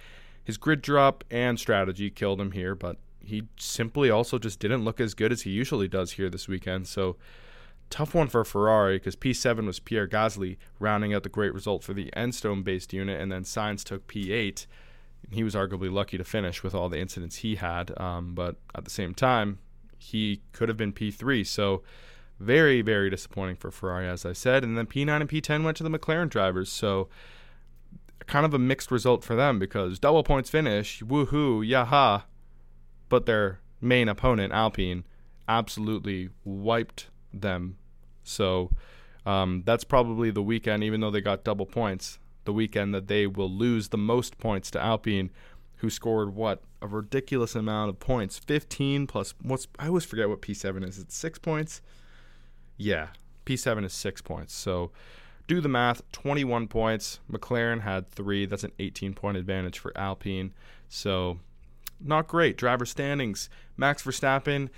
his 0.43 0.57
grid 0.57 0.81
drop 0.81 1.23
and 1.31 1.61
strategy 1.61 2.09
killed 2.09 2.41
him 2.41 2.53
here, 2.53 2.75
but 2.75 2.97
he 3.21 3.43
simply 3.59 4.09
also 4.09 4.39
just 4.39 4.59
didn't 4.59 4.85
look 4.85 4.99
as 4.99 5.13
good 5.13 5.33
as 5.33 5.43
he 5.43 5.51
usually 5.51 5.89
does 5.89 6.13
here 6.13 6.31
this 6.31 6.49
weekend. 6.49 6.87
So 6.89 7.17
tough 7.91 8.15
one 8.15 8.29
for 8.29 8.43
Ferrari 8.43 8.97
because 8.97 9.17
P7 9.17 9.67
was 9.67 9.81
Pierre 9.81 10.09
Gasly 10.09 10.57
rounding 10.81 11.13
out 11.13 11.25
the 11.25 11.29
great 11.29 11.53
result 11.53 11.85
for 11.85 11.93
the 11.93 12.11
Enstone 12.17 12.65
based 12.65 12.95
unit, 12.95 13.21
and 13.21 13.31
then 13.31 13.43
Sainz 13.43 13.85
took 13.85 14.07
P8. 14.07 14.65
He 15.31 15.43
was 15.43 15.55
arguably 15.55 15.93
lucky 15.93 16.19
to 16.19 16.25
finish 16.25 16.63
with 16.63 16.75
all 16.75 16.89
the 16.89 16.99
incidents 16.99 17.37
he 17.37 17.57
had, 17.57 17.99
um, 17.99 18.35
but 18.35 18.57
at 18.75 18.85
the 18.85 18.91
same 18.91 19.15
time, 19.15 19.59
he 19.99 20.43
could 20.53 20.69
have 20.69 20.77
been 20.77 20.93
P3. 20.93 21.47
So 21.47 21.83
very, 22.39 22.83
very 22.83 23.11
disappointing 23.11 23.57
for 23.57 23.71
Ferrari, 23.71 24.07
as 24.09 24.25
I 24.25 24.33
said. 24.33 24.63
And 24.63 24.77
then 24.77 24.87
P9 24.87 25.21
and 25.21 25.29
P10 25.29 25.65
went 25.65 25.77
to 25.79 25.83
the 25.83 25.91
McLaren 25.91 26.29
drivers. 26.29 26.71
So 26.71 27.09
kind 28.27 28.45
of 28.45 28.55
a 28.55 28.59
mixed 28.59 28.91
result 28.91 29.25
for 29.25 29.35
them 29.35 29.59
because 29.59 29.99
double 29.99 30.23
points 30.23 30.51
finish, 30.51 31.03
woohoo, 31.03 31.67
yaha. 31.67 32.25
But 33.09 33.27
their 33.27 33.61
main 33.81 34.09
opponent, 34.09 34.53
Alpine, 34.53 35.05
absolutely 35.49 36.31
wiped 36.45 37.09
them. 37.33 37.79
So 38.25 38.71
um, 39.25 39.63
that's 39.65 39.85
probably 39.85 40.31
the 40.31 40.43
weekend, 40.43 40.83
even 40.83 41.01
though 41.01 41.11
they 41.11 41.21
got 41.21 41.45
double 41.45 41.67
points, 41.67 42.19
the 42.47 42.53
weekend 42.53 42.95
that 42.95 43.09
they 43.09 43.27
will 43.27 43.51
lose 43.51 43.89
the 43.89 43.99
most 43.99 44.39
points 44.39 44.71
to 44.73 44.81
Alpine, 44.81 45.31
who 45.77 45.91
scored 45.91 46.35
what 46.35 46.63
a 46.81 46.87
ridiculous 46.87 47.55
amount 47.55 47.91
of 47.91 47.99
points, 47.99 48.39
15 48.39 49.07
plus 49.07 49.35
what's 49.43 49.69
I 49.79 49.89
always 49.89 50.05
forget 50.05 50.29
what 50.29 50.43
P7 50.43 50.87
is. 50.87 50.99
It's 50.99 51.17
six 51.17 51.39
points. 51.39 51.83
Yeah, 52.77 53.09
P7 53.45 53.85
is 53.85 53.93
six 53.93 54.21
points. 54.23 54.55
So 54.55 54.91
do 55.47 55.61
the 55.61 55.69
math 55.69 56.03
21 56.13 56.69
points. 56.69 57.21
McLaren 57.31 57.83
had 57.83 58.11
three. 58.11 58.47
That's 58.47 58.65
an 58.65 58.73
18 58.79 59.15
point 59.15 59.37
advantage 59.37 59.79
for 59.79 59.97
Alpine. 59.97 60.53
So 60.89 61.39
not 62.01 62.27
great. 62.27 62.57
Driver 62.57 62.87
standings 62.87 63.49
Max 63.77 64.03
Verstappen. 64.03 64.69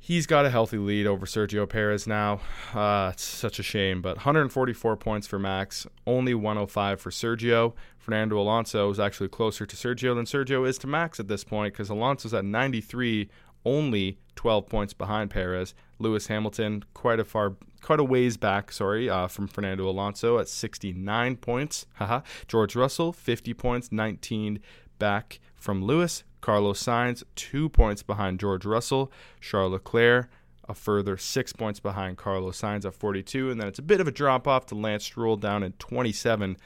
He's 0.00 0.26
got 0.26 0.46
a 0.46 0.50
healthy 0.50 0.78
lead 0.78 1.06
over 1.06 1.26
Sergio 1.26 1.68
Perez 1.68 2.06
now. 2.06 2.40
Uh, 2.72 3.10
it's 3.12 3.24
such 3.24 3.58
a 3.58 3.62
shame, 3.62 4.00
but 4.00 4.18
144 4.18 4.96
points 4.96 5.26
for 5.26 5.38
Max, 5.38 5.86
only 6.06 6.34
105 6.34 7.00
for 7.00 7.10
Sergio. 7.10 7.74
Fernando 7.98 8.38
Alonso 8.40 8.88
is 8.90 8.98
actually 8.98 9.28
closer 9.28 9.66
to 9.66 9.76
Sergio 9.76 10.14
than 10.14 10.24
Sergio 10.24 10.66
is 10.66 10.78
to 10.78 10.86
Max 10.86 11.20
at 11.20 11.28
this 11.28 11.44
point 11.44 11.74
because 11.74 11.90
Alonso's 11.90 12.32
at 12.32 12.44
93, 12.44 13.28
only 13.66 14.18
12 14.34 14.66
points 14.66 14.94
behind 14.94 15.30
Perez. 15.30 15.74
Lewis 15.98 16.28
Hamilton 16.28 16.84
quite 16.94 17.20
a 17.20 17.24
far, 17.24 17.56
quite 17.82 18.00
a 18.00 18.04
ways 18.04 18.36
back, 18.36 18.72
sorry, 18.72 19.10
uh, 19.10 19.26
from 19.26 19.46
Fernando 19.46 19.88
Alonso 19.90 20.38
at 20.38 20.48
69 20.48 21.36
points. 21.36 21.86
Haha. 21.94 22.20
George 22.46 22.74
Russell 22.76 23.12
50 23.12 23.52
points, 23.52 23.92
19 23.92 24.60
back 24.98 25.40
from 25.56 25.84
Lewis. 25.84 26.24
Carlos 26.40 26.82
Sainz 26.82 27.22
two 27.34 27.68
points 27.68 28.02
behind 28.02 28.40
George 28.40 28.64
Russell. 28.64 29.12
Charles 29.40 29.72
Leclerc 29.72 30.28
a 30.68 30.74
further 30.74 31.16
six 31.16 31.52
points 31.52 31.80
behind 31.80 32.18
Carlos 32.18 32.60
Sainz 32.60 32.84
at 32.84 32.94
42, 32.94 33.50
and 33.50 33.60
then 33.60 33.66
it's 33.66 33.78
a 33.78 33.82
bit 33.82 34.00
of 34.00 34.06
a 34.06 34.12
drop 34.12 34.46
off 34.46 34.66
to 34.66 34.74
Lance 34.74 35.04
Stroll 35.04 35.36
down 35.36 35.62
at 35.62 35.78
27. 35.78 36.58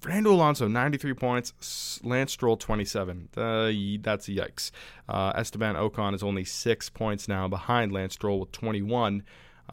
Fernando 0.00 0.32
Alonso, 0.32 0.66
93 0.66 1.14
points. 1.14 2.00
Lance 2.02 2.32
Stroll, 2.32 2.56
27. 2.56 3.28
Uh, 3.36 3.72
that's 4.00 4.28
yikes. 4.28 4.70
Uh, 5.08 5.32
Esteban 5.34 5.74
Ocon 5.74 6.14
is 6.14 6.22
only 6.22 6.44
six 6.44 6.88
points 6.88 7.28
now 7.28 7.46
behind 7.46 7.92
Lance 7.92 8.14
Stroll 8.14 8.40
with 8.40 8.52
21. 8.52 9.22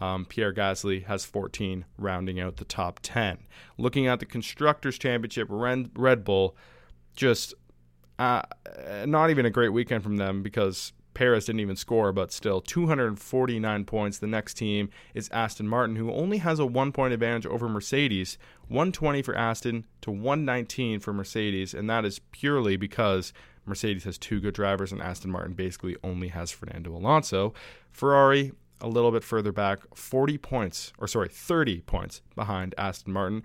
Um, 0.02 0.26
Pierre 0.26 0.54
Gasly 0.54 1.06
has 1.06 1.24
14, 1.24 1.86
rounding 1.98 2.40
out 2.40 2.58
the 2.58 2.66
top 2.66 3.00
10. 3.04 3.38
Looking 3.78 4.08
at 4.08 4.20
the 4.20 4.26
Constructors' 4.26 4.98
Championship, 4.98 5.48
Red 5.50 6.24
Bull, 6.24 6.58
just 7.16 7.54
uh, 8.20 8.42
not 9.06 9.30
even 9.30 9.46
a 9.46 9.50
great 9.50 9.70
weekend 9.70 10.04
from 10.04 10.18
them 10.18 10.44
because 10.44 10.94
Perez 11.14 11.46
didn't 11.46 11.60
even 11.60 11.76
score, 11.76 12.12
but 12.12 12.32
still 12.32 12.62
249 12.62 13.86
points. 13.86 14.18
The 14.18 14.28
next 14.28 14.56
team 14.56 14.90
is 15.14 15.30
Aston 15.30 15.68
Martin, 15.68 15.96
who 15.96 16.12
only 16.12 16.40
has 16.40 16.60
a 16.60 16.66
one 16.66 16.92
point 16.92 17.14
advantage 17.14 17.46
over 17.46 17.70
Mercedes 17.70 18.38
120 18.68 19.22
for 19.22 19.36
Aston 19.36 19.86
to 20.02 20.12
119 20.12 21.00
for 21.00 21.14
Mercedes, 21.14 21.74
and 21.74 21.90
that 21.90 22.06
is 22.06 22.20
purely 22.32 22.76
because 22.76 23.34
Mercedes 23.66 24.04
has 24.04 24.18
two 24.18 24.40
good 24.40 24.54
drivers 24.54 24.92
and 24.92 25.02
Aston 25.02 25.32
Martin 25.32 25.54
basically 25.54 25.96
only 26.04 26.30
has 26.30 26.52
Fernando 26.52 26.96
Alonso. 26.96 27.54
Ferrari, 27.92 28.52
a 28.82 28.88
little 28.88 29.12
bit 29.12 29.24
further 29.24 29.52
back, 29.52 29.80
40 29.96 30.38
points, 30.38 30.92
or 30.98 31.08
sorry, 31.08 31.30
30 31.30 31.82
points 31.82 32.22
behind 32.36 32.76
Aston 32.78 33.14
Martin 33.14 33.44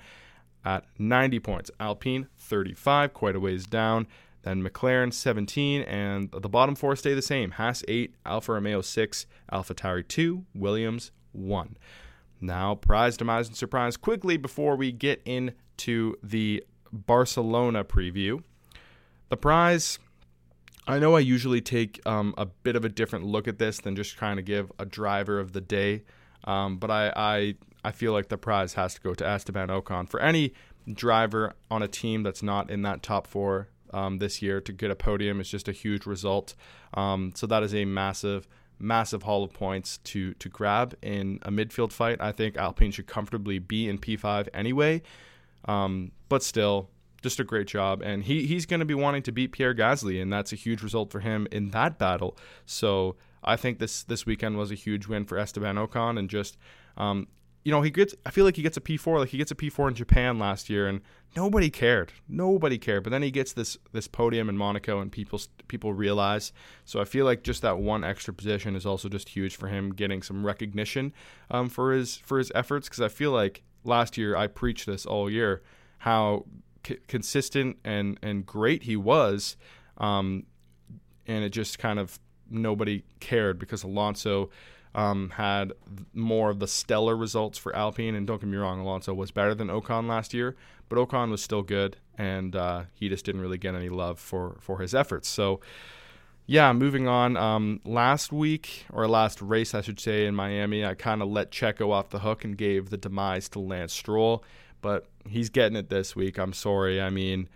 at 0.64 0.84
90 0.98 1.38
points. 1.40 1.70
Alpine, 1.78 2.26
35, 2.36 3.12
quite 3.12 3.36
a 3.36 3.40
ways 3.40 3.66
down. 3.66 4.06
Then 4.42 4.62
McLaren 4.62 5.12
17, 5.12 5.82
and 5.82 6.30
the 6.30 6.48
bottom 6.48 6.74
four 6.74 6.96
stay 6.96 7.14
the 7.14 7.22
same. 7.22 7.52
Haas 7.52 7.82
8, 7.88 8.14
Alfa 8.24 8.52
Romeo 8.52 8.80
6, 8.80 9.26
AlphaTauri 9.52 10.06
2, 10.06 10.44
Williams 10.54 11.10
1. 11.32 11.76
Now, 12.40 12.74
prize, 12.76 13.16
demise, 13.16 13.48
and 13.48 13.56
surprise 13.56 13.96
quickly 13.96 14.36
before 14.36 14.76
we 14.76 14.92
get 14.92 15.20
into 15.24 16.14
the 16.22 16.64
Barcelona 16.92 17.84
preview. 17.84 18.42
The 19.28 19.36
prize, 19.36 19.98
I 20.86 20.98
know 20.98 21.16
I 21.16 21.20
usually 21.20 21.60
take 21.60 22.00
um, 22.06 22.32
a 22.38 22.46
bit 22.46 22.76
of 22.76 22.84
a 22.84 22.88
different 22.88 23.24
look 23.24 23.48
at 23.48 23.58
this 23.58 23.80
than 23.80 23.96
just 23.96 24.16
trying 24.16 24.36
to 24.36 24.42
give 24.42 24.70
a 24.78 24.86
driver 24.86 25.40
of 25.40 25.52
the 25.52 25.60
day, 25.60 26.04
um, 26.44 26.78
but 26.78 26.90
I, 26.90 27.12
I 27.14 27.54
I 27.84 27.92
feel 27.92 28.12
like 28.12 28.28
the 28.28 28.38
prize 28.38 28.74
has 28.74 28.94
to 28.94 29.00
go 29.00 29.14
to 29.14 29.26
Esteban 29.26 29.68
Ocon 29.68 30.08
for 30.08 30.20
any 30.20 30.52
driver 30.92 31.54
on 31.70 31.82
a 31.82 31.88
team 31.88 32.22
that's 32.22 32.42
not 32.42 32.70
in 32.70 32.82
that 32.82 33.02
top 33.02 33.26
four 33.26 33.68
um, 33.92 34.18
this 34.18 34.42
year 34.42 34.60
to 34.60 34.72
get 34.72 34.90
a 34.90 34.94
podium 34.94 35.40
is 35.40 35.48
just 35.48 35.68
a 35.68 35.72
huge 35.72 36.06
result. 36.06 36.54
Um, 36.94 37.32
so 37.34 37.46
that 37.46 37.62
is 37.62 37.74
a 37.74 37.84
massive, 37.84 38.48
massive 38.78 39.24
haul 39.24 39.44
of 39.44 39.52
points 39.52 39.98
to 39.98 40.34
to 40.34 40.48
grab 40.48 40.96
in 41.02 41.38
a 41.42 41.50
midfield 41.50 41.92
fight. 41.92 42.20
I 42.20 42.32
think 42.32 42.56
Alpine 42.56 42.90
should 42.90 43.06
comfortably 43.06 43.58
be 43.58 43.88
in 43.88 43.98
P5 43.98 44.48
anyway, 44.54 45.02
um, 45.66 46.12
but 46.28 46.42
still. 46.42 46.90
Just 47.20 47.40
a 47.40 47.44
great 47.44 47.66
job, 47.66 48.00
and 48.00 48.22
he 48.22 48.46
he's 48.46 48.64
going 48.64 48.78
to 48.78 48.86
be 48.86 48.94
wanting 48.94 49.24
to 49.24 49.32
beat 49.32 49.50
Pierre 49.50 49.74
Gasly, 49.74 50.22
and 50.22 50.32
that's 50.32 50.52
a 50.52 50.54
huge 50.54 50.84
result 50.84 51.10
for 51.10 51.18
him 51.18 51.48
in 51.50 51.70
that 51.70 51.98
battle. 51.98 52.36
So 52.64 53.16
I 53.42 53.56
think 53.56 53.80
this 53.80 54.04
this 54.04 54.24
weekend 54.24 54.56
was 54.56 54.70
a 54.70 54.76
huge 54.76 55.08
win 55.08 55.24
for 55.24 55.36
Esteban 55.36 55.74
Ocon, 55.74 56.16
and 56.16 56.30
just 56.30 56.56
um, 56.96 57.26
you 57.64 57.72
know, 57.72 57.82
he 57.82 57.90
gets. 57.90 58.14
I 58.24 58.30
feel 58.30 58.44
like 58.44 58.56
he 58.56 58.62
gets 58.62 58.76
a 58.76 58.80
P4. 58.80 59.18
Like 59.18 59.28
he 59.30 59.38
gets 59.38 59.50
a 59.50 59.54
P4 59.54 59.88
in 59.88 59.94
Japan 59.94 60.38
last 60.38 60.70
year, 60.70 60.86
and 60.86 61.00
nobody 61.36 61.70
cared. 61.70 62.12
Nobody 62.28 62.78
cared. 62.78 63.02
But 63.04 63.10
then 63.10 63.22
he 63.22 63.30
gets 63.30 63.52
this 63.52 63.76
this 63.92 64.06
podium 64.08 64.48
in 64.48 64.56
Monaco, 64.56 65.00
and 65.00 65.10
people 65.10 65.40
people 65.66 65.92
realize. 65.92 66.52
So 66.84 67.00
I 67.00 67.04
feel 67.04 67.24
like 67.24 67.42
just 67.42 67.62
that 67.62 67.78
one 67.78 68.04
extra 68.04 68.32
position 68.32 68.76
is 68.76 68.86
also 68.86 69.08
just 69.08 69.30
huge 69.30 69.56
for 69.56 69.68
him 69.68 69.90
getting 69.92 70.22
some 70.22 70.46
recognition 70.46 71.12
um, 71.50 71.68
for 71.68 71.92
his 71.92 72.16
for 72.16 72.38
his 72.38 72.52
efforts. 72.54 72.88
Because 72.88 73.00
I 73.00 73.08
feel 73.08 73.32
like 73.32 73.62
last 73.84 74.16
year 74.16 74.36
I 74.36 74.46
preached 74.46 74.86
this 74.86 75.04
all 75.04 75.28
year 75.28 75.62
how 75.98 76.44
c- 76.86 76.98
consistent 77.08 77.76
and 77.84 78.18
and 78.22 78.46
great 78.46 78.84
he 78.84 78.96
was, 78.96 79.56
um, 79.98 80.44
and 81.26 81.44
it 81.44 81.50
just 81.50 81.78
kind 81.78 81.98
of 81.98 82.18
nobody 82.50 83.04
cared 83.20 83.58
because 83.58 83.82
Alonso 83.82 84.50
um, 84.94 85.30
had 85.30 85.72
more 86.14 86.50
of 86.50 86.58
the 86.58 86.66
stellar 86.66 87.16
results 87.16 87.58
for 87.58 87.74
Alpine. 87.74 88.14
And 88.14 88.26
don't 88.26 88.40
get 88.40 88.48
me 88.48 88.56
wrong, 88.56 88.80
Alonso 88.80 89.14
was 89.14 89.30
better 89.30 89.54
than 89.54 89.68
Ocon 89.68 90.08
last 90.08 90.34
year, 90.34 90.56
but 90.88 90.96
Ocon 90.96 91.30
was 91.30 91.42
still 91.42 91.62
good, 91.62 91.96
and 92.16 92.54
uh, 92.56 92.84
he 92.94 93.08
just 93.08 93.24
didn't 93.24 93.40
really 93.40 93.58
get 93.58 93.74
any 93.74 93.88
love 93.88 94.18
for 94.18 94.56
for 94.60 94.78
his 94.78 94.94
efforts. 94.94 95.28
So. 95.28 95.60
Yeah, 96.50 96.72
moving 96.72 97.06
on. 97.06 97.36
Um, 97.36 97.82
last 97.84 98.32
week, 98.32 98.86
or 98.90 99.06
last 99.06 99.42
race, 99.42 99.74
I 99.74 99.82
should 99.82 100.00
say, 100.00 100.24
in 100.24 100.34
Miami, 100.34 100.82
I 100.82 100.94
kind 100.94 101.20
of 101.20 101.28
let 101.28 101.50
Checo 101.50 101.92
off 101.92 102.08
the 102.08 102.20
hook 102.20 102.42
and 102.42 102.56
gave 102.56 102.88
the 102.88 102.96
demise 102.96 103.50
to 103.50 103.58
Lance 103.58 103.92
Stroll, 103.92 104.42
but 104.80 105.04
he's 105.28 105.50
getting 105.50 105.76
it 105.76 105.90
this 105.90 106.16
week. 106.16 106.38
I'm 106.38 106.54
sorry. 106.54 107.02
I 107.02 107.10
mean, 107.10 107.50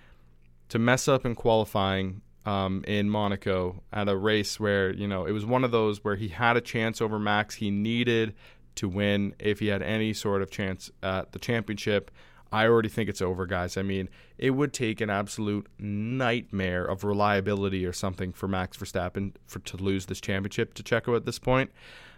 to 0.68 0.78
mess 0.78 1.08
up 1.08 1.24
in 1.24 1.34
qualifying 1.34 2.20
um, 2.44 2.84
in 2.86 3.08
Monaco 3.08 3.82
at 3.92 4.08
a 4.08 4.16
race 4.16 4.58
where 4.58 4.92
you 4.92 5.06
know 5.06 5.26
it 5.26 5.32
was 5.32 5.46
one 5.46 5.64
of 5.64 5.70
those 5.70 6.02
where 6.04 6.16
he 6.16 6.28
had 6.28 6.56
a 6.56 6.60
chance 6.60 7.00
over 7.00 7.18
Max. 7.18 7.56
He 7.56 7.70
needed 7.70 8.34
to 8.76 8.88
win 8.88 9.34
if 9.38 9.58
he 9.58 9.68
had 9.68 9.82
any 9.82 10.12
sort 10.12 10.42
of 10.42 10.50
chance 10.50 10.90
at 11.02 11.32
the 11.32 11.38
championship. 11.38 12.10
I 12.50 12.66
already 12.66 12.90
think 12.90 13.08
it's 13.08 13.22
over, 13.22 13.46
guys. 13.46 13.78
I 13.78 13.82
mean, 13.82 14.10
it 14.36 14.50
would 14.50 14.74
take 14.74 15.00
an 15.00 15.08
absolute 15.08 15.68
nightmare 15.78 16.84
of 16.84 17.02
reliability 17.02 17.86
or 17.86 17.94
something 17.94 18.32
for 18.32 18.46
Max 18.46 18.76
Verstappen 18.76 19.32
for 19.46 19.60
to 19.60 19.78
lose 19.78 20.06
this 20.06 20.20
championship 20.20 20.74
to 20.74 20.82
Checo 20.82 21.16
at 21.16 21.24
this 21.24 21.38
point. 21.38 21.70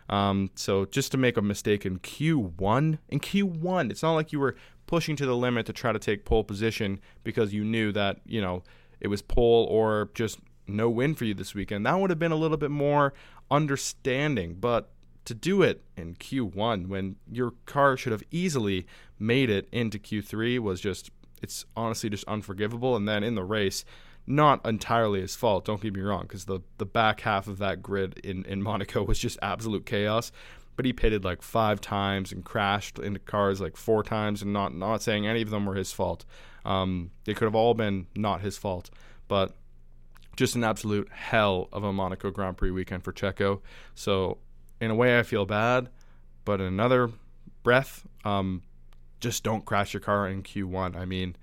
Um, 0.08 0.50
so 0.56 0.86
just 0.86 1.12
to 1.12 1.18
make 1.18 1.36
a 1.36 1.42
mistake 1.42 1.86
in 1.86 1.98
Q1, 2.00 2.98
in 3.08 3.20
Q1, 3.20 3.90
it's 3.90 4.02
not 4.02 4.14
like 4.14 4.32
you 4.32 4.40
were 4.40 4.56
pushing 4.86 5.16
to 5.16 5.24
the 5.24 5.36
limit 5.36 5.66
to 5.66 5.72
try 5.72 5.92
to 5.92 5.98
take 5.98 6.24
pole 6.24 6.44
position 6.44 7.00
because 7.22 7.54
you 7.54 7.64
knew 7.64 7.92
that 7.92 8.18
you 8.26 8.40
know 8.40 8.62
it 9.04 9.08
was 9.08 9.20
pole 9.20 9.66
or 9.70 10.08
just 10.14 10.40
no 10.66 10.88
win 10.88 11.14
for 11.14 11.26
you 11.26 11.34
this 11.34 11.54
weekend. 11.54 11.84
That 11.84 12.00
would 12.00 12.08
have 12.08 12.18
been 12.18 12.32
a 12.32 12.36
little 12.36 12.56
bit 12.56 12.70
more 12.70 13.12
understanding, 13.50 14.56
but 14.58 14.90
to 15.26 15.34
do 15.34 15.60
it 15.62 15.82
in 15.94 16.14
Q1 16.14 16.88
when 16.88 17.16
your 17.30 17.52
car 17.66 17.98
should 17.98 18.12
have 18.12 18.22
easily 18.30 18.86
made 19.18 19.50
it 19.50 19.68
into 19.70 19.98
Q3 19.98 20.58
was 20.58 20.80
just 20.80 21.10
it's 21.42 21.66
honestly 21.76 22.08
just 22.08 22.24
unforgivable. 22.26 22.96
And 22.96 23.06
then 23.06 23.22
in 23.22 23.34
the 23.34 23.44
race 23.44 23.84
not 24.26 24.64
entirely 24.64 25.20
his 25.20 25.36
fault 25.36 25.66
don't 25.66 25.82
get 25.82 25.92
me 25.92 26.00
wrong 26.00 26.22
because 26.22 26.46
the 26.46 26.60
the 26.78 26.86
back 26.86 27.20
half 27.20 27.46
of 27.46 27.58
that 27.58 27.82
grid 27.82 28.18
in 28.24 28.46
in 28.46 28.62
Monaco 28.62 29.02
was 29.02 29.18
just 29.18 29.38
absolute 29.42 29.84
chaos. 29.84 30.32
But 30.76 30.86
he 30.86 30.94
pitted 30.94 31.24
like 31.24 31.42
five 31.42 31.80
times 31.82 32.32
and 32.32 32.42
crashed 32.42 32.98
into 32.98 33.20
cars 33.20 33.60
like 33.60 33.76
four 33.76 34.02
times 34.02 34.40
and 34.40 34.54
not 34.54 34.74
not 34.74 35.02
saying 35.02 35.26
any 35.26 35.42
of 35.42 35.50
them 35.50 35.66
were 35.66 35.74
his 35.74 35.92
fault 35.92 36.24
um, 36.64 37.10
they 37.24 37.34
could 37.34 37.44
have 37.44 37.54
all 37.54 37.74
been 37.74 38.06
not 38.14 38.40
his 38.40 38.56
fault, 38.56 38.90
but 39.28 39.54
just 40.36 40.56
an 40.56 40.64
absolute 40.64 41.08
hell 41.12 41.68
of 41.72 41.84
a 41.84 41.92
Monaco 41.92 42.30
Grand 42.30 42.56
Prix 42.56 42.70
weekend 42.70 43.04
for 43.04 43.12
Checo. 43.12 43.60
So, 43.94 44.38
in 44.80 44.90
a 44.90 44.94
way, 44.94 45.18
I 45.18 45.22
feel 45.22 45.46
bad, 45.46 45.88
but 46.44 46.60
in 46.60 46.66
another 46.66 47.10
breath, 47.62 48.06
um, 48.24 48.62
just 49.20 49.44
don't 49.44 49.64
crash 49.64 49.94
your 49.94 50.00
car 50.00 50.28
in 50.28 50.42
Q1. 50.42 50.96
I 50.96 51.04
mean, 51.04 51.36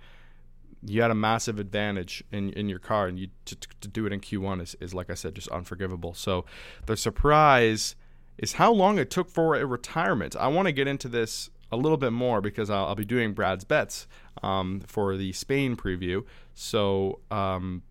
you 0.83 1.01
had 1.01 1.11
a 1.11 1.15
massive 1.15 1.59
advantage 1.59 2.23
in 2.31 2.51
in 2.53 2.67
your 2.67 2.79
car, 2.79 3.07
and 3.07 3.19
you 3.19 3.27
to, 3.45 3.55
to 3.55 3.87
do 3.87 4.05
it 4.05 4.13
in 4.13 4.19
Q1 4.19 4.61
is, 4.61 4.75
is 4.79 4.93
like 4.93 5.09
I 5.09 5.13
said, 5.13 5.35
just 5.35 5.47
unforgivable. 5.49 6.13
So, 6.13 6.45
the 6.85 6.97
surprise 6.97 7.95
is 8.37 8.53
how 8.53 8.73
long 8.73 8.97
it 8.97 9.09
took 9.09 9.29
for 9.29 9.55
a 9.55 9.65
retirement. 9.65 10.35
I 10.35 10.47
want 10.47 10.67
to 10.67 10.71
get 10.71 10.87
into 10.87 11.07
this 11.07 11.49
a 11.71 11.77
little 11.77 11.97
bit 11.97 12.11
more 12.11 12.41
because 12.41 12.69
I'll, 12.69 12.87
I'll 12.87 12.95
be 12.95 13.05
doing 13.05 13.33
Brad's 13.33 13.63
bets 13.63 14.07
um, 14.43 14.81
for 14.87 15.17
the 15.17 15.31
Spain 15.33 15.75
preview. 15.75 16.25
So 16.53 17.19
um, 17.31 17.83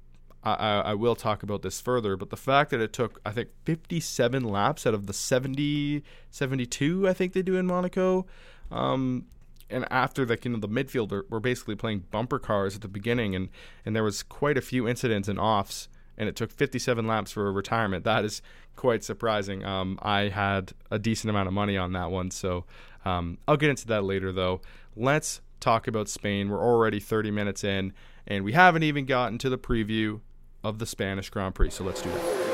I, 0.42 0.52
I, 0.52 0.94
will 0.94 1.16
talk 1.16 1.42
about 1.42 1.62
this 1.62 1.80
further. 1.80 2.16
But 2.16 2.30
the 2.30 2.36
fact 2.36 2.70
that 2.70 2.80
it 2.80 2.92
took, 2.92 3.20
I 3.24 3.30
think, 3.30 3.50
57 3.64 4.44
laps 4.44 4.86
out 4.86 4.94
of 4.94 5.06
the 5.06 5.12
70, 5.12 6.02
72, 6.30 7.08
I 7.08 7.12
think 7.12 7.32
they 7.32 7.42
do 7.42 7.56
in 7.56 7.66
Monaco. 7.66 8.26
Um, 8.70 9.26
and 9.70 9.86
after 9.90 10.24
the 10.24 10.38
you 10.42 10.50
know 10.50 10.58
the 10.58 10.68
midfield 10.68 11.30
were 11.30 11.40
basically 11.40 11.76
playing 11.76 12.04
bumper 12.10 12.38
cars 12.38 12.74
at 12.74 12.82
the 12.82 12.88
beginning, 12.88 13.34
and 13.34 13.48
and 13.84 13.94
there 13.94 14.02
was 14.02 14.22
quite 14.22 14.58
a 14.58 14.60
few 14.60 14.88
incidents 14.88 15.28
and 15.28 15.38
offs, 15.38 15.88
and 16.18 16.28
it 16.28 16.36
took 16.36 16.50
57 16.50 17.06
laps 17.06 17.32
for 17.32 17.46
a 17.46 17.52
retirement. 17.52 18.04
That 18.04 18.24
is 18.24 18.42
quite 18.76 19.04
surprising. 19.04 19.64
Um, 19.64 19.98
I 20.02 20.22
had 20.28 20.72
a 20.90 20.98
decent 20.98 21.30
amount 21.30 21.48
of 21.48 21.54
money 21.54 21.76
on 21.76 21.92
that 21.92 22.10
one, 22.10 22.30
so 22.30 22.64
um, 23.04 23.38
I'll 23.48 23.56
get 23.56 23.70
into 23.70 23.86
that 23.88 24.04
later, 24.04 24.32
though. 24.32 24.60
Let's 24.96 25.40
talk 25.60 25.86
about 25.86 26.08
Spain. 26.08 26.48
We're 26.48 26.62
already 26.62 27.00
30 27.00 27.30
minutes 27.30 27.64
in, 27.64 27.92
and 28.26 28.44
we 28.44 28.52
haven't 28.52 28.82
even 28.82 29.06
gotten 29.06 29.38
to 29.38 29.48
the 29.48 29.58
preview 29.58 30.20
of 30.62 30.78
the 30.78 30.86
Spanish 30.86 31.30
Grand 31.30 31.54
Prix. 31.54 31.70
So 31.70 31.84
let's 31.84 32.02
do 32.02 32.10
that. 32.10 32.50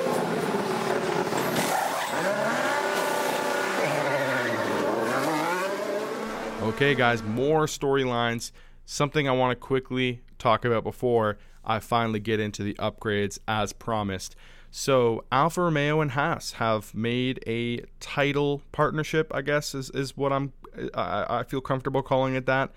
Okay, 6.62 6.94
guys, 6.94 7.22
more 7.22 7.66
storylines. 7.66 8.50
Something 8.84 9.28
I 9.28 9.32
want 9.32 9.52
to 9.52 9.56
quickly 9.56 10.20
talk 10.38 10.64
about 10.64 10.84
before 10.84 11.38
I 11.64 11.80
finally 11.80 12.20
get 12.20 12.40
into 12.40 12.62
the 12.62 12.74
upgrades 12.74 13.38
as 13.48 13.72
promised. 13.72 14.36
So 14.78 15.24
Alfa 15.32 15.62
Romeo 15.62 16.02
and 16.02 16.10
Haas 16.10 16.52
have 16.52 16.94
made 16.94 17.42
a 17.46 17.80
title 17.98 18.60
partnership. 18.72 19.34
I 19.34 19.40
guess 19.40 19.74
is 19.74 19.88
is 19.88 20.18
what 20.18 20.34
I'm 20.34 20.52
I, 20.92 21.38
I 21.38 21.42
feel 21.44 21.62
comfortable 21.62 22.02
calling 22.02 22.34
it 22.34 22.44
that. 22.44 22.72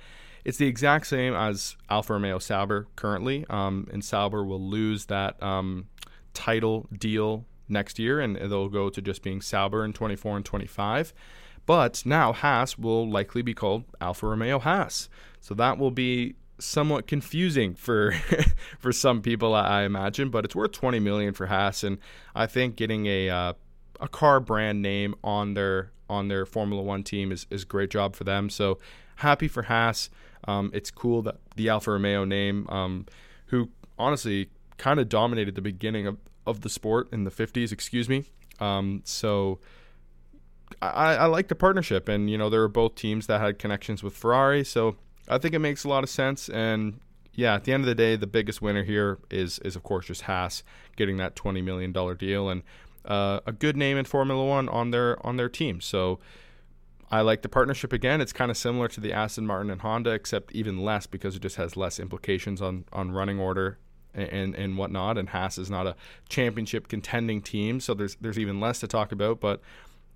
It's 0.46 0.58
the 0.58 0.66
exact 0.66 1.08
same 1.08 1.34
as 1.34 1.76
Alfa 1.90 2.14
Romeo 2.14 2.40
Sauber 2.40 2.88
currently, 2.96 3.46
um, 3.50 3.86
and 3.92 4.02
Sauber 4.02 4.46
will 4.46 4.62
lose 4.62 5.08
that 5.08 5.44
um, 5.44 5.90
title 6.34 6.88
deal 6.98 7.44
next 7.68 8.00
year, 8.00 8.22
and 8.22 8.38
they'll 8.38 8.70
go 8.70 8.90
to 8.90 9.02
just 9.02 9.22
being 9.22 9.42
Sauber 9.42 9.84
in 9.84 9.92
24 9.92 10.38
and 10.38 10.46
25. 10.46 11.14
But 11.66 12.06
now 12.06 12.32
Haas 12.32 12.78
will 12.78 13.10
likely 13.10 13.42
be 13.42 13.54
called 13.54 13.84
Alfa 14.00 14.26
Romeo 14.26 14.60
Haas, 14.60 15.10
so 15.42 15.54
that 15.56 15.78
will 15.78 15.92
be 15.92 16.36
somewhat 16.60 17.08
confusing 17.08 17.76
for 17.76 18.14
for 18.80 18.92
some 18.92 19.22
people, 19.22 19.54
I 19.54 19.84
imagine. 19.84 20.30
But 20.30 20.46
it's 20.46 20.56
worth 20.56 20.72
20 20.72 21.00
million 21.00 21.34
for 21.34 21.48
Haas, 21.48 21.84
and 21.84 21.98
I 22.36 22.46
think 22.46 22.76
getting 22.76 23.06
a 23.06 23.30
uh, 23.30 23.54
a 24.00 24.08
car 24.08 24.40
brand 24.40 24.82
name 24.82 25.16
on 25.24 25.54
their 25.54 25.92
on 26.10 26.28
their 26.28 26.46
Formula 26.46 26.82
One 26.82 27.04
team 27.04 27.32
is 27.32 27.46
is 27.50 27.64
a 27.64 27.66
great 27.68 27.90
job 27.90 28.16
for 28.16 28.24
them. 28.24 28.50
So 28.50 28.80
happy 29.18 29.48
for 29.48 29.64
Haas. 29.64 30.10
Um, 30.48 30.72
it's 30.74 30.92
cool 30.92 31.22
that 31.24 31.38
the 31.56 31.70
Alfa 31.70 31.92
Romeo 31.92 32.24
name, 32.24 32.68
um, 32.70 33.06
who 33.48 33.70
honestly 33.98 34.50
kind 34.78 35.00
of 35.00 35.10
dominated 35.10 35.56
the 35.56 35.62
beginning 35.62 36.08
of, 36.08 36.18
of 36.48 36.62
the 36.62 36.70
sport 36.70 37.10
in 37.12 37.26
the 37.26 37.32
50s, 37.32 37.74
excuse 37.74 38.08
me. 38.08 38.24
Um, 38.60 39.02
so 39.04 39.60
I, 40.82 41.16
I 41.16 41.26
like 41.26 41.50
the 41.50 41.56
partnership, 41.56 42.08
and 42.08 42.30
you 42.30 42.38
know 42.38 42.50
there 42.50 42.62
were 42.62 42.68
both 42.68 42.96
teams 42.96 43.28
that 43.28 43.42
had 43.42 43.60
connections 43.60 44.02
with 44.02 44.16
Ferrari, 44.16 44.64
so 44.64 44.96
I 45.30 45.38
think 45.38 45.54
it 45.54 45.60
makes 45.60 45.84
a 45.84 45.90
lot 45.90 46.04
of 46.04 46.10
sense. 46.10 46.50
And 46.50 47.00
yeah, 47.34 47.56
at 47.56 47.64
the 47.64 47.74
end 47.74 47.84
of 47.84 47.88
the 47.88 47.96
day, 47.96 48.16
the 48.16 48.28
biggest 48.28 48.62
winner 48.62 48.84
here 48.84 49.20
is 49.30 49.60
is 49.60 49.76
of 49.76 49.84
course 49.84 50.08
just 50.08 50.24
Haas 50.24 50.64
getting 50.96 51.18
that 51.18 51.36
twenty 51.36 51.62
million 51.62 51.92
dollar 51.92 52.16
deal 52.16 52.50
and 52.50 52.64
uh, 53.06 53.40
a 53.46 53.52
good 53.52 53.78
name 53.78 53.98
in 53.98 54.06
Formula 54.06 54.44
One 54.46 54.68
on 54.70 54.92
their 54.92 55.26
on 55.26 55.38
their 55.38 55.50
team. 55.50 55.82
So 55.82 56.20
I 57.12 57.22
like 57.22 57.42
the 57.42 57.50
partnership 57.50 57.92
again. 57.92 58.22
It's 58.22 58.34
kind 58.34 58.52
of 58.52 58.58
similar 58.58 58.88
to 58.90 59.00
the 59.00 59.14
Aston 59.14 59.48
Martin 59.48 59.72
and 59.72 59.82
Honda, 59.82 60.12
except 60.12 60.52
even 60.54 60.78
less 60.78 61.08
because 61.08 61.36
it 61.36 61.42
just 61.42 61.56
has 61.56 61.76
less 61.76 62.00
implications 62.00 62.62
on 62.62 62.86
on 62.92 63.12
running 63.12 63.40
order 63.40 63.80
and, 64.14 64.30
and, 64.30 64.56
and 64.56 64.78
whatnot. 64.78 65.18
And 65.18 65.30
Haas 65.30 65.58
is 65.58 65.70
not 65.70 65.88
a 65.88 65.96
championship 66.28 66.88
contending 66.88 67.42
team, 67.42 67.80
so 67.80 67.94
there's 67.94 68.16
there's 68.16 68.38
even 68.38 68.60
less 68.60 68.80
to 68.82 68.88
talk 68.88 69.12
about. 69.12 69.40
But 69.40 69.62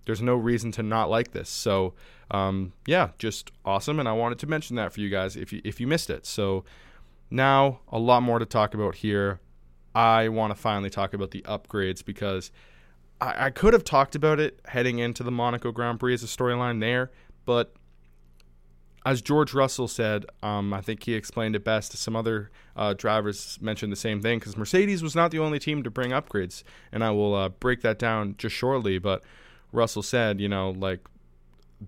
there's 0.05 0.21
no 0.21 0.35
reason 0.35 0.71
to 0.73 0.83
not 0.83 1.09
like 1.09 1.31
this. 1.31 1.49
So 1.49 1.93
um, 2.31 2.73
yeah, 2.85 3.09
just 3.17 3.51
awesome. 3.63 3.99
And 3.99 4.09
I 4.09 4.13
wanted 4.13 4.39
to 4.39 4.47
mention 4.47 4.75
that 4.77 4.93
for 4.93 5.01
you 5.01 5.09
guys 5.09 5.35
if 5.35 5.53
you 5.53 5.61
if 5.63 5.79
you 5.79 5.87
missed 5.87 6.09
it. 6.09 6.25
So 6.25 6.63
now 7.29 7.79
a 7.91 7.99
lot 7.99 8.23
more 8.23 8.39
to 8.39 8.45
talk 8.45 8.73
about 8.73 8.95
here. 8.95 9.39
I 9.95 10.29
want 10.29 10.55
to 10.55 10.59
finally 10.59 10.89
talk 10.89 11.13
about 11.13 11.31
the 11.31 11.41
upgrades 11.41 12.03
because 12.03 12.51
I, 13.21 13.45
I 13.45 13.49
could 13.51 13.73
have 13.73 13.83
talked 13.83 14.15
about 14.15 14.39
it 14.39 14.59
heading 14.65 14.97
into 14.99 15.21
the 15.21 15.31
Monaco 15.31 15.71
Grand 15.71 15.99
Prix 15.99 16.15
as 16.15 16.23
a 16.23 16.27
storyline 16.27 16.79
there, 16.79 17.11
but 17.45 17.75
as 19.05 19.21
George 19.21 19.53
Russell 19.53 19.87
said, 19.87 20.25
um, 20.41 20.73
I 20.73 20.81
think 20.81 21.03
he 21.03 21.13
explained 21.13 21.55
it 21.55 21.63
best. 21.63 21.95
Some 21.97 22.15
other 22.15 22.49
uh, 22.75 22.93
drivers 22.93 23.59
mentioned 23.61 23.91
the 23.91 23.97
same 23.97 24.21
thing 24.21 24.39
because 24.39 24.55
Mercedes 24.55 25.03
was 25.03 25.15
not 25.15 25.31
the 25.31 25.39
only 25.39 25.59
team 25.59 25.83
to 25.83 25.91
bring 25.91 26.11
upgrades, 26.11 26.63
and 26.91 27.03
I 27.03 27.11
will 27.11 27.35
uh, 27.35 27.49
break 27.49 27.81
that 27.81 27.99
down 27.99 28.35
just 28.37 28.55
shortly. 28.55 28.99
But 28.99 29.23
Russell 29.73 30.03
said, 30.03 30.39
you 30.39 30.47
know, 30.47 30.69
like 30.69 31.01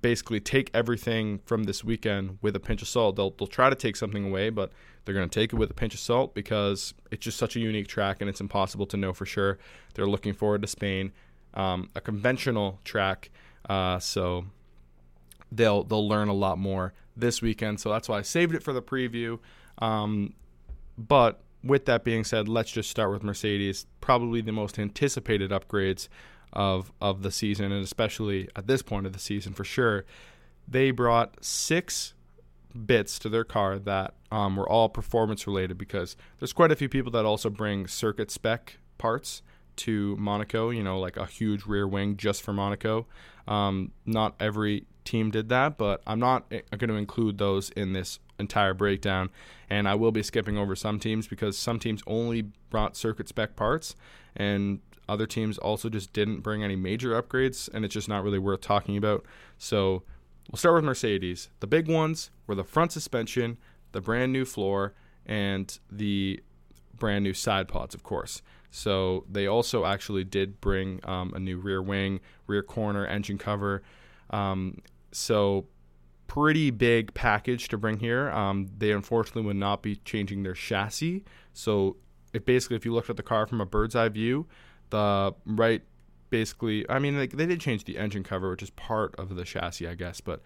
basically 0.02 0.40
take 0.40 0.70
everything 0.74 1.40
from 1.46 1.64
this 1.64 1.84
weekend 1.84 2.38
with 2.42 2.56
a 2.56 2.60
pinch 2.60 2.82
of 2.82 2.88
salt. 2.88 3.16
They'll 3.16 3.32
they'll 3.32 3.48
try 3.48 3.70
to 3.70 3.76
take 3.76 3.96
something 3.96 4.26
away, 4.26 4.50
but 4.50 4.72
they're 5.06 5.14
going 5.14 5.30
to 5.30 5.40
take 5.40 5.54
it 5.54 5.56
with 5.56 5.72
a 5.72 5.74
pinch 5.74 5.94
of 5.94 6.00
salt 6.00 6.34
because 6.34 6.94
it's 7.12 7.24
just 7.24 7.38
such 7.38 7.56
a 7.56 7.60
unique 7.60 7.88
track 7.88 8.18
and 8.20 8.30
it's 8.30 8.42
impossible 8.42 8.86
to 8.88 8.98
know 8.98 9.14
for 9.14 9.26
sure. 9.26 9.58
They're 9.94 10.08
looking 10.08 10.34
forward 10.34 10.62
to 10.64 10.68
Spain, 10.68 11.14
um, 11.54 11.90
a 11.96 12.02
conventional 12.02 12.80
track, 12.84 13.30
uh, 13.70 14.00
so 14.00 14.46
they'll 15.52 15.84
they'll 15.84 16.08
learn 16.08 16.28
a 16.28 16.34
lot 16.34 16.58
more 16.58 16.94
this 17.16 17.42
weekend. 17.42 17.80
So 17.80 17.90
that's 17.90 18.10
why 18.10 18.18
I 18.18 18.22
saved 18.24 18.56
it 18.56 18.64
for 18.64 18.74
the 18.74 18.82
preview. 18.82 19.40
Um, 19.78 20.34
but 20.98 21.42
with 21.64 21.86
that 21.86 22.04
being 22.04 22.24
said, 22.24 22.48
let's 22.48 22.72
just 22.72 22.90
start 22.90 23.12
with 23.12 23.24
Mercedes. 23.24 23.86
Probably 24.02 24.42
the 24.42 24.52
most 24.52 24.78
anticipated 24.78 25.52
upgrades 25.52 26.08
of 26.56 26.92
of 27.02 27.22
the 27.22 27.32
season, 27.32 27.72
and 27.72 27.84
especially 27.84 28.50
at 28.56 28.68
this 28.68 28.82
point 28.82 29.06
of 29.06 29.14
the 29.14 29.20
season 29.20 29.54
for 29.54 29.64
sure. 29.64 30.06
They 30.68 30.90
brought 30.90 31.44
six 31.44 32.16
bits 32.86 33.20
to 33.20 33.30
their 33.30 33.44
car 33.44 33.80
that 33.80 34.16
um, 34.32 34.56
were 34.56 34.68
all 34.68 34.90
performance 34.90 35.48
related 35.48 35.78
because 35.78 36.16
there's 36.40 36.54
quite 36.54 36.72
a 36.72 36.76
few 36.76 36.90
people 36.90 37.12
that 37.12 37.24
also 37.24 37.50
bring 37.50 37.88
circuit 37.88 38.32
spec 38.32 38.78
parts 38.98 39.42
to 39.78 40.16
Monaco, 40.18 40.70
you 40.70 40.84
know, 40.84 41.00
like 41.00 41.18
a 41.18 41.26
huge 41.26 41.66
rear 41.66 41.88
wing 41.88 42.18
just 42.18 42.42
for 42.42 42.54
Monaco. 42.54 43.06
Um, 43.48 43.92
not 44.06 44.36
every 44.40 44.88
team 45.04 45.32
did 45.32 45.50
that, 45.50 45.78
but 45.78 46.02
I'm 46.08 46.20
not 46.20 46.46
eh, 46.52 46.62
going 46.72 46.90
to 46.90 46.96
include 46.96 47.38
those 47.38 47.70
in 47.72 47.94
this 47.94 48.20
entire 48.40 48.74
breakdown. 48.74 49.30
And 49.70 49.88
I 49.88 49.96
will 49.96 50.12
be 50.12 50.24
skipping 50.24 50.58
over 50.58 50.76
some 50.76 51.00
teams 51.00 51.28
because 51.28 51.58
some 51.58 51.80
teams 51.80 52.02
only 52.08 52.44
brought 52.70 52.96
circuit 52.98 53.28
spec 53.28 53.56
parts, 53.56 53.96
and 54.36 54.80
other 55.08 55.26
teams 55.26 55.58
also 55.58 55.90
just 55.90 56.14
didn't 56.14 56.42
bring 56.42 56.64
any 56.64 56.76
major 56.76 57.22
upgrades, 57.22 57.70
and 57.74 57.86
it's 57.86 57.94
just 57.94 58.10
not 58.10 58.24
really 58.24 58.40
worth 58.40 58.62
talking 58.62 58.98
about. 58.98 59.26
So 59.58 60.04
we'll 60.52 60.58
start 60.58 60.76
with 60.76 60.84
Mercedes. 60.84 61.50
The 61.60 61.68
big 61.68 61.88
ones 61.88 62.32
were 62.48 62.56
the 62.56 62.64
front 62.64 62.92
suspension, 62.92 63.58
the 63.92 64.02
brand 64.02 64.34
new 64.34 64.46
floor, 64.46 64.94
and 65.26 65.78
the 65.92 66.42
brand 66.98 67.24
new 67.24 67.34
side 67.34 67.68
pods, 67.68 67.94
of 67.96 68.04
course. 68.04 68.42
So 68.72 69.26
they 69.30 69.48
also 69.48 69.86
actually 69.86 70.26
did 70.26 70.60
bring 70.60 71.00
um, 71.06 71.34
a 71.34 71.40
new 71.40 71.58
rear 71.58 71.82
wing, 71.82 72.20
rear 72.48 72.62
corner, 72.62 73.06
engine 73.06 73.38
cover. 73.38 73.84
Um, 74.32 74.82
so 75.12 75.68
pretty 76.28 76.72
big 76.72 77.14
package 77.14 77.70
to 77.70 77.78
bring 77.78 78.00
here. 78.00 78.30
Um, 78.32 78.68
they 78.78 78.92
unfortunately 78.92 79.44
would 79.44 79.56
not 79.56 79.82
be 79.82 79.96
changing 79.98 80.44
their 80.44 80.54
chassis. 80.54 81.24
So 81.54 81.96
it 82.34 82.46
basically, 82.46 82.76
if 82.76 82.86
you 82.86 82.94
looked 82.94 83.10
at 83.10 83.16
the 83.16 83.24
car 83.24 83.48
from 83.48 83.62
a 83.62 83.66
bird's 83.66 83.96
eye 83.96 84.10
view, 84.10 84.46
the 84.90 85.34
right 85.46 85.82
basically, 86.30 86.90
I 86.90 87.00
mean, 87.00 87.18
like, 87.18 87.32
they 87.32 87.46
did 87.46 87.62
change 87.62 87.86
the 87.86 87.98
engine 87.98 88.24
cover, 88.24 88.50
which 88.50 88.64
is 88.64 88.72
part 88.72 89.16
of 89.18 89.36
the 89.36 89.44
chassis, 89.44 89.88
I 89.88 89.96
guess, 89.96 90.22
but 90.22 90.42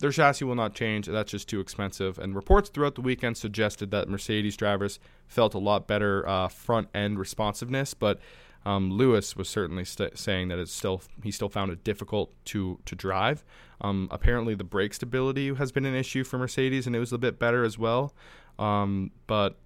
their 0.00 0.10
chassis 0.10 0.44
will 0.44 0.54
not 0.54 0.74
change. 0.74 1.06
That's 1.06 1.30
just 1.30 1.48
too 1.48 1.60
expensive. 1.60 2.18
And 2.18 2.34
reports 2.34 2.70
throughout 2.70 2.94
the 2.94 3.02
weekend 3.02 3.36
suggested 3.36 3.90
that 3.90 4.08
Mercedes 4.08 4.56
drivers 4.56 4.98
felt 5.28 5.54
a 5.54 5.58
lot 5.58 5.86
better 5.86 6.26
uh, 6.26 6.48
front 6.48 6.88
end 6.94 7.18
responsiveness, 7.18 7.94
but 7.94 8.18
um, 8.64 8.90
Lewis 8.90 9.36
was 9.36 9.48
certainly 9.48 9.84
st- 9.84 10.18
saying 10.18 10.48
that 10.48 10.58
it's 10.58 10.72
still 10.72 11.02
he 11.22 11.30
still 11.30 11.48
found 11.48 11.70
it 11.70 11.84
difficult 11.84 12.32
to 12.46 12.78
to 12.84 12.94
drive. 12.94 13.44
Um, 13.80 14.08
apparently, 14.10 14.54
the 14.54 14.64
brake 14.64 14.92
stability 14.92 15.54
has 15.54 15.72
been 15.72 15.86
an 15.86 15.94
issue 15.94 16.24
for 16.24 16.38
Mercedes, 16.38 16.86
and 16.86 16.94
it 16.94 16.98
was 16.98 17.12
a 17.12 17.18
bit 17.18 17.38
better 17.38 17.64
as 17.64 17.78
well. 17.78 18.14
Um, 18.58 19.12
but 19.26 19.56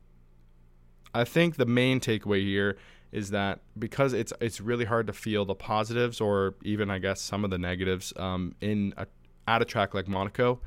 I 1.12 1.24
think 1.24 1.56
the 1.56 1.66
main 1.66 2.00
takeaway 2.00 2.42
here 2.42 2.76
is 3.14 3.30
that 3.30 3.60
because 3.78 4.12
it's 4.12 4.32
it's 4.40 4.60
really 4.60 4.84
hard 4.84 5.06
to 5.06 5.12
feel 5.12 5.44
the 5.44 5.54
positives 5.54 6.20
or 6.20 6.54
even 6.62 6.90
I 6.90 6.98
guess 6.98 7.20
some 7.20 7.44
of 7.44 7.50
the 7.50 7.58
negatives 7.58 8.12
um, 8.16 8.56
in 8.60 8.92
a, 8.96 9.06
at 9.46 9.62
a 9.62 9.64
track 9.64 9.94
like 9.94 10.08
Monaco. 10.08 10.60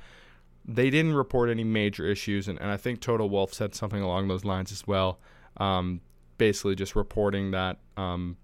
They 0.65 0.89
didn't 0.89 1.13
report 1.13 1.49
any 1.49 1.63
major 1.63 2.05
issues, 2.05 2.47
and, 2.47 2.59
and 2.59 2.69
I 2.69 2.77
think 2.77 2.99
Toto 2.99 3.25
Wolff 3.25 3.53
said 3.53 3.73
something 3.73 4.01
along 4.01 4.27
those 4.27 4.43
lines 4.43 4.71
as 4.71 4.85
well. 4.85 5.19
Um, 5.57 6.01
basically, 6.37 6.75
just 6.75 6.95
reporting 6.95 7.51
that 7.51 7.77
um, 7.95 8.37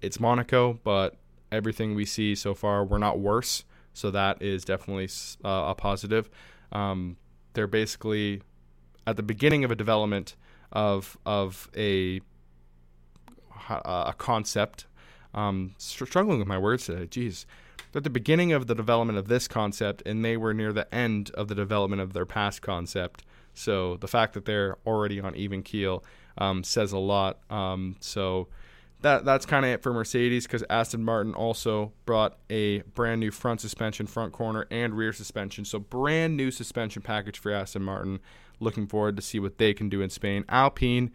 it's 0.00 0.20
Monaco, 0.20 0.78
but 0.84 1.16
everything 1.52 1.94
we 1.94 2.04
see 2.06 2.34
so 2.34 2.54
far, 2.54 2.84
we're 2.84 2.98
not 2.98 3.18
worse. 3.18 3.64
So 3.92 4.10
that 4.10 4.40
is 4.42 4.64
definitely 4.64 5.08
uh, 5.44 5.68
a 5.68 5.74
positive. 5.74 6.28
Um, 6.72 7.16
they're 7.54 7.66
basically 7.66 8.42
at 9.06 9.16
the 9.16 9.22
beginning 9.22 9.64
of 9.64 9.70
a 9.70 9.76
development 9.76 10.36
of 10.72 11.16
of 11.24 11.70
a 11.76 12.20
a 13.68 14.14
concept. 14.16 14.86
Um, 15.34 15.74
struggling 15.78 16.38
with 16.38 16.48
my 16.48 16.58
words 16.58 16.86
today. 16.86 17.06
Jeez. 17.06 17.44
At 17.94 18.04
the 18.04 18.10
beginning 18.10 18.52
of 18.52 18.66
the 18.66 18.74
development 18.74 19.18
of 19.18 19.28
this 19.28 19.48
concept, 19.48 20.02
and 20.04 20.24
they 20.24 20.36
were 20.36 20.52
near 20.52 20.72
the 20.72 20.92
end 20.94 21.30
of 21.30 21.48
the 21.48 21.54
development 21.54 22.02
of 22.02 22.12
their 22.12 22.26
past 22.26 22.60
concept. 22.60 23.24
So 23.54 23.96
the 23.96 24.08
fact 24.08 24.34
that 24.34 24.44
they're 24.44 24.76
already 24.86 25.18
on 25.18 25.34
even 25.34 25.62
keel 25.62 26.04
um, 26.36 26.62
says 26.62 26.92
a 26.92 26.98
lot. 26.98 27.38
Um, 27.50 27.96
so 28.00 28.48
that 29.00 29.24
that's 29.24 29.46
kind 29.46 29.64
of 29.64 29.70
it 29.70 29.82
for 29.82 29.92
Mercedes 29.92 30.46
because 30.46 30.62
Aston 30.68 31.04
Martin 31.04 31.34
also 31.34 31.92
brought 32.04 32.38
a 32.50 32.80
brand 32.80 33.20
new 33.20 33.30
front 33.30 33.60
suspension, 33.60 34.06
front 34.06 34.32
corner, 34.32 34.66
and 34.70 34.94
rear 34.94 35.12
suspension. 35.12 35.64
So 35.64 35.78
brand 35.78 36.36
new 36.36 36.50
suspension 36.50 37.02
package 37.02 37.38
for 37.38 37.50
Aston 37.50 37.82
Martin. 37.82 38.20
Looking 38.58 38.86
forward 38.86 39.16
to 39.16 39.22
see 39.22 39.38
what 39.38 39.58
they 39.58 39.74
can 39.74 39.88
do 39.88 40.00
in 40.00 40.08
Spain. 40.08 40.44
Alpine 40.48 41.12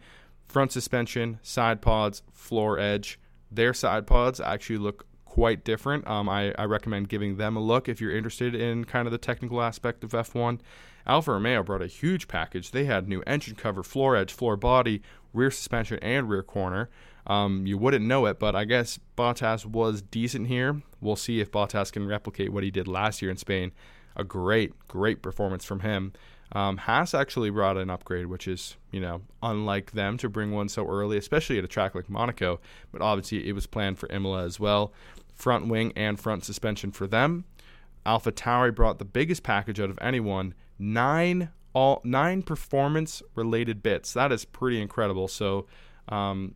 front 0.52 0.70
suspension, 0.70 1.40
side 1.42 1.80
pods, 1.80 2.22
floor 2.30 2.78
edge. 2.78 3.18
Their 3.50 3.72
side 3.72 4.06
pods 4.06 4.38
actually 4.40 4.78
look 4.78 5.06
quite 5.24 5.64
different. 5.64 6.06
Um, 6.06 6.28
I, 6.28 6.52
I 6.58 6.64
recommend 6.64 7.08
giving 7.08 7.38
them 7.38 7.56
a 7.56 7.60
look 7.60 7.88
if 7.88 8.00
you're 8.02 8.14
interested 8.14 8.54
in 8.54 8.84
kind 8.84 9.08
of 9.08 9.12
the 9.12 9.18
technical 9.18 9.62
aspect 9.62 10.04
of 10.04 10.10
F1. 10.10 10.60
Alfa 11.06 11.32
Romeo 11.32 11.62
brought 11.62 11.80
a 11.80 11.86
huge 11.86 12.28
package. 12.28 12.70
They 12.70 12.84
had 12.84 13.08
new 13.08 13.22
engine 13.26 13.56
cover, 13.56 13.82
floor 13.82 14.14
edge, 14.14 14.30
floor 14.30 14.56
body, 14.56 15.00
rear 15.32 15.50
suspension, 15.50 15.98
and 16.00 16.28
rear 16.28 16.42
corner. 16.42 16.90
Um, 17.26 17.66
you 17.66 17.78
wouldn't 17.78 18.04
know 18.04 18.26
it, 18.26 18.38
but 18.38 18.54
I 18.54 18.64
guess 18.64 18.98
Bottas 19.16 19.64
was 19.64 20.02
decent 20.02 20.48
here. 20.48 20.82
We'll 21.00 21.16
see 21.16 21.40
if 21.40 21.50
Bottas 21.50 21.90
can 21.90 22.06
replicate 22.06 22.52
what 22.52 22.62
he 22.62 22.70
did 22.70 22.86
last 22.86 23.22
year 23.22 23.30
in 23.30 23.38
Spain. 23.38 23.72
A 24.14 24.24
great, 24.24 24.72
great 24.86 25.22
performance 25.22 25.64
from 25.64 25.80
him. 25.80 26.12
Um, 26.54 26.76
Haas 26.76 27.14
actually 27.14 27.50
brought 27.50 27.78
an 27.78 27.88
upgrade, 27.88 28.26
which 28.26 28.46
is, 28.46 28.76
you 28.90 29.00
know, 29.00 29.22
unlike 29.42 29.92
them 29.92 30.18
to 30.18 30.28
bring 30.28 30.50
one 30.52 30.68
so 30.68 30.86
early, 30.86 31.16
especially 31.16 31.58
at 31.58 31.64
a 31.64 31.68
track 31.68 31.94
like 31.94 32.10
Monaco. 32.10 32.60
But 32.92 33.00
obviously, 33.00 33.48
it 33.48 33.52
was 33.52 33.66
planned 33.66 33.98
for 33.98 34.10
Imola 34.12 34.44
as 34.44 34.60
well. 34.60 34.92
Front 35.34 35.68
wing 35.68 35.92
and 35.96 36.20
front 36.20 36.44
suspension 36.44 36.92
for 36.92 37.06
them. 37.06 37.44
Alpha 38.04 38.32
Tauri 38.32 38.74
brought 38.74 38.98
the 38.98 39.04
biggest 39.04 39.42
package 39.42 39.80
out 39.80 39.88
of 39.88 39.98
anyone 40.00 40.54
nine 40.78 41.50
all 41.74 42.00
nine 42.04 42.42
performance 42.42 43.22
related 43.34 43.82
bits. 43.82 44.12
That 44.12 44.30
is 44.32 44.44
pretty 44.44 44.80
incredible. 44.80 45.28
So 45.28 45.66
um, 46.08 46.54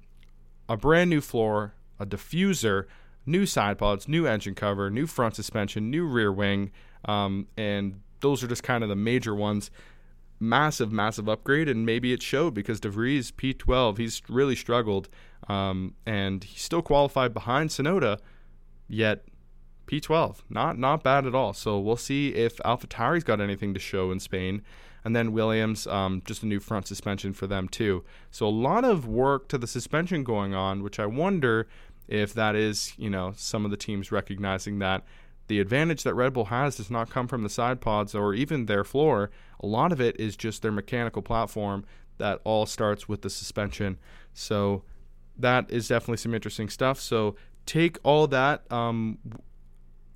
a 0.69 0.77
brand 0.77 1.09
new 1.09 1.21
floor, 1.21 1.75
a 1.99 2.05
diffuser, 2.05 2.85
new 3.25 3.47
side 3.47 3.79
pods, 3.79 4.09
new 4.09 4.27
engine 4.27 4.55
cover, 4.55 4.91
new 4.91 5.07
front 5.07 5.37
suspension, 5.37 5.91
new 5.91 6.07
rear 6.07 6.33
wing, 6.33 6.71
um, 7.07 7.47
and 7.57 8.01
those 8.21 8.43
are 8.43 8.49
just 8.49 8.63
kind 8.63 8.83
of 8.83 8.89
the 8.89 8.97
major 8.97 9.35
ones. 9.35 9.71
Massive, 10.39 10.93
massive 10.93 11.31
upgrade, 11.31 11.67
and 11.67 11.87
maybe 11.87 12.13
it 12.13 12.23
showed 12.23 12.53
because 12.53 12.79
De 12.79 12.91
Vries 12.91 13.31
P12, 13.31 13.97
he's 13.97 14.21
really 14.29 14.55
struggled, 14.55 15.09
um, 15.49 15.95
and 16.05 16.45
he's 16.45 16.61
still 16.61 16.83
qualified 16.83 17.33
behind 17.33 17.71
Tsunoda, 17.71 18.19
yet 18.87 19.25
P12, 19.87 20.43
not 20.51 20.79
not 20.79 21.03
bad 21.03 21.25
at 21.25 21.35
all. 21.35 21.55
So 21.55 21.79
we'll 21.79 21.97
see 21.97 22.35
if 22.35 22.59
AlphaTauri's 22.59 23.25
got 23.25 23.41
anything 23.41 23.73
to 23.73 23.81
show 23.81 24.11
in 24.11 24.21
Spain 24.21 24.61
and 25.07 25.15
then 25.15 25.31
Williams, 25.31 25.87
um, 25.87 26.21
just 26.25 26.43
a 26.43 26.47
new 26.47 26.59
front 26.59 26.89
suspension 26.89 27.33
for 27.33 27.47
them 27.47 27.69
too. 27.69 28.03
So 28.33 28.45
a 28.45 28.51
lot 28.51 28.85
of 28.85 29.07
work 29.07 29.47
to 29.51 29.57
the 29.57 29.69
suspension 29.69 30.25
going 30.25 30.53
on, 30.53 30.83
which 30.83 30.99
I 30.99 31.07
wonder 31.07 31.69
if 32.09 32.35
that 32.35 32.57
is, 32.57 32.93
you 32.99 33.09
know, 33.09 33.33
some 33.37 33.65
of 33.65 33.71
the 33.71 33.77
teams 33.77 34.11
recognizing 34.11 34.81
that 34.81 35.05
the 35.49 35.61
advantage 35.61 36.03
that 36.03 36.15
Red 36.15 36.33
Bull 36.33 36.47
has 36.47 36.77
does 36.77 36.91
not 36.91 37.11
come 37.11 37.29
from 37.29 37.43
the 37.43 37.49
side 37.49 37.81
pods 37.81 38.15
or 38.15 38.35
even 38.35 38.67
their 38.67 38.85
floor. 38.85 39.31
A 39.61 39.67
lot 39.67 39.93
of 39.93 40.01
it 40.01 40.19
is 40.19 40.37
just 40.37 40.63
their 40.63 40.73
mechanical 40.73 41.23
platform 41.23 41.85
that 42.19 42.41
all 42.45 42.67
starts 42.67 43.09
with 43.09 43.23
the 43.23 43.31
suspension. 43.31 43.99
So 44.35 44.83
that 45.39 45.71
is 45.71 45.89
definitely 45.89 46.17
some 46.19 46.35
interesting 46.35 46.69
stuff. 46.69 47.01
So 47.01 47.37
take 47.65 47.99
all 48.03 48.27
that 48.29 48.71
um, 48.73 49.19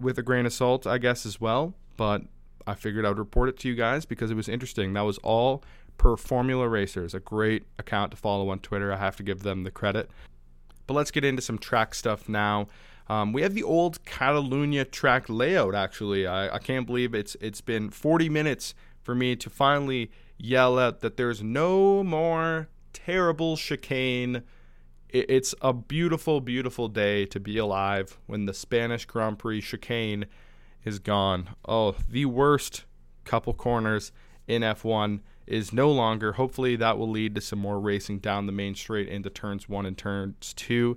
with 0.01 0.19
a 0.19 0.23
grain 0.23 0.47
of 0.47 0.53
salt, 0.53 0.87
I 0.87 0.99
guess, 0.99 1.27
as 1.27 1.41
well. 1.41 1.75
But 1.97 2.23
I 2.67 2.75
figured 2.75 3.05
I'd 3.05 3.19
report 3.19 3.49
it 3.49 3.59
to 3.61 3.69
you 3.69 3.75
guys 3.75 4.05
because 4.05 4.31
it 4.31 4.35
was 4.35 4.49
interesting. 4.49 4.93
That 4.95 5.03
was 5.03 5.19
all 5.19 5.63
per 5.99 6.17
Formula 6.17 6.67
Racers, 6.67 7.15
a 7.15 7.21
great 7.21 7.65
account 7.79 8.11
to 8.13 8.17
follow 8.17 8.49
on 8.49 8.59
Twitter. 8.61 8.93
I 8.93 8.97
have 8.97 9.17
to 9.17 9.23
give 9.23 9.43
them 9.43 9.65
the 9.65 9.71
credit. 9.71 10.11
But 10.87 10.95
let's 10.95 11.11
get 11.11 11.25
into 11.25 11.43
some 11.43 11.59
track 11.59 11.95
stuff 11.95 12.29
now. 12.29 12.69
Um, 13.11 13.33
we 13.33 13.43
have 13.43 13.55
the 13.55 13.65
old 13.65 14.05
Catalunya 14.05 14.89
track 14.89 15.25
layout. 15.29 15.75
Actually, 15.75 16.29
I, 16.29 16.55
I 16.55 16.59
can't 16.61 16.87
believe 16.87 17.13
it's 17.13 17.37
it's 17.41 17.61
been 17.61 17.91
40 17.91 18.29
minutes 18.29 18.73
for 19.03 19.17
me 19.17 19.35
to 19.35 19.51
finally 19.51 20.13
yell 20.39 20.79
out 20.79 21.01
that 21.01 21.17
there's 21.17 21.43
no 21.43 22.05
more 22.05 22.69
terrible 22.93 23.57
chicane. 23.57 24.45
it's 25.09 25.57
a 25.61 25.73
beautiful, 25.73 26.41
beautiful 26.41 26.87
day 26.87 27.27
to 27.27 27.41
be 27.41 27.59
alive 27.59 28.17
when 28.27 28.47
the 28.47 28.55
Spanish 28.55 29.07
Grand 29.07 29.41
Prix 29.41 29.61
chicane 29.61 30.27
is 30.85 31.01
gone. 31.01 31.49
Oh, 31.65 31.97
the 32.09 32.27
worst 32.27 32.85
couple 33.25 33.55
corners 33.55 34.13
in 34.47 34.63
F1 34.63 35.19
is 35.49 35.73
no 35.73 35.91
longer. 35.91 36.35
Hopefully, 36.35 36.77
that 36.77 36.97
will 36.97 37.11
lead 37.11 37.35
to 37.35 37.41
some 37.41 37.59
more 37.59 37.81
racing 37.81 38.21
down 38.21 38.47
the 38.47 38.53
main 38.53 38.77
straight 38.77 39.09
into 39.09 39.31
turns 39.31 39.69
one 39.69 39.85
and 39.85 39.99
turns 39.99 40.55
two. 40.55 40.97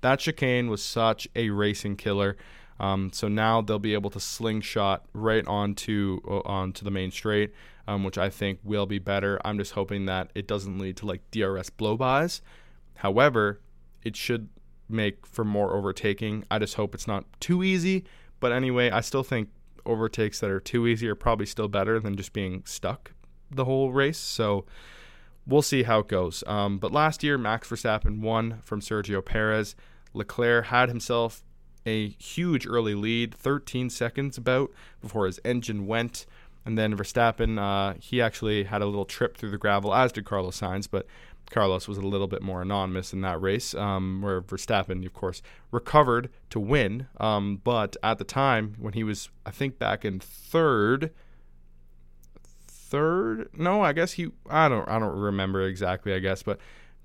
That 0.00 0.20
chicane 0.20 0.68
was 0.70 0.82
such 0.82 1.28
a 1.36 1.50
racing 1.50 1.96
killer. 1.96 2.36
Um, 2.78 3.10
so 3.12 3.28
now 3.28 3.60
they'll 3.60 3.78
be 3.78 3.92
able 3.92 4.10
to 4.10 4.20
slingshot 4.20 5.04
right 5.12 5.46
onto 5.46 6.20
uh, 6.26 6.40
onto 6.46 6.84
the 6.84 6.90
main 6.90 7.10
straight, 7.10 7.52
um, 7.86 8.04
which 8.04 8.16
I 8.16 8.30
think 8.30 8.58
will 8.64 8.86
be 8.86 8.98
better. 8.98 9.38
I'm 9.44 9.58
just 9.58 9.72
hoping 9.72 10.06
that 10.06 10.30
it 10.34 10.46
doesn't 10.46 10.78
lead 10.78 10.96
to 10.98 11.06
like 11.06 11.30
DRS 11.30 11.68
blowbys. 11.70 12.40
However, 12.94 13.60
it 14.02 14.16
should 14.16 14.48
make 14.88 15.26
for 15.26 15.44
more 15.44 15.74
overtaking. 15.74 16.44
I 16.50 16.58
just 16.58 16.74
hope 16.74 16.94
it's 16.94 17.06
not 17.06 17.24
too 17.40 17.62
easy. 17.62 18.04
But 18.40 18.52
anyway, 18.52 18.90
I 18.90 19.02
still 19.02 19.22
think 19.22 19.50
overtakes 19.86 20.40
that 20.40 20.50
are 20.50 20.60
too 20.60 20.86
easy 20.86 21.08
are 21.08 21.14
probably 21.14 21.46
still 21.46 21.68
better 21.68 22.00
than 22.00 22.16
just 22.16 22.32
being 22.32 22.62
stuck 22.64 23.12
the 23.50 23.64
whole 23.64 23.92
race. 23.92 24.18
So 24.18 24.64
we'll 25.46 25.62
see 25.62 25.82
how 25.82 26.00
it 26.00 26.08
goes. 26.08 26.42
Um, 26.46 26.78
but 26.78 26.92
last 26.92 27.22
year, 27.22 27.36
Max 27.36 27.68
Verstappen 27.68 28.20
won 28.20 28.60
from 28.62 28.80
Sergio 28.80 29.24
Perez. 29.24 29.76
Leclerc 30.14 30.66
had 30.66 30.88
himself 30.88 31.42
a 31.86 32.08
huge 32.08 32.66
early 32.66 32.94
lead, 32.94 33.34
13 33.34 33.90
seconds 33.90 34.36
about 34.36 34.70
before 35.00 35.26
his 35.26 35.40
engine 35.44 35.86
went. 35.86 36.26
And 36.64 36.76
then 36.76 36.96
Verstappen, 36.96 37.58
uh, 37.58 37.94
he 37.98 38.20
actually 38.20 38.64
had 38.64 38.82
a 38.82 38.86
little 38.86 39.06
trip 39.06 39.36
through 39.36 39.50
the 39.50 39.58
gravel, 39.58 39.94
as 39.94 40.12
did 40.12 40.26
Carlos 40.26 40.60
Sainz, 40.60 40.86
but 40.90 41.06
Carlos 41.50 41.88
was 41.88 41.98
a 41.98 42.02
little 42.02 42.28
bit 42.28 42.42
more 42.42 42.62
anonymous 42.62 43.12
in 43.12 43.22
that 43.22 43.40
race, 43.40 43.74
um, 43.74 44.20
where 44.22 44.40
Verstappen, 44.40 45.04
of 45.04 45.12
course, 45.12 45.42
recovered 45.70 46.30
to 46.50 46.60
win. 46.60 47.08
Um, 47.18 47.60
but 47.64 47.96
at 48.02 48.18
the 48.18 48.24
time, 48.24 48.76
when 48.78 48.92
he 48.92 49.02
was, 49.02 49.30
I 49.44 49.50
think, 49.50 49.78
back 49.78 50.04
in 50.04 50.20
third, 50.20 51.10
third, 52.68 53.48
no, 53.56 53.82
I 53.82 53.92
guess 53.92 54.12
he, 54.12 54.28
I 54.48 54.68
don't, 54.68 54.88
I 54.88 54.98
don't 54.98 55.16
remember 55.16 55.62
exactly, 55.62 56.12
I 56.12 56.18
guess, 56.18 56.42
but 56.42 56.58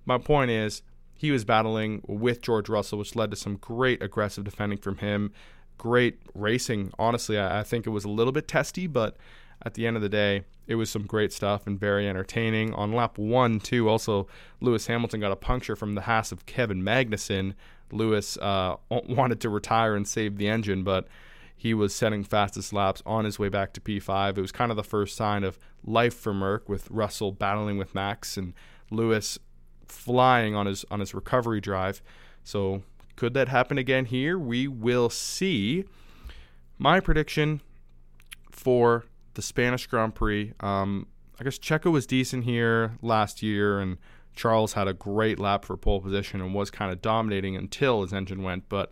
my 0.05 0.17
point 0.17 0.51
is, 0.51 0.81
he 1.15 1.31
was 1.31 1.45
battling 1.45 2.01
with 2.07 2.41
George 2.41 2.69
Russell, 2.69 2.99
which 2.99 3.15
led 3.15 3.31
to 3.31 3.37
some 3.37 3.55
great 3.55 4.01
aggressive 4.01 4.43
defending 4.43 4.77
from 4.77 4.97
him. 4.97 5.31
Great 5.77 6.19
racing. 6.33 6.91
Honestly, 6.99 7.37
I, 7.37 7.61
I 7.61 7.63
think 7.63 7.87
it 7.87 7.91
was 7.91 8.03
a 8.03 8.09
little 8.09 8.33
bit 8.33 8.47
testy, 8.47 8.85
but 8.85 9.17
at 9.63 9.75
the 9.75 9.87
end 9.87 9.95
of 9.95 10.01
the 10.01 10.09
day, 10.09 10.43
it 10.67 10.75
was 10.75 10.89
some 10.89 11.05
great 11.05 11.31
stuff 11.31 11.65
and 11.67 11.79
very 11.79 12.07
entertaining. 12.07 12.73
On 12.73 12.91
lap 12.91 13.17
one, 13.17 13.59
too, 13.59 13.87
also 13.87 14.27
Lewis 14.59 14.87
Hamilton 14.87 15.21
got 15.21 15.31
a 15.31 15.37
puncture 15.37 15.75
from 15.75 15.95
the 15.95 16.01
Haas 16.01 16.31
of 16.31 16.45
Kevin 16.45 16.83
Magnussen. 16.83 17.53
Lewis 17.91 18.37
uh, 18.37 18.75
wanted 18.89 19.39
to 19.41 19.49
retire 19.49 19.95
and 19.95 20.07
save 20.07 20.37
the 20.37 20.47
engine, 20.47 20.83
but 20.83 21.07
he 21.55 21.73
was 21.73 21.95
setting 21.95 22.23
fastest 22.23 22.73
laps 22.73 23.01
on 23.05 23.25
his 23.25 23.39
way 23.39 23.47
back 23.47 23.73
to 23.73 23.81
P5. 23.81 24.37
It 24.37 24.41
was 24.41 24.51
kind 24.51 24.71
of 24.71 24.77
the 24.77 24.83
first 24.83 25.15
sign 25.15 25.43
of 25.43 25.57
life 25.85 26.13
for 26.13 26.33
Merc 26.33 26.67
with 26.67 26.89
Russell 26.91 27.31
battling 27.31 27.77
with 27.77 27.95
Max 27.95 28.37
and 28.37 28.53
Lewis 28.91 29.39
flying 29.87 30.55
on 30.55 30.65
his 30.65 30.85
on 30.91 30.99
his 30.99 31.13
recovery 31.13 31.61
drive. 31.61 32.01
So 32.43 32.83
could 33.15 33.33
that 33.33 33.47
happen 33.47 33.77
again 33.77 34.05
here? 34.05 34.37
We 34.37 34.67
will 34.67 35.09
see. 35.09 35.85
My 36.77 36.99
prediction 36.99 37.61
for 38.51 39.05
the 39.35 39.41
Spanish 39.41 39.87
Grand 39.87 40.15
Prix. 40.15 40.53
Um, 40.59 41.07
I 41.39 41.43
guess 41.43 41.57
Checo 41.57 41.91
was 41.91 42.05
decent 42.05 42.43
here 42.43 42.97
last 43.01 43.41
year, 43.41 43.79
and 43.79 43.97
Charles 44.35 44.73
had 44.73 44.87
a 44.87 44.93
great 44.93 45.39
lap 45.39 45.65
for 45.65 45.77
pole 45.77 46.01
position 46.01 46.41
and 46.41 46.53
was 46.53 46.71
kind 46.71 46.91
of 46.91 47.01
dominating 47.01 47.55
until 47.55 48.01
his 48.01 48.13
engine 48.13 48.43
went. 48.43 48.67
But 48.67 48.91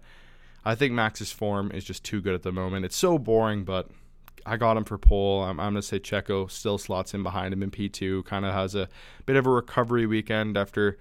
I 0.63 0.75
think 0.75 0.93
Max's 0.93 1.31
form 1.31 1.71
is 1.71 1.83
just 1.83 2.03
too 2.03 2.21
good 2.21 2.33
at 2.33 2.43
the 2.43 2.51
moment. 2.51 2.85
It's 2.85 2.95
so 2.95 3.17
boring, 3.17 3.63
but 3.65 3.89
I 4.45 4.57
got 4.57 4.77
him 4.77 4.83
for 4.83 4.97
pole. 4.97 5.43
I'm, 5.43 5.59
I'm 5.59 5.73
going 5.73 5.81
to 5.81 5.81
say 5.81 5.99
Checo 5.99 6.49
still 6.49 6.77
slots 6.77 7.13
in 7.13 7.23
behind 7.23 7.53
him 7.53 7.63
in 7.63 7.71
P2. 7.71 8.25
Kind 8.25 8.45
of 8.45 8.53
has 8.53 8.75
a 8.75 8.89
bit 9.25 9.35
of 9.35 9.45
a 9.45 9.49
recovery 9.49 10.05
weekend 10.05 10.57
after 10.57 10.97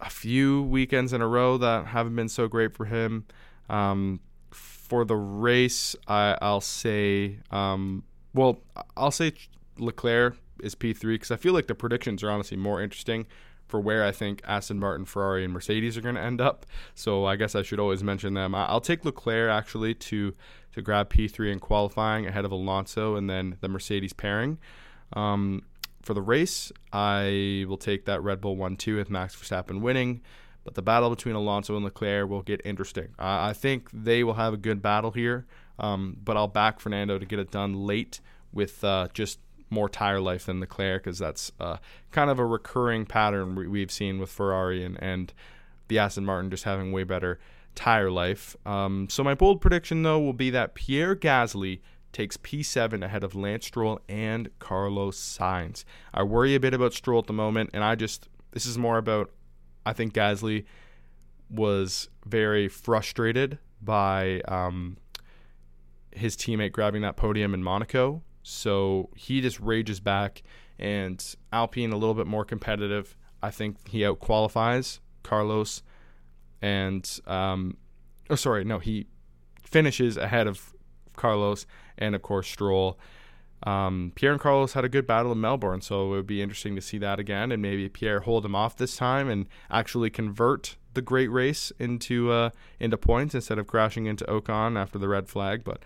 a 0.00 0.10
few 0.10 0.62
weekends 0.62 1.12
in 1.12 1.20
a 1.20 1.26
row 1.26 1.58
that 1.58 1.86
haven't 1.86 2.16
been 2.16 2.28
so 2.28 2.48
great 2.48 2.74
for 2.74 2.86
him. 2.86 3.24
Um, 3.68 4.20
for 4.50 5.04
the 5.04 5.16
race, 5.16 5.94
I, 6.08 6.36
will 6.40 6.60
say 6.60 7.38
um, 7.50 8.04
well, 8.34 8.60
I'll 8.96 9.10
say 9.10 9.32
Leclerc 9.78 10.36
is 10.62 10.74
P3 10.74 11.00
because 11.00 11.30
I 11.30 11.36
feel 11.36 11.52
like 11.52 11.66
the 11.66 11.74
predictions 11.74 12.22
are 12.22 12.30
honestly 12.30 12.56
more 12.56 12.80
interesting 12.82 13.26
for 13.66 13.80
where 13.80 14.04
I 14.04 14.10
think 14.10 14.42
Aston 14.44 14.78
Martin, 14.80 15.04
Ferrari, 15.04 15.44
and 15.44 15.52
Mercedes 15.52 15.96
are 15.96 16.00
going 16.00 16.16
to 16.16 16.20
end 16.20 16.40
up. 16.40 16.66
So 16.94 17.24
I 17.24 17.36
guess 17.36 17.54
I 17.54 17.62
should 17.62 17.78
always 17.78 18.02
mention 18.02 18.34
them. 18.34 18.54
I'll 18.54 18.80
take 18.80 19.04
Leclerc 19.04 19.50
actually 19.50 19.94
to 19.94 20.34
to 20.74 20.82
grab 20.82 21.10
P3 21.10 21.52
in 21.52 21.58
qualifying 21.58 22.26
ahead 22.26 22.44
of 22.44 22.52
Alonso 22.52 23.16
and 23.16 23.28
then 23.28 23.56
the 23.60 23.68
Mercedes 23.68 24.12
pairing. 24.12 24.58
Um, 25.12 25.62
for 26.02 26.14
the 26.14 26.22
race, 26.22 26.72
I 26.92 27.64
will 27.68 27.76
take 27.76 28.06
that 28.06 28.22
Red 28.22 28.40
Bull 28.40 28.56
1 28.56 28.76
2 28.76 28.96
with 28.96 29.10
Max 29.10 29.36
Verstappen 29.36 29.80
winning. 29.80 30.22
But 30.64 30.74
the 30.74 30.82
battle 30.82 31.10
between 31.10 31.34
Alonso 31.34 31.74
and 31.74 31.84
Leclerc 31.84 32.28
will 32.28 32.42
get 32.42 32.60
interesting. 32.64 33.08
I 33.18 33.54
think 33.54 33.88
they 33.92 34.22
will 34.22 34.34
have 34.34 34.52
a 34.52 34.58
good 34.58 34.82
battle 34.82 35.10
here. 35.10 35.46
Um, 35.78 36.18
but 36.22 36.36
I'll 36.36 36.48
back 36.48 36.78
Fernando 36.78 37.18
to 37.18 37.24
get 37.24 37.38
it 37.38 37.50
done 37.50 37.86
late 37.86 38.20
with 38.52 38.84
uh, 38.84 39.08
just 39.14 39.38
more 39.70 39.88
tire 39.88 40.20
life 40.20 40.46
than 40.46 40.60
Leclerc 40.60 41.04
because 41.04 41.18
that's 41.18 41.52
uh, 41.58 41.78
kind 42.10 42.28
of 42.28 42.38
a 42.38 42.44
recurring 42.44 43.06
pattern 43.06 43.54
we, 43.54 43.80
have 43.80 43.90
seen 43.90 44.18
with 44.18 44.30
Ferrari 44.30 44.84
and, 44.84 45.02
and 45.02 45.32
the 45.88 45.98
Aston 45.98 46.24
Martin 46.24 46.50
just 46.50 46.64
having 46.64 46.92
way 46.92 47.04
better 47.04 47.38
tire 47.74 48.10
life. 48.10 48.56
Um, 48.66 49.08
so 49.08 49.24
my 49.24 49.34
bold 49.34 49.60
prediction 49.60 50.02
though 50.02 50.18
will 50.18 50.32
be 50.32 50.50
that 50.50 50.74
Pierre 50.74 51.16
Gasly 51.16 51.80
takes 52.12 52.36
P7 52.36 53.04
ahead 53.04 53.22
of 53.22 53.34
Lance 53.34 53.66
Stroll 53.66 54.00
and 54.08 54.50
Carlos 54.58 55.18
Sainz. 55.18 55.84
I 56.12 56.22
worry 56.22 56.54
a 56.54 56.60
bit 56.60 56.74
about 56.74 56.92
Stroll 56.92 57.20
at 57.20 57.26
the 57.26 57.32
moment, 57.32 57.70
and 57.72 57.84
I 57.84 57.94
just 57.94 58.28
this 58.52 58.66
is 58.66 58.76
more 58.76 58.98
about 58.98 59.30
I 59.86 59.92
think 59.92 60.12
Gasly 60.12 60.64
was 61.48 62.08
very 62.26 62.68
frustrated 62.68 63.58
by 63.82 64.40
um, 64.42 64.96
his 66.12 66.36
teammate 66.36 66.72
grabbing 66.72 67.02
that 67.02 67.16
podium 67.16 67.54
in 67.54 67.62
Monaco. 67.62 68.22
So 68.42 69.10
he 69.16 69.40
just 69.40 69.60
rages 69.60 70.00
back, 70.00 70.42
and 70.78 71.22
Alpine 71.52 71.92
a 71.92 71.96
little 71.96 72.14
bit 72.14 72.26
more 72.26 72.44
competitive. 72.44 73.16
I 73.42 73.50
think 73.50 73.88
he 73.88 74.04
out 74.04 74.18
qualifies 74.18 75.00
Carlos, 75.22 75.82
and 76.62 77.20
um, 77.26 77.76
oh 78.28 78.34
sorry, 78.34 78.64
no, 78.64 78.78
he 78.78 79.06
finishes 79.62 80.16
ahead 80.16 80.46
of 80.46 80.74
Carlos 81.16 81.66
and 81.98 82.14
of 82.14 82.22
course 82.22 82.48
Stroll. 82.48 82.98
Um, 83.62 84.12
Pierre 84.14 84.32
and 84.32 84.40
Carlos 84.40 84.72
had 84.72 84.84
a 84.84 84.88
good 84.88 85.06
battle 85.06 85.32
in 85.32 85.40
Melbourne, 85.40 85.82
so 85.82 86.06
it 86.06 86.16
would 86.16 86.26
be 86.26 86.40
interesting 86.40 86.74
to 86.76 86.80
see 86.80 86.96
that 86.98 87.18
again, 87.18 87.52
and 87.52 87.60
maybe 87.60 87.88
Pierre 87.90 88.20
hold 88.20 88.46
him 88.46 88.54
off 88.54 88.76
this 88.76 88.96
time 88.96 89.28
and 89.28 89.46
actually 89.70 90.08
convert 90.08 90.76
the 90.94 91.02
great 91.02 91.28
race 91.28 91.70
into 91.78 92.32
uh, 92.32 92.50
into 92.78 92.96
points 92.96 93.34
instead 93.34 93.58
of 93.58 93.66
crashing 93.66 94.06
into 94.06 94.24
Ocon 94.24 94.78
after 94.78 94.98
the 94.98 95.08
red 95.08 95.28
flag. 95.28 95.62
But 95.62 95.82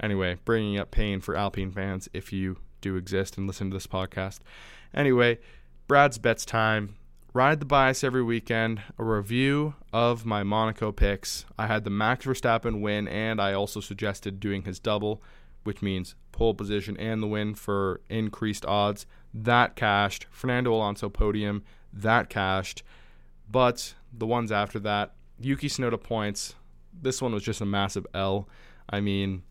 anyway, 0.00 0.38
bringing 0.44 0.78
up 0.78 0.90
pain 0.90 1.20
for 1.20 1.36
Alpine 1.36 1.72
fans 1.72 2.08
if 2.12 2.32
you 2.32 2.58
do 2.80 2.96
exist 2.96 3.36
and 3.36 3.46
listen 3.46 3.70
to 3.70 3.76
this 3.76 3.86
podcast. 3.86 4.38
Anyway, 4.94 5.38
Brad's 5.88 6.18
bets 6.18 6.46
time. 6.46 6.96
Ride 7.34 7.60
the 7.60 7.66
bias 7.66 8.02
every 8.02 8.22
weekend. 8.22 8.80
A 8.98 9.04
review 9.04 9.74
of 9.92 10.24
my 10.24 10.42
Monaco 10.42 10.92
picks. 10.92 11.44
I 11.58 11.66
had 11.66 11.84
the 11.84 11.90
Max 11.90 12.24
Verstappen 12.24 12.80
win, 12.80 13.06
and 13.06 13.38
I 13.38 13.52
also 13.52 13.80
suggested 13.80 14.40
doing 14.40 14.62
his 14.62 14.80
double, 14.80 15.22
which 15.62 15.82
means 15.82 16.14
pole 16.32 16.54
position 16.54 16.96
and 16.96 17.22
the 17.22 17.26
win 17.26 17.54
for 17.54 18.00
increased 18.08 18.64
odds. 18.64 19.04
That 19.34 19.76
cashed. 19.76 20.26
Fernando 20.30 20.72
Alonso 20.72 21.10
podium. 21.10 21.64
That 21.92 22.30
cashed. 22.30 22.82
But 23.50 23.94
the 24.10 24.26
ones 24.26 24.50
after 24.50 24.78
that, 24.80 25.12
Yuki 25.38 25.68
Tsunoda 25.68 26.02
points. 26.02 26.54
This 26.98 27.20
one 27.20 27.34
was 27.34 27.42
just 27.42 27.60
a 27.60 27.66
massive 27.66 28.06
L. 28.14 28.48
I 28.88 29.00
mean, 29.00 29.42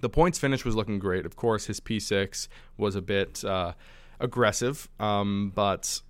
the 0.00 0.08
points 0.08 0.38
finish 0.38 0.64
was 0.64 0.76
looking 0.76 1.00
great. 1.00 1.26
Of 1.26 1.34
course, 1.34 1.66
his 1.66 1.80
P6 1.80 2.46
was 2.76 2.94
a 2.94 3.02
bit 3.02 3.44
uh, 3.44 3.72
aggressive, 4.20 4.88
um, 5.00 5.50
but 5.54 6.00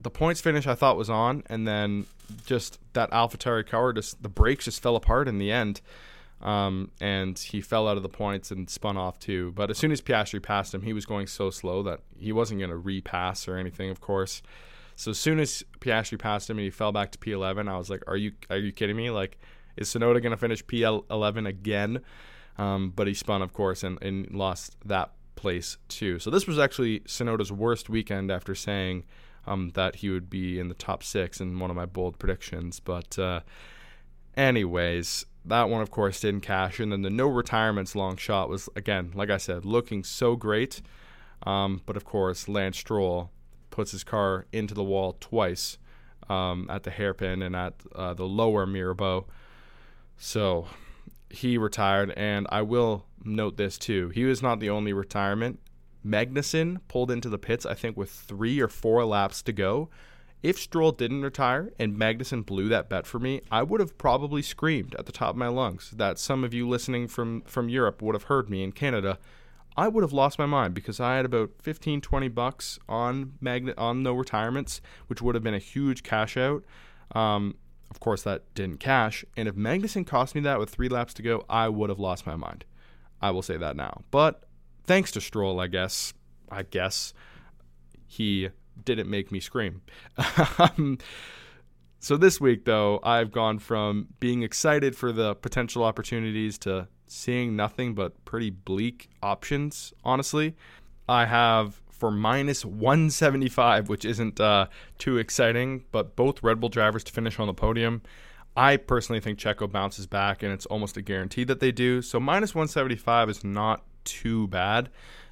the 0.00 0.10
points 0.10 0.40
finish 0.40 0.66
I 0.66 0.74
thought 0.74 0.96
was 0.96 1.10
on, 1.10 1.42
and 1.46 1.66
then 1.66 2.06
just 2.46 2.78
that 2.92 3.10
AlphaTauri 3.10 3.66
car, 3.66 3.92
just 3.92 4.22
the 4.22 4.28
brakes 4.28 4.64
just 4.64 4.82
fell 4.82 4.96
apart 4.96 5.28
in 5.28 5.38
the 5.38 5.50
end, 5.50 5.80
um, 6.40 6.90
and 7.00 7.38
he 7.38 7.60
fell 7.60 7.86
out 7.86 7.96
of 7.96 8.02
the 8.02 8.08
points 8.08 8.50
and 8.50 8.70
spun 8.70 8.96
off 8.96 9.18
too. 9.18 9.52
But 9.52 9.70
as 9.70 9.78
soon 9.78 9.92
as 9.92 10.00
Piastri 10.00 10.42
passed 10.42 10.74
him, 10.74 10.82
he 10.82 10.92
was 10.92 11.06
going 11.06 11.26
so 11.26 11.50
slow 11.50 11.82
that 11.82 12.00
he 12.18 12.32
wasn't 12.32 12.60
going 12.60 12.70
to 12.70 12.76
repass 12.76 13.46
or 13.46 13.56
anything. 13.56 13.90
Of 13.90 14.00
course, 14.00 14.42
so 14.96 15.10
as 15.10 15.18
soon 15.18 15.38
as 15.38 15.62
Piastri 15.80 16.18
passed 16.18 16.48
him 16.48 16.58
and 16.58 16.64
he 16.64 16.70
fell 16.70 16.92
back 16.92 17.10
to 17.12 17.18
P11, 17.18 17.68
I 17.68 17.76
was 17.76 17.90
like, 17.90 18.02
"Are 18.06 18.16
you 18.16 18.32
are 18.48 18.58
you 18.58 18.72
kidding 18.72 18.96
me? 18.96 19.10
Like, 19.10 19.38
is 19.76 19.88
Tsunoda 19.88 20.22
going 20.22 20.32
to 20.32 20.36
finish 20.36 20.64
P11 20.64 21.46
again?" 21.46 22.00
Um, 22.58 22.92
but 22.94 23.06
he 23.06 23.14
spun, 23.14 23.40
of 23.40 23.52
course, 23.52 23.82
and, 23.82 24.02
and 24.02 24.30
lost 24.32 24.76
that 24.84 25.12
place 25.36 25.78
too. 25.88 26.18
So 26.18 26.30
this 26.30 26.46
was 26.46 26.58
actually 26.58 27.00
Tsunoda's 27.00 27.50
worst 27.50 27.88
weekend 27.88 28.30
after 28.30 28.54
saying 28.54 29.04
um, 29.46 29.70
that 29.74 29.96
he 29.96 30.10
would 30.10 30.28
be 30.28 30.58
in 30.58 30.68
the 30.68 30.74
top 30.74 31.02
six 31.02 31.40
in 31.40 31.58
one 31.58 31.70
of 31.70 31.76
my 31.76 31.86
bold 31.86 32.18
predictions. 32.18 32.80
But 32.80 33.18
uh, 33.18 33.40
anyways, 34.36 35.26
that 35.44 35.68
one, 35.68 35.82
of 35.82 35.90
course, 35.90 36.20
didn't 36.20 36.42
cash. 36.42 36.80
And 36.80 36.92
then 36.92 37.02
the 37.02 37.10
no 37.10 37.26
retirements 37.26 37.94
long 37.94 38.16
shot 38.16 38.48
was, 38.48 38.68
again, 38.76 39.12
like 39.14 39.30
I 39.30 39.38
said, 39.38 39.64
looking 39.64 40.04
so 40.04 40.36
great. 40.36 40.82
Um, 41.44 41.80
but 41.86 41.96
of 41.96 42.04
course, 42.04 42.48
Lance 42.48 42.78
Stroll 42.78 43.30
puts 43.70 43.92
his 43.92 44.04
car 44.04 44.46
into 44.52 44.74
the 44.74 44.84
wall 44.84 45.16
twice 45.20 45.78
um, 46.28 46.66
at 46.70 46.82
the 46.82 46.90
hairpin 46.90 47.42
and 47.42 47.56
at 47.56 47.74
uh, 47.94 48.14
the 48.14 48.26
lower 48.26 48.66
Mirabeau. 48.66 49.26
So 50.18 50.66
he 51.30 51.56
retired, 51.56 52.12
and 52.16 52.46
I 52.50 52.62
will 52.62 53.06
note 53.24 53.56
this 53.56 53.78
too. 53.78 54.10
He 54.10 54.24
was 54.24 54.42
not 54.42 54.60
the 54.60 54.70
only 54.70 54.92
retirement. 54.92 55.60
Magnussen 56.04 56.80
pulled 56.88 57.10
into 57.10 57.28
the 57.28 57.38
pits, 57.38 57.66
I 57.66 57.74
think, 57.74 57.96
with 57.96 58.10
three 58.10 58.60
or 58.60 58.68
four 58.68 59.04
laps 59.04 59.42
to 59.42 59.52
go, 59.52 59.88
If 60.42 60.58
Stroll 60.58 60.92
didn't 60.92 61.22
retire 61.22 61.72
and 61.78 61.96
Magnussen 61.96 62.44
blew 62.44 62.68
that 62.68 62.88
bet 62.88 63.06
for 63.06 63.18
me, 63.18 63.42
I 63.50 63.62
would 63.62 63.80
have 63.80 63.98
probably 63.98 64.42
screamed 64.42 64.94
at 64.96 65.06
the 65.06 65.12
top 65.12 65.30
of 65.30 65.36
my 65.36 65.48
lungs 65.48 65.90
that 65.92 66.18
some 66.18 66.44
of 66.44 66.54
you 66.54 66.68
listening 66.68 67.08
from, 67.08 67.42
from 67.42 67.68
Europe 67.68 68.00
would 68.02 68.14
have 68.14 68.24
heard 68.24 68.48
me 68.48 68.62
in 68.62 68.72
Canada. 68.72 69.18
I 69.76 69.88
would 69.88 70.02
have 70.02 70.12
lost 70.12 70.38
my 70.38 70.46
mind 70.46 70.74
because 70.74 71.00
I 71.00 71.16
had 71.16 71.24
about 71.24 71.50
15, 71.60 72.00
20 72.00 72.28
bucks 72.28 72.78
on 72.88 73.34
magnet 73.40 73.76
on 73.78 74.02
no 74.02 74.14
retirements, 74.14 74.80
which 75.06 75.22
would 75.22 75.34
have 75.34 75.44
been 75.44 75.54
a 75.54 75.58
huge 75.58 76.02
cash 76.02 76.36
out. 76.36 76.64
Um, 77.12 77.56
of 77.90 78.00
course, 78.00 78.22
that 78.22 78.52
didn't 78.54 78.78
cash. 78.78 79.24
And 79.36 79.48
if 79.48 79.54
Magnussen 79.54 80.06
cost 80.06 80.34
me 80.34 80.40
that 80.42 80.58
with 80.58 80.70
three 80.70 80.88
laps 80.88 81.14
to 81.14 81.22
go, 81.22 81.44
I 81.48 81.68
would 81.68 81.90
have 81.90 81.98
lost 81.98 82.26
my 82.26 82.36
mind. 82.36 82.64
I 83.20 83.30
will 83.30 83.42
say 83.42 83.56
that 83.56 83.76
now. 83.76 84.02
But 84.10 84.44
thanks 84.90 85.12
to 85.12 85.20
Stroll, 85.20 85.60
I 85.60 85.68
guess, 85.68 86.12
I 86.50 86.64
guess 86.64 87.14
he 88.08 88.48
didn't 88.84 89.08
make 89.08 89.30
me 89.30 89.38
scream. 89.38 89.82
Um, 90.58 90.98
so 92.00 92.16
this 92.16 92.40
week, 92.40 92.64
though, 92.64 92.98
I've 93.04 93.30
gone 93.30 93.60
from 93.60 94.08
being 94.18 94.42
excited 94.42 94.96
for 94.96 95.12
the 95.12 95.36
potential 95.36 95.84
opportunities 95.84 96.58
to 96.60 96.88
seeing 97.06 97.54
nothing 97.54 97.94
but 97.94 98.24
pretty 98.24 98.50
bleak 98.50 99.10
options, 99.22 99.92
honestly. 100.02 100.56
I 101.08 101.26
have 101.26 101.80
for 101.88 102.10
minus 102.10 102.64
175, 102.64 103.88
which 103.88 104.04
isn't 104.04 104.40
uh, 104.40 104.66
too 104.98 105.18
exciting, 105.18 105.84
but 105.92 106.16
both 106.16 106.42
Red 106.42 106.58
Bull 106.58 106.68
drivers 106.68 107.04
to 107.04 107.12
finish 107.12 107.38
on 107.38 107.46
the 107.46 107.54
podium. 107.54 108.02
I 108.56 108.76
personally 108.76 109.20
think 109.20 109.38
Checo 109.38 109.70
bounces 109.70 110.08
back, 110.08 110.42
and 110.42 110.52
it's 110.52 110.66
almost 110.66 110.96
a 110.96 111.02
guarantee 111.02 111.44
that 111.44 111.60
they 111.60 111.70
do. 111.70 112.02
So 112.02 112.18
minus 112.18 112.56
175 112.56 113.30
is 113.30 113.44
not 113.44 113.84
too 114.10 114.48
bad. 114.48 114.90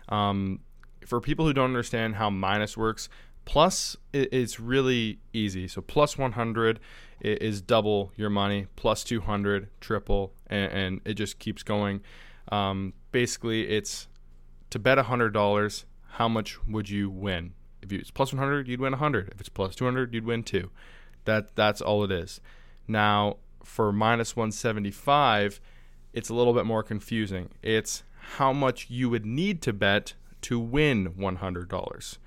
Um, 0.09 0.61
for 1.07 1.21
people 1.21 1.47
who 1.47 1.53
don't 1.53 1.67
understand 1.67 2.17
how 2.17 2.31
minus 2.31 2.77
works, 2.77 3.09
plus 3.45 3.97
it's 4.13 4.61
really 4.61 5.19
easy. 5.33 5.67
So 5.69 5.81
plus 5.81 6.19
100 6.19 6.81
is 7.21 7.61
double 7.61 8.13
your 8.17 8.31
money, 8.31 8.67
plus 8.77 9.03
200 9.05 9.69
triple, 9.81 10.33
and, 10.47 10.73
and 10.73 11.01
it 11.05 11.15
just 11.15 11.39
keeps 11.39 11.63
going. 11.63 12.03
Um, 12.53 12.93
basically, 13.11 13.69
it's 13.69 14.07
to 14.71 14.79
bet 14.79 14.99
$100, 14.99 15.85
how 16.11 16.29
much 16.29 16.59
would 16.67 16.91
you 16.91 17.11
win? 17.11 17.55
If 17.83 17.93
it's 17.93 18.11
plus 18.11 18.33
100, 18.33 18.69
you'd 18.69 18.81
win 18.81 18.93
100. 18.93 19.31
If 19.33 19.41
it's 19.41 19.49
plus 19.49 19.75
200, 19.75 20.13
you'd 20.13 20.27
win 20.27 20.43
two. 20.43 20.71
That 21.25 21.55
that's 21.55 21.81
all 21.81 22.05
it 22.05 22.11
is. 22.11 22.41
Now, 22.87 23.37
for 23.65 23.93
minus 23.93 24.37
175, 24.37 25.61
it's 26.13 26.29
a 26.29 26.35
little 26.35 26.55
bit 26.55 26.67
more 26.67 26.83
confusing. 26.83 27.51
It's 27.63 28.03
how 28.37 28.53
much 28.53 28.91
you 28.91 29.09
would 29.11 29.25
need 29.25 29.63
to 29.63 29.73
bet 29.73 30.15
to 30.43 30.59
win 30.59 31.15
$100. 31.15 32.19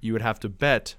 You 0.00 0.12
would 0.12 0.22
have 0.22 0.40
to 0.40 0.48
bet 0.48 0.94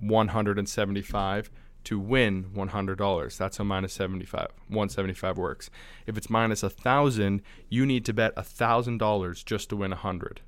175 0.00 1.50
to 1.84 1.98
win 1.98 2.44
$100. 2.54 3.36
That's 3.36 3.56
how 3.56 3.64
minus 3.64 3.92
75, 3.94 4.48
175 4.68 5.38
works. 5.38 5.70
If 6.06 6.16
it's 6.16 6.30
minus 6.30 6.62
1000, 6.62 7.42
you 7.68 7.86
need 7.86 8.04
to 8.04 8.12
bet 8.12 8.36
$1000 8.36 9.44
just 9.44 9.68
to 9.70 9.76
win 9.76 9.90
100. 9.90 10.40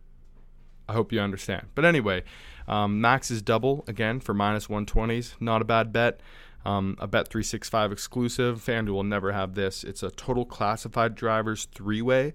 I 0.89 0.93
hope 0.93 1.13
you 1.13 1.21
understand. 1.21 1.69
But 1.75 1.85
anyway, 1.85 2.25
um, 2.69 3.01
max 3.01 3.31
is 3.31 3.43
double 3.43 3.85
again 3.89 4.21
for 4.21 4.35
minus 4.35 4.67
120s. 4.67 5.35
Not 5.41 5.63
a 5.63 5.65
bad 5.65 5.93
bet. 5.93 6.21
Um, 6.65 6.97
a 6.99 7.07
Bet 7.07 7.29
365 7.29 7.93
exclusive. 7.93 8.65
FanDuel 8.65 8.95
will 8.95 9.05
never 9.05 9.33
have 9.33 9.55
this. 9.55 9.85
It's 9.85 10.03
a 10.03 10.11
total 10.11 10.47
classified 10.47 11.15
drivers 11.15 11.67
three 11.75 12.01
way. 12.01 12.33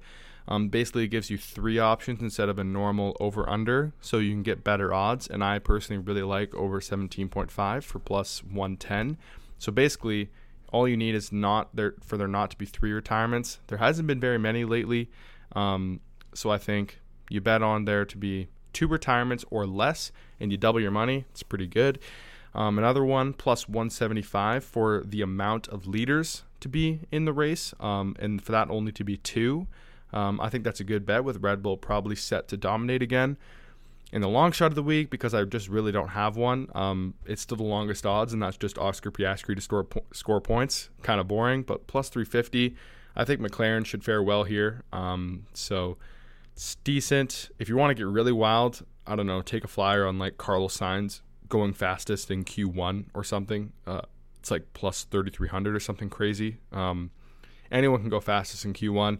Um, 0.49 0.67
basically, 0.67 1.03
it 1.03 1.09
gives 1.09 1.29
you 1.29 1.37
three 1.37 1.77
options 1.77 2.21
instead 2.21 2.49
of 2.49 2.57
a 2.57 2.63
normal 2.63 3.15
over 3.19 3.47
under, 3.47 3.93
so 4.01 4.17
you 4.17 4.31
can 4.31 4.41
get 4.41 4.63
better 4.63 4.91
odds. 4.91 5.27
And 5.27 5.43
I 5.43 5.59
personally 5.59 6.01
really 6.01 6.23
like 6.23 6.53
over 6.55 6.81
17.5 6.81 7.83
for 7.83 7.99
plus 7.99 8.43
110. 8.43 9.17
So 9.59 9.71
basically, 9.71 10.31
all 10.73 10.87
you 10.87 10.97
need 10.97 11.13
is 11.13 11.31
not 11.31 11.75
there 11.75 11.93
for 12.01 12.17
there 12.17 12.27
not 12.27 12.49
to 12.51 12.57
be 12.57 12.65
three 12.65 12.91
retirements. 12.91 13.59
There 13.67 13.77
hasn't 13.77 14.07
been 14.07 14.19
very 14.19 14.39
many 14.39 14.65
lately, 14.65 15.09
um, 15.55 15.99
so 16.33 16.49
I 16.49 16.57
think 16.57 16.99
you 17.29 17.41
bet 17.41 17.61
on 17.61 17.85
there 17.85 18.05
to 18.05 18.17
be 18.17 18.49
two 18.73 18.87
retirements 18.87 19.45
or 19.51 19.67
less, 19.67 20.11
and 20.39 20.51
you 20.51 20.57
double 20.57 20.79
your 20.79 20.91
money. 20.91 21.25
It's 21.31 21.43
pretty 21.43 21.67
good. 21.67 21.99
Um, 22.55 22.79
another 22.79 23.05
one 23.05 23.33
plus 23.33 23.69
175 23.69 24.63
for 24.63 25.03
the 25.05 25.21
amount 25.21 25.67
of 25.67 25.85
leaders 25.85 26.43
to 26.61 26.69
be 26.69 27.01
in 27.11 27.25
the 27.25 27.33
race, 27.33 27.73
um, 27.79 28.15
and 28.19 28.41
for 28.41 28.51
that 28.51 28.71
only 28.71 28.91
to 28.93 29.03
be 29.03 29.17
two. 29.17 29.67
Um, 30.13 30.39
I 30.41 30.49
think 30.49 30.63
that's 30.63 30.79
a 30.79 30.83
good 30.83 31.05
bet 31.05 31.23
with 31.23 31.37
Red 31.37 31.61
Bull 31.61 31.77
probably 31.77 32.15
set 32.15 32.47
to 32.49 32.57
dominate 32.57 33.01
again. 33.01 33.37
In 34.11 34.21
the 34.21 34.27
long 34.27 34.51
shot 34.51 34.67
of 34.67 34.75
the 34.75 34.83
week, 34.83 35.11
because 35.11 35.35
I 35.35 35.43
just 35.43 35.67
really 35.67 35.91
don't 35.91 36.09
have 36.09 36.35
one, 36.35 36.67
um, 36.73 37.13
it's 37.25 37.43
still 37.43 37.57
the 37.57 37.63
longest 37.63 38.07
odds, 38.07 38.33
and 38.33 38.41
that's 38.41 38.57
just 38.57 38.79
Oscar 38.79 39.11
Piastri 39.11 39.55
to 39.55 39.61
score, 39.61 39.83
po- 39.83 40.03
score 40.13 40.41
points. 40.41 40.89
Kind 41.03 41.21
of 41.21 41.27
boring, 41.27 41.61
but 41.61 41.85
plus 41.85 42.09
350. 42.09 42.75
I 43.15 43.23
think 43.23 43.39
McLaren 43.39 43.85
should 43.85 44.03
fare 44.03 44.23
well 44.23 44.45
here. 44.45 44.83
Um, 44.91 45.45
so 45.53 45.97
it's 46.53 46.75
decent. 46.83 47.49
If 47.59 47.69
you 47.69 47.75
want 47.75 47.91
to 47.91 47.95
get 47.95 48.07
really 48.07 48.31
wild, 48.31 48.83
I 49.05 49.15
don't 49.15 49.27
know, 49.27 49.41
take 49.41 49.63
a 49.63 49.67
flyer 49.67 50.07
on 50.07 50.17
like 50.17 50.37
Carlos 50.37 50.77
Sainz 50.77 51.21
going 51.47 51.73
fastest 51.73 52.31
in 52.31 52.45
Q1 52.45 53.05
or 53.13 53.23
something. 53.23 53.73
Uh, 53.85 54.01
it's 54.39 54.51
like 54.51 54.73
plus 54.73 55.03
3,300 55.03 55.75
or 55.75 55.79
something 55.79 56.09
crazy. 56.09 56.57
Um, 56.71 57.11
anyone 57.71 58.01
can 58.01 58.09
go 58.09 58.19
fastest 58.19 58.65
in 58.65 58.73
Q1. 58.73 59.19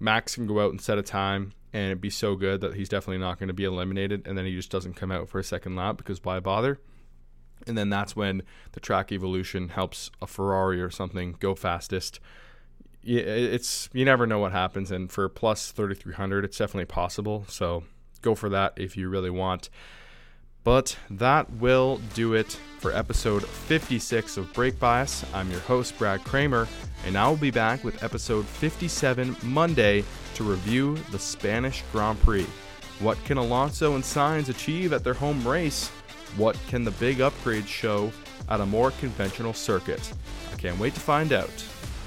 Max 0.00 0.34
can 0.34 0.46
go 0.46 0.60
out 0.60 0.70
and 0.70 0.80
set 0.80 0.98
a 0.98 1.02
time 1.02 1.52
and 1.72 1.86
it'd 1.86 2.00
be 2.00 2.10
so 2.10 2.34
good 2.34 2.60
that 2.62 2.74
he's 2.74 2.88
definitely 2.88 3.18
not 3.18 3.38
going 3.38 3.48
to 3.48 3.54
be 3.54 3.64
eliminated. 3.64 4.26
And 4.26 4.36
then 4.36 4.44
he 4.44 4.56
just 4.56 4.70
doesn't 4.70 4.94
come 4.94 5.12
out 5.12 5.28
for 5.28 5.38
a 5.38 5.44
second 5.44 5.76
lap 5.76 5.98
because 5.98 6.24
why 6.24 6.40
bother? 6.40 6.80
And 7.66 7.76
then 7.76 7.90
that's 7.90 8.16
when 8.16 8.42
the 8.72 8.80
track 8.80 9.12
evolution 9.12 9.68
helps 9.68 10.10
a 10.20 10.26
Ferrari 10.26 10.80
or 10.80 10.90
something 10.90 11.36
go 11.38 11.54
fastest. 11.54 12.18
It's 13.02 13.88
you 13.92 14.04
never 14.04 14.26
know 14.26 14.38
what 14.38 14.52
happens, 14.52 14.90
and 14.90 15.10
for 15.10 15.28
plus 15.28 15.70
3300, 15.70 16.44
it's 16.44 16.58
definitely 16.58 16.84
possible. 16.86 17.44
So 17.48 17.84
go 18.20 18.34
for 18.34 18.48
that 18.50 18.74
if 18.76 18.96
you 18.96 19.08
really 19.08 19.30
want. 19.30 19.70
But 20.62 20.96
that 21.10 21.50
will 21.54 22.00
do 22.14 22.34
it 22.34 22.58
for 22.78 22.92
episode 22.92 23.44
56 23.44 24.36
of 24.36 24.52
Brake 24.52 24.78
Bias. 24.78 25.24
I'm 25.32 25.50
your 25.50 25.60
host, 25.60 25.96
Brad 25.98 26.22
Kramer, 26.24 26.68
and 27.06 27.16
I 27.16 27.28
will 27.28 27.36
be 27.36 27.50
back 27.50 27.82
with 27.82 28.02
episode 28.02 28.46
57 28.46 29.36
Monday 29.42 30.04
to 30.34 30.44
review 30.44 30.96
the 31.10 31.18
Spanish 31.18 31.82
Grand 31.92 32.20
Prix. 32.20 32.46
What 33.00 33.22
can 33.24 33.38
Alonso 33.38 33.94
and 33.94 34.04
Sainz 34.04 34.48
achieve 34.50 34.92
at 34.92 35.02
their 35.04 35.14
home 35.14 35.46
race? 35.46 35.88
What 36.36 36.56
can 36.68 36.84
the 36.84 36.90
big 36.92 37.18
upgrades 37.18 37.66
show 37.66 38.12
at 38.48 38.60
a 38.60 38.66
more 38.66 38.90
conventional 38.92 39.54
circuit? 39.54 40.12
I 40.52 40.56
can't 40.56 40.78
wait 40.78 40.94
to 40.94 41.00
find 41.00 41.32
out. 41.32 41.64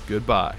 Goodbye. 0.08 0.56